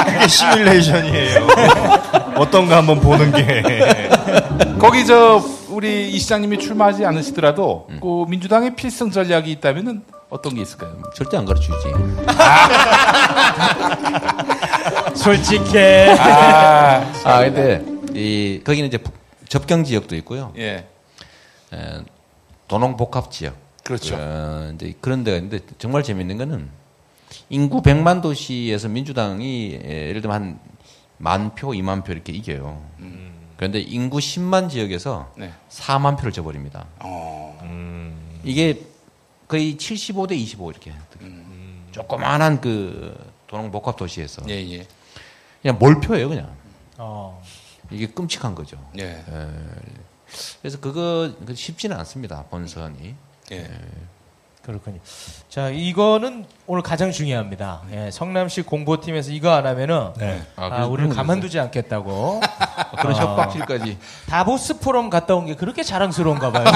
그게 0.04 0.28
시뮬레이션이에요. 0.28 1.48
어떤가 2.42 2.76
한번 2.78 3.00
보는 3.00 3.32
게. 3.32 3.62
거기 4.78 5.06
저 5.06 5.40
우리 5.68 6.10
이 6.10 6.18
시장님이 6.18 6.58
출마하지 6.58 7.06
않으시더라도 7.06 7.86
그 8.00 8.24
민주당의 8.28 8.74
필승 8.74 9.10
전략이 9.12 9.50
있다면은 9.52 10.02
어떤 10.28 10.54
게 10.54 10.62
있을까요? 10.62 11.00
절대 11.14 11.36
안 11.36 11.44
가르쳐주지. 11.44 11.88
솔직해. 15.14 16.16
아, 16.18 17.12
아 17.24 17.40
근데 17.44 17.84
이 18.14 18.60
거기는 18.64 18.88
이제 18.88 18.98
북- 18.98 19.14
접경 19.48 19.84
지역도 19.84 20.16
있고요. 20.16 20.52
예, 20.58 20.86
에, 21.72 22.00
도농 22.66 22.96
복합 22.96 23.30
지역. 23.30 23.54
그렇죠. 23.84 24.16
어, 24.18 24.72
이제 24.74 24.94
그런 25.00 25.22
데가 25.24 25.36
있는데 25.36 25.60
정말 25.78 26.02
재밌는 26.02 26.38
거는 26.38 26.68
인구 27.50 27.82
100만 27.82 28.22
도시에서 28.22 28.88
민주당이 28.88 29.78
예, 29.84 30.08
예를 30.08 30.22
들면 30.22 30.34
한 30.34 30.58
만 31.22 31.54
표, 31.54 31.68
2만 31.68 32.04
표 32.04 32.12
이렇게 32.12 32.32
이겨요. 32.32 32.84
그런데 33.56 33.78
인구 33.78 34.18
10만 34.18 34.68
지역에서 34.68 35.32
네. 35.36 35.52
4만 35.70 36.16
표를 36.16 36.32
져버립니다. 36.32 36.86
어, 36.98 38.40
이게 38.42 38.82
거의 39.46 39.76
75대 39.76 40.32
25 40.32 40.72
이렇게. 40.72 40.92
조그만한 41.92 42.60
그 42.60 43.14
도농 43.46 43.70
복합 43.70 43.96
도시에서 43.96 44.42
예, 44.48 44.54
예, 44.72 44.86
그냥 45.60 45.78
몰표예요, 45.78 46.28
그냥. 46.28 46.56
어. 46.98 47.40
이게 47.90 48.08
끔찍한 48.08 48.56
거죠. 48.56 48.78
예, 48.98 49.22
그래서 50.60 50.80
그거 50.80 51.32
그 51.46 51.54
쉽지는 51.54 51.96
않습니다, 51.98 52.42
본선이. 52.50 53.14
예. 53.52 53.70
그렇군요. 54.64 54.98
자, 55.48 55.68
이거는 55.70 56.44
오늘 56.68 56.82
가장 56.82 57.10
중요합니다. 57.10 57.80
예, 57.92 58.10
성남시 58.12 58.62
공보팀에서 58.62 59.32
이거 59.32 59.50
안 59.52 59.66
하면은 59.66 60.10
네. 60.16 60.40
아, 60.56 60.68
그래서 60.68 60.88
우리를 60.88 61.14
가만두지 61.14 61.58
않겠다고. 61.58 62.40
그런 63.00 63.16
아. 63.16 63.18
협박질까지. 63.18 63.98
다보스 64.28 64.78
포럼 64.78 65.10
갔다 65.10 65.34
온 65.34 65.46
게 65.46 65.56
그렇게 65.56 65.82
자랑스러운가 65.82 66.52
봐요. 66.52 66.64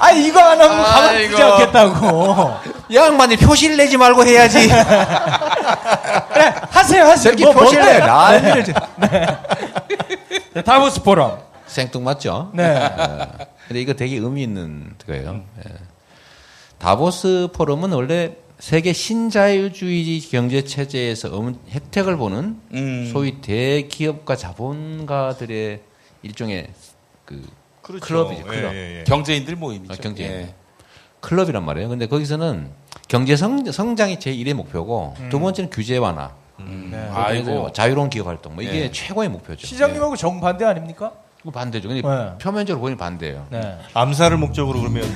아, 0.00 0.10
이거 0.10 0.38
안 0.40 0.60
하면 0.60 0.82
가만두지 0.84 1.42
아이고. 1.42 1.52
않겠다고. 1.54 2.54
양반이 2.94 3.36
표시를 3.38 3.78
내지 3.78 3.96
말고 3.96 4.22
해야지. 4.26 4.68
그래, 4.68 6.54
하세요, 6.70 7.04
하세요. 7.04 7.16
저렇게 7.34 7.44
뭐, 7.46 7.54
표시를 7.54 7.82
내. 7.84 7.98
뭔데요? 8.00 8.14
난리를. 8.14 8.74
네, 10.52 10.62
다보스 10.62 11.02
포럼. 11.02 11.38
생뚱맞죠? 11.66 12.50
네. 12.52 12.90
근데 13.66 13.80
이거 13.80 13.94
되게 13.94 14.16
의미 14.16 14.42
있는 14.42 14.94
거예요. 15.06 15.42
예. 15.58 15.72
다보스 16.78 17.48
포럼은 17.54 17.92
원래 17.92 18.36
세계 18.58 18.92
신자유주의 18.92 20.20
경제 20.20 20.64
체제에서 20.64 21.38
음- 21.40 21.58
혜택을 21.70 22.16
보는 22.16 22.60
음. 22.72 23.10
소위 23.12 23.40
대기업과 23.40 24.36
자본가들의 24.36 25.80
일종의 26.22 26.68
그 27.24 27.42
클럽이죠, 27.82 28.44
클럽. 28.44 28.74
예, 28.74 28.76
예, 28.76 28.98
예. 29.00 29.04
경제인들 29.04 29.56
모임이죠. 29.56 29.92
아, 29.92 29.96
경제인. 29.96 30.30
예. 30.30 30.54
클럽이란 31.20 31.64
말이에요. 31.64 31.88
근데 31.88 32.06
거기서는 32.06 32.70
경제 33.08 33.36
성, 33.36 33.70
성장이 33.70 34.18
제1의 34.18 34.54
목표고 34.54 35.14
두 35.30 35.40
번째는 35.40 35.70
규제 35.70 35.96
완화. 35.96 36.34
네. 36.58 36.96
아이고. 37.12 37.72
자유로운 37.72 38.08
기업 38.10 38.26
활동. 38.26 38.54
뭐 38.54 38.62
이게 38.62 38.82
예. 38.84 38.90
최고의 38.90 39.28
목표죠. 39.30 39.66
시장님하고 39.66 40.16
정반대 40.16 40.64
아닙니까? 40.64 41.12
반대죠. 41.52 41.88
근데 41.88 42.00
네. 42.06 42.38
표면적으로 42.38 42.80
보이면 42.80 42.98
반대예요. 42.98 43.46
네. 43.50 43.78
암살을 43.94 44.36
목적으로 44.38 44.80
그러면 44.80 45.04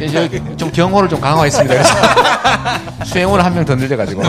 예, 0.00 0.08
저, 0.08 0.56
좀 0.56 0.70
경호를 0.72 1.08
좀 1.08 1.20
강화했습니다. 1.20 1.74
그래서 1.74 1.94
수행원을 3.04 3.44
한 3.44 3.52
명 3.54 3.64
더 3.64 3.74
늘려가지고 3.74 4.22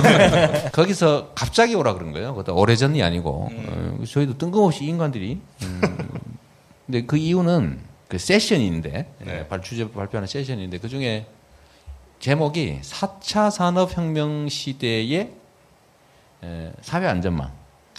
거기서 0.71 1.29
갑자기 1.33 1.75
오라 1.75 1.93
그런 1.93 2.11
거예요. 2.11 2.33
그것도 2.35 2.55
오래 2.55 2.75
전이 2.75 3.01
아니고 3.01 3.49
어, 3.51 4.03
저희도 4.05 4.37
뜬금없이 4.37 4.83
인간들이. 4.85 5.39
음, 5.63 5.81
근데 6.85 7.05
그 7.05 7.17
이유는 7.17 7.79
그 8.09 8.17
세션인데 8.19 9.13
네. 9.19 9.47
발 9.47 9.61
주제 9.61 9.89
발표하는 9.91 10.27
세션인데 10.27 10.77
그 10.79 10.89
중에 10.89 11.25
제목이 12.19 12.79
4차 12.83 13.49
산업혁명 13.51 14.49
시대의 14.49 15.31
에, 16.43 16.71
사회 16.81 17.07
안전망. 17.07 17.51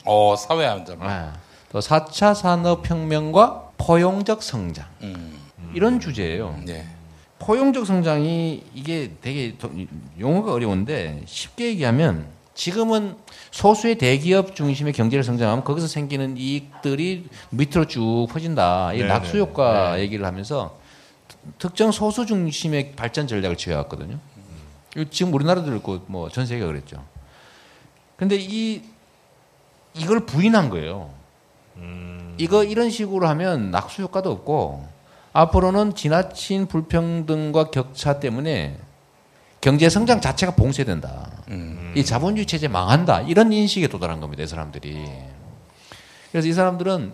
어 0.05 0.37
사회 0.37 0.67
안전. 0.67 0.99
아, 1.01 1.33
또 1.75 1.81
4차 1.81 2.37
산업혁명과 2.37 3.73
포용적 3.79 4.45
성장. 4.45 4.87
음, 5.03 5.37
이런 5.75 5.99
주제예요. 5.99 6.57
예. 6.69 6.87
포용적 7.41 7.85
성장이 7.85 8.63
이게 8.75 9.11
되게 9.21 9.57
도- 9.59 9.73
용어가 10.21 10.53
어려운데 10.53 11.23
쉽게 11.27 11.67
얘기하면 11.71 12.27
지금은 12.55 13.17
소수의 13.51 13.99
대기업 13.99 14.55
중심의 14.55 14.93
경제를 14.93 15.25
성장하면 15.25 15.65
거기서 15.65 15.89
생기는 15.89 16.37
이익들이 16.37 17.27
밑으로 17.51 17.87
쭉 17.89 18.29
퍼진다. 18.31 18.93
이 18.93 18.99
네네. 18.99 19.09
낙수 19.09 19.37
효과 19.39 19.99
얘기를 19.99 20.25
하면서 20.25 20.79
특정 21.59 21.91
소수 21.91 22.25
중심의 22.25 22.93
발전 22.95 23.27
전략을 23.27 23.57
취해왔거든요. 23.57 24.21
이거 24.97 25.11
지금 25.11 25.35
우리나라도 25.35 25.67
그렇고 25.71 25.99
뭐 26.07 26.29
전 26.31 26.47
세계가 26.47 26.69
그랬죠. 26.69 27.05
근데 28.17 28.37
이 28.39 28.81
이걸 29.95 30.21
부인한 30.25 30.71
거예요. 30.71 31.11
이거 32.39 32.65
이런 32.65 32.91
식으로 32.91 33.29
하면 33.29 33.71
낙수 33.71 34.03
효과도 34.03 34.31
없고 34.31 34.87
앞으로는 35.33 35.95
지나친 35.95 36.67
불평등과 36.67 37.71
격차 37.71 38.21
때문에 38.21 38.79
경제 39.61 39.89
성장 39.89 40.21
자체가 40.21 40.55
봉쇄된다. 40.55 41.31
이 41.95 42.05
자본주의 42.05 42.47
체제 42.47 42.69
망한다. 42.69 43.23
이런 43.23 43.53
인식에 43.53 43.89
도달한 43.89 44.21
겁니다. 44.21 44.43
이 44.43 44.47
사람들이. 44.47 45.05
그래서 46.31 46.49
이 46.49 46.53
사람들은 46.53 47.13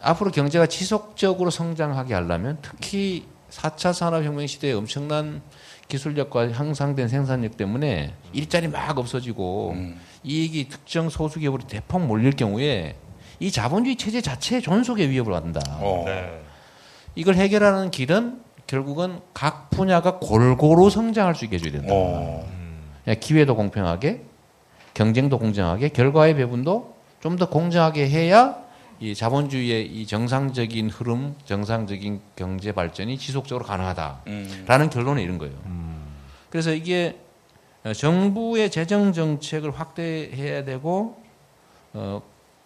앞으로 0.00 0.30
경제가 0.30 0.66
지속적으로 0.66 1.50
성장하게 1.50 2.14
하려면 2.14 2.58
특히 2.62 3.26
4차 3.50 3.92
산업혁명 3.92 4.46
시대에 4.46 4.72
엄청난 4.72 5.42
기술력과 5.88 6.52
향상된 6.52 7.08
생산력 7.08 7.56
때문에 7.56 8.14
일자리 8.32 8.68
막 8.68 8.98
없어지고 8.98 9.76
이익이 10.24 10.68
특정 10.70 11.10
소수 11.10 11.38
기업으로 11.38 11.66
대폭 11.66 12.00
몰릴 12.06 12.32
경우에 12.32 12.96
이 13.40 13.50
자본주의 13.50 13.96
체제 13.96 14.20
자체의 14.20 14.62
존속에 14.62 15.08
위협을 15.08 15.32
받는다. 15.32 15.60
어. 15.80 16.02
네. 16.06 16.40
이걸 17.14 17.34
해결하는 17.34 17.90
길은 17.90 18.40
결국은 18.66 19.20
각 19.34 19.70
분야가 19.70 20.18
골고루 20.18 20.88
성장할 20.90 21.34
수 21.34 21.44
있게 21.44 21.56
해줘야 21.56 21.72
된다. 21.72 21.88
어. 21.92 22.48
그냥 23.04 23.20
기회도 23.20 23.56
공평하게, 23.56 24.22
경쟁도 24.94 25.38
공정하게, 25.38 25.88
결과의 25.90 26.36
배분도 26.36 26.92
좀 27.20 27.36
더 27.36 27.48
공정하게 27.48 28.08
해야 28.08 28.56
이 28.98 29.14
자본주의의 29.14 29.86
이 29.86 30.06
정상적인 30.06 30.90
흐름, 30.90 31.34
정상적인 31.44 32.20
경제 32.36 32.72
발전이 32.72 33.18
지속적으로 33.18 33.64
가능하다라는 33.64 34.16
음. 34.28 34.90
결론에 34.90 35.22
이른 35.22 35.38
거예요. 35.38 35.54
그래서 36.50 36.72
이게 36.72 37.18
정부의 37.96 38.70
재정 38.70 39.12
정책을 39.12 39.72
확대해야 39.72 40.64
되고 40.64 41.20
어, 41.94 42.22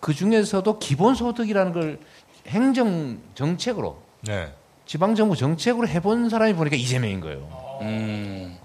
그 0.06 0.14
중에서도 0.14 0.78
기본소득이라는 0.78 1.72
걸 1.72 1.98
행정 2.46 3.18
정책으로 3.34 3.96
네. 4.20 4.52
지방 4.86 5.16
정부 5.16 5.34
정책으로 5.34 5.88
해본 5.88 6.28
사람이 6.28 6.54
보니까 6.54 6.76
이재명인 6.76 7.20
거예요. 7.20 7.78
음. 7.80 8.56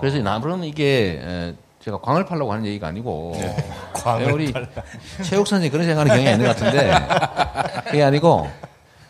그래서 0.00 0.18
나무는 0.18 0.64
이게 0.64 1.20
에, 1.22 1.54
제가 1.78 2.00
광을 2.00 2.24
팔라고 2.26 2.50
하는 2.52 2.66
얘기가 2.66 2.88
아니고 2.88 3.32
광을 3.94 4.26
네, 4.26 4.32
우리 4.32 4.52
팔라. 4.52 4.66
체육 5.22 5.46
선생님 5.46 5.70
그런 5.70 5.86
생각하는 5.86 6.16
경향이 6.16 6.32
있는 6.32 6.48
것 6.48 6.56
같은데 6.56 7.84
그게 7.84 8.02
아니고 8.02 8.48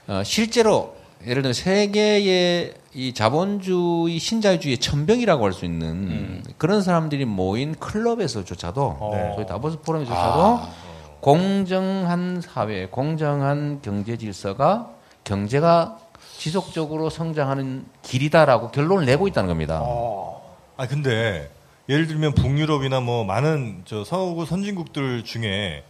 어, 0.09 0.23
실제로 0.23 0.95
예를 1.27 1.41
들어 1.41 1.55
세계의 1.55 2.75
이 2.93 3.15
자본주의 3.15 4.19
신자유주의의 4.19 4.77
천병이라고 4.77 5.43
할 5.47 5.53
수 5.55 5.65
있는 5.65 6.43
그런 6.59 6.83
사람들이 6.83 7.25
모인 7.25 7.75
클럽에서조차도 7.77 9.11
네. 9.15 9.33
저희 9.37 9.47
다보스 9.47 9.79
포럼에서조차도 9.79 10.90
공정한 11.21 12.41
사회, 12.41 12.87
공정한 12.87 13.81
경제 13.83 14.17
질서가 14.17 14.91
경제가 15.25 15.99
지속적으로 16.39 17.11
성장하는 17.11 17.85
길이다라고 18.03 18.71
결론을 18.71 19.05
내고 19.05 19.29
있다는 19.29 19.49
겁니다. 19.49 19.83
아 20.77 20.87
근데 20.89 21.51
예를 21.89 22.07
들면 22.07 22.35
북유럽이나 22.35 23.01
뭐 23.01 23.25
많은 23.25 23.83
저 23.85 24.05
서구 24.05 24.47
선진국들 24.47 25.25
중에 25.25 25.85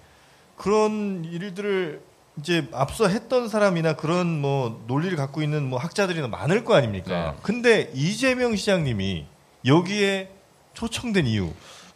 그런 0.56 1.24
일들을 1.24 2.02
이제 2.38 2.68
앞서 2.72 3.06
했던 3.06 3.48
사람이나 3.48 3.94
그런 3.94 4.40
뭐 4.40 4.82
논리를 4.86 5.16
갖고 5.16 5.42
있는 5.42 5.62
뭐 5.68 5.78
학자들이나 5.78 6.26
많을 6.28 6.64
거 6.64 6.74
아닙니까? 6.74 7.32
네. 7.32 7.38
근데 7.42 7.90
이재명 7.94 8.56
시장님이 8.56 9.26
여기에 9.64 10.30
초청된 10.74 11.26
이유. 11.26 11.50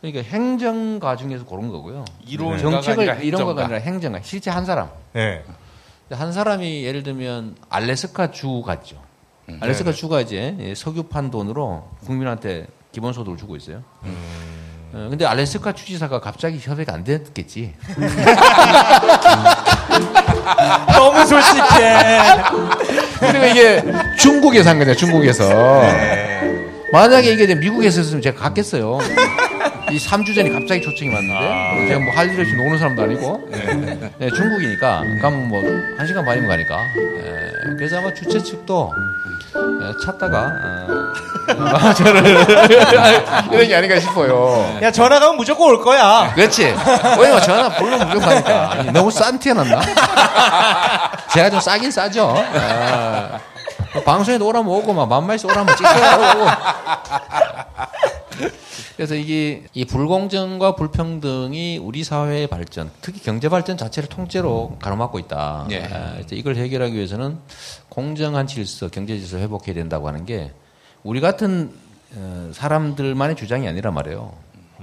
그러니까 0.05 0.22
행정가 0.36 1.16
중에서 1.16 1.46
고른 1.46 1.70
거고요. 1.70 2.05
이론가가 2.26 2.61
정책을 2.61 3.09
아니라 3.09 3.24
이런 3.24 3.44
거가. 3.46 3.64
아니라 3.64 3.78
행정가. 3.78 4.20
실제 4.22 4.50
한 4.50 4.66
사람. 4.66 4.90
네. 5.14 5.42
한 6.11 6.30
사람이 6.30 6.84
예를 6.84 7.02
들면 7.02 7.57
알래스카 7.70 8.30
주 8.30 8.61
같죠. 8.61 8.96
음. 9.48 9.59
알래스카 9.62 9.92
네네. 9.92 9.96
주가 9.96 10.20
이제 10.20 10.55
예, 10.61 10.74
석유판 10.74 11.30
돈으로 11.30 11.88
국민한테 12.05 12.66
기본소득을 12.92 13.38
주고 13.38 13.57
있어요. 13.57 13.82
음. 14.02 14.14
어, 14.92 15.07
근데 15.09 15.24
알래스카 15.24 15.72
주지사가 15.72 16.20
갑자기 16.20 16.59
협의가 16.61 16.92
안 16.92 17.02
됐겠지. 17.02 17.72
너무 20.94 21.24
솔직해. 21.24 22.18
그리고 23.20 23.46
이게 23.46 23.82
중국에서 24.18 24.68
한 24.68 24.78
거냐, 24.78 24.94
중국에서. 24.94 25.48
만약에 26.92 27.32
이게 27.32 27.55
미국에서 27.57 28.02
했으면 28.02 28.20
제가 28.22 28.38
갔겠어요. 28.40 28.98
이 29.95 29.99
3주 29.99 30.34
전에 30.34 30.51
갑자기 30.51 30.82
초청이 30.82 31.09
왔는데, 31.14 31.86
제가 31.88 32.01
뭐 32.01 32.12
할 32.14 32.26
일 32.28 32.40
없이 32.40 32.53
노는 32.57 32.78
사람도 32.78 33.03
아니고, 33.03 33.49
네, 34.18 34.28
중국이니까, 34.28 35.05
가면 35.22 35.49
뭐, 35.49 35.62
한 35.97 36.05
시간 36.05 36.24
반이면 36.24 36.49
가니까. 36.49 36.80
예, 36.97 37.53
그래서 37.76 37.99
아마 37.99 38.12
주최 38.12 38.42
측도, 38.42 38.90
예, 39.55 40.05
찾다가, 40.05 40.51
어, 41.57 41.92
저를, 41.95 42.24
이런 43.53 43.68
게 43.68 43.76
아닌가 43.76 44.01
싶어요. 44.01 44.78
야 44.82 44.90
전화 44.90 45.20
가면 45.20 45.36
무조건 45.36 45.70
올 45.70 45.80
거야. 45.80 46.32
그렇지. 46.34 46.74
왜냐면 47.20 47.42
전화 47.42 47.68
불러 47.68 47.97
무조건 48.05 48.22
하니까. 48.30 48.70
아니, 48.72 48.90
너무 48.90 49.12
싼 49.12 49.38
티 49.38 49.55
났나? 49.55 49.80
제가 51.32 51.51
좀 51.51 51.61
싸긴 51.61 51.92
싸죠. 51.92 52.34
아, 52.36 53.38
방송에도 54.05 54.49
오라면 54.49 54.68
오고, 54.72 54.92
막, 54.92 55.09
만마에서 55.09 55.47
오라면 55.47 55.76
찍어야 55.76 56.16
오고. 56.16 56.47
그래서 58.97 59.16
이게 59.16 59.64
이 59.74 59.84
불공정과 59.84 60.76
불평등이 60.76 61.78
우리 61.78 62.05
사회의 62.05 62.47
발전, 62.47 62.90
특히 63.01 63.20
경제 63.20 63.49
발전 63.49 63.76
자체를 63.76 64.09
통째로 64.09 64.78
가로막고 64.80 65.18
있다. 65.18 65.66
예. 65.70 65.84
아, 65.84 66.20
이걸 66.30 66.57
해결하기 66.57 66.95
위해서는 66.95 67.38
공정한 67.88 68.47
질서, 68.47 68.88
경제 68.88 69.18
질서 69.18 69.36
를 69.36 69.45
회복해야 69.45 69.74
된다고 69.74 70.07
하는 70.07 70.24
게 70.24 70.53
우리 71.03 71.20
같은 71.20 71.72
어, 72.16 72.51
사람들만의 72.53 73.34
주장이 73.34 73.66
아니라 73.66 73.90
말이에요. 73.90 74.32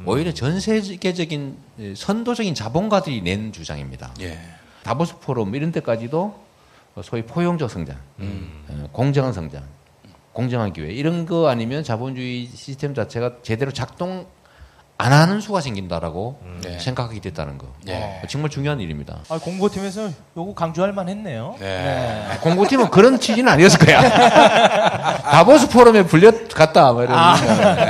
오히려 0.05 0.33
전 0.33 0.59
세계적인 0.59 1.57
예, 1.79 1.95
선도적인 1.95 2.53
자본가들이 2.55 3.21
낸 3.21 3.53
주장입니다. 3.53 4.13
예. 4.21 4.39
다보스 4.83 5.17
포럼 5.19 5.53
이런 5.55 5.71
데까지도 5.71 6.35
소위 7.03 7.21
포용적 7.21 7.69
성장, 7.69 7.97
어, 8.19 8.89
공정한 8.91 9.31
성장, 9.31 9.63
공정한 10.33 10.73
기회 10.73 10.91
이런 10.91 11.25
거 11.25 11.49
아니면 11.49 11.83
자본주의 11.83 12.47
시스템 12.53 12.93
자체가 12.93 13.37
제대로 13.43 13.71
작동 13.71 14.25
안 14.97 15.13
하는 15.13 15.41
수가 15.41 15.61
생긴다라고 15.61 16.39
네. 16.61 16.77
생각하게 16.77 17.19
됐다는 17.21 17.57
거. 17.57 17.65
예. 17.87 18.21
정말 18.29 18.51
중요한 18.51 18.79
일입니다. 18.79 19.17
아, 19.29 19.39
공보팀에서 19.39 20.11
요거 20.37 20.53
강조할 20.53 20.93
만 20.93 21.09
했네요. 21.09 21.55
네. 21.59 22.23
공고팀은 22.41 22.91
그런 22.91 23.19
취지는 23.19 23.51
아니었을 23.51 23.79
거야. 23.79 23.99
다보스 25.31 25.69
포럼에 25.69 26.03
불려갔다. 26.05 26.93
뭐 26.93 27.03
이런. 27.03 27.17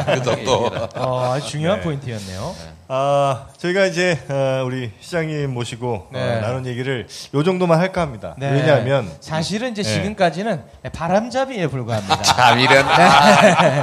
그래도 0.05 0.43
또 0.45 0.71
어, 0.95 1.33
아주 1.33 1.49
중요한 1.49 1.81
포인트였네요. 1.81 2.55
아, 2.93 3.45
저희가 3.55 3.85
이제 3.85 4.19
어, 4.27 4.65
우리 4.65 4.91
시장님 4.99 5.53
모시고 5.53 6.07
네. 6.11 6.19
어, 6.19 6.41
나눈 6.41 6.65
얘기를 6.65 7.07
요 7.33 7.41
정도만 7.41 7.79
할까 7.79 8.01
합니다. 8.01 8.35
네. 8.37 8.51
왜냐하면 8.51 9.09
사실은 9.21 9.71
이제 9.71 9.81
네. 9.81 9.93
지금까지는 9.93 10.61
바람잡이에 10.91 11.67
불과합니다. 11.67 12.21
참 12.21 12.59
이런. 12.59 12.85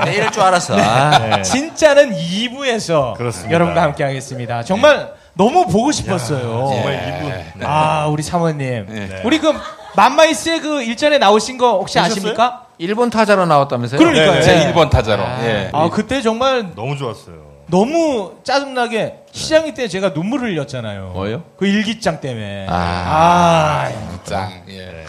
내 0.04 0.14
이럴 0.14 0.30
줄 0.30 0.42
알았어. 0.42 0.76
아. 0.78 1.18
네. 1.20 1.42
진짜는 1.42 2.12
2부에서 2.14 3.16
그렇습니다. 3.16 3.54
여러분과 3.54 3.80
함께 3.80 4.04
하겠습니다. 4.04 4.62
정말 4.62 5.14
너무 5.32 5.66
보고 5.66 5.90
싶었어요. 5.90 6.40
정말 6.68 6.92
예. 6.92 7.52
이분 7.54 7.66
아, 7.66 8.08
우리 8.08 8.22
사모님. 8.22 8.86
네. 8.90 9.22
우리 9.24 9.38
그 9.38 9.54
맘마이스의 9.96 10.60
그 10.60 10.82
일전에 10.82 11.16
나오신 11.16 11.56
거 11.56 11.78
혹시 11.78 11.96
보셨어요? 11.96 12.12
아십니까? 12.12 12.66
일본 12.76 13.08
타자로 13.08 13.46
나왔다면서요? 13.46 13.98
그러니까요. 13.98 14.32
네, 14.34 14.42
제 14.42 14.54
네. 14.54 14.70
1번 14.74 14.90
타자로. 14.90 15.22
예. 15.44 15.70
아, 15.72 15.88
그때 15.88 16.20
정말 16.20 16.74
너무 16.74 16.94
좋았어요. 16.98 17.47
너무 17.70 18.32
짜증나게 18.44 19.24
시장이 19.30 19.74
때 19.74 19.88
제가 19.88 20.10
눈물을 20.10 20.50
흘렸잖아요. 20.50 21.10
뭐요? 21.14 21.42
그 21.58 21.66
일기장 21.66 22.20
때문에. 22.20 22.66
아. 22.68 22.72
아, 22.74 23.90
짱. 24.24 24.50
예. 24.68 25.04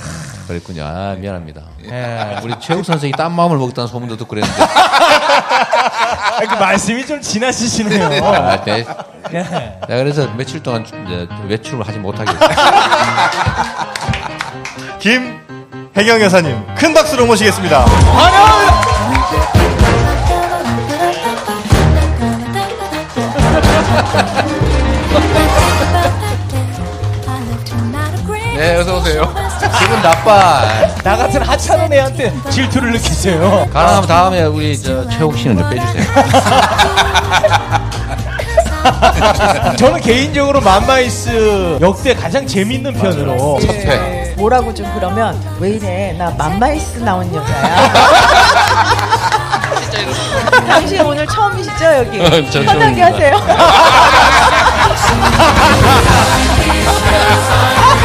그랬군요. 0.47 0.83
아, 0.83 1.15
미안합니다. 1.17 1.61
예. 1.89 2.37
우리 2.43 2.53
최욱 2.59 2.85
선생이 2.85 3.13
딴 3.13 3.33
마음을 3.33 3.57
먹었다는 3.57 3.87
소문도 3.87 4.17
듣고 4.17 4.29
그랬는데. 4.29 4.61
아, 4.61 6.39
그 6.49 6.55
말씀이 6.55 7.05
좀 7.05 7.21
지나치시네요. 7.21 8.25
아, 8.25 8.61
네. 8.65 8.85
예. 9.33 9.43
내가 9.43 9.87
그래서 9.87 10.29
며칠 10.35 10.61
동안 10.61 10.85
외출을 11.47 11.87
하지 11.87 11.97
못하게 11.97 12.31
됐어요. 12.33 12.57
김혜경 14.99 16.21
여사님 16.21 16.75
큰 16.75 16.93
박수로 16.93 17.25
모시겠습니다. 17.25 17.85
네, 28.55 28.75
어서오세요. 28.75 29.33
기분 29.79 30.01
나빠. 30.01 30.61
나 31.01 31.15
같은 31.15 31.41
하찮은 31.41 31.93
애한테 31.93 32.33
질투를 32.49 32.91
느끼세요. 32.91 33.65
가능하면 33.71 34.07
다음에 34.07 34.43
우리 34.43 34.77
저 34.77 35.07
최욱 35.07 35.37
씨는 35.37 35.57
좀 35.59 35.69
빼주세요. 35.69 36.03
저는 39.77 40.01
개인적으로 40.01 40.59
맘마이스 40.61 41.77
역대 41.81 42.13
가장 42.13 42.45
재밌는 42.45 42.93
편으로. 42.95 43.59
네. 43.61 44.33
뭐라고 44.37 44.73
좀 44.73 44.89
그러면 44.93 45.39
왜 45.59 45.71
이래 45.71 46.13
나 46.17 46.29
맘마이스 46.31 46.99
나온 46.99 47.33
여자야 47.33 47.91
당신 50.67 51.01
오늘 51.01 51.25
처음이시죠 51.27 51.85
여기? 51.85 52.21
아, 52.21 52.29
편하게 52.63 53.01
하세요. 53.01 53.35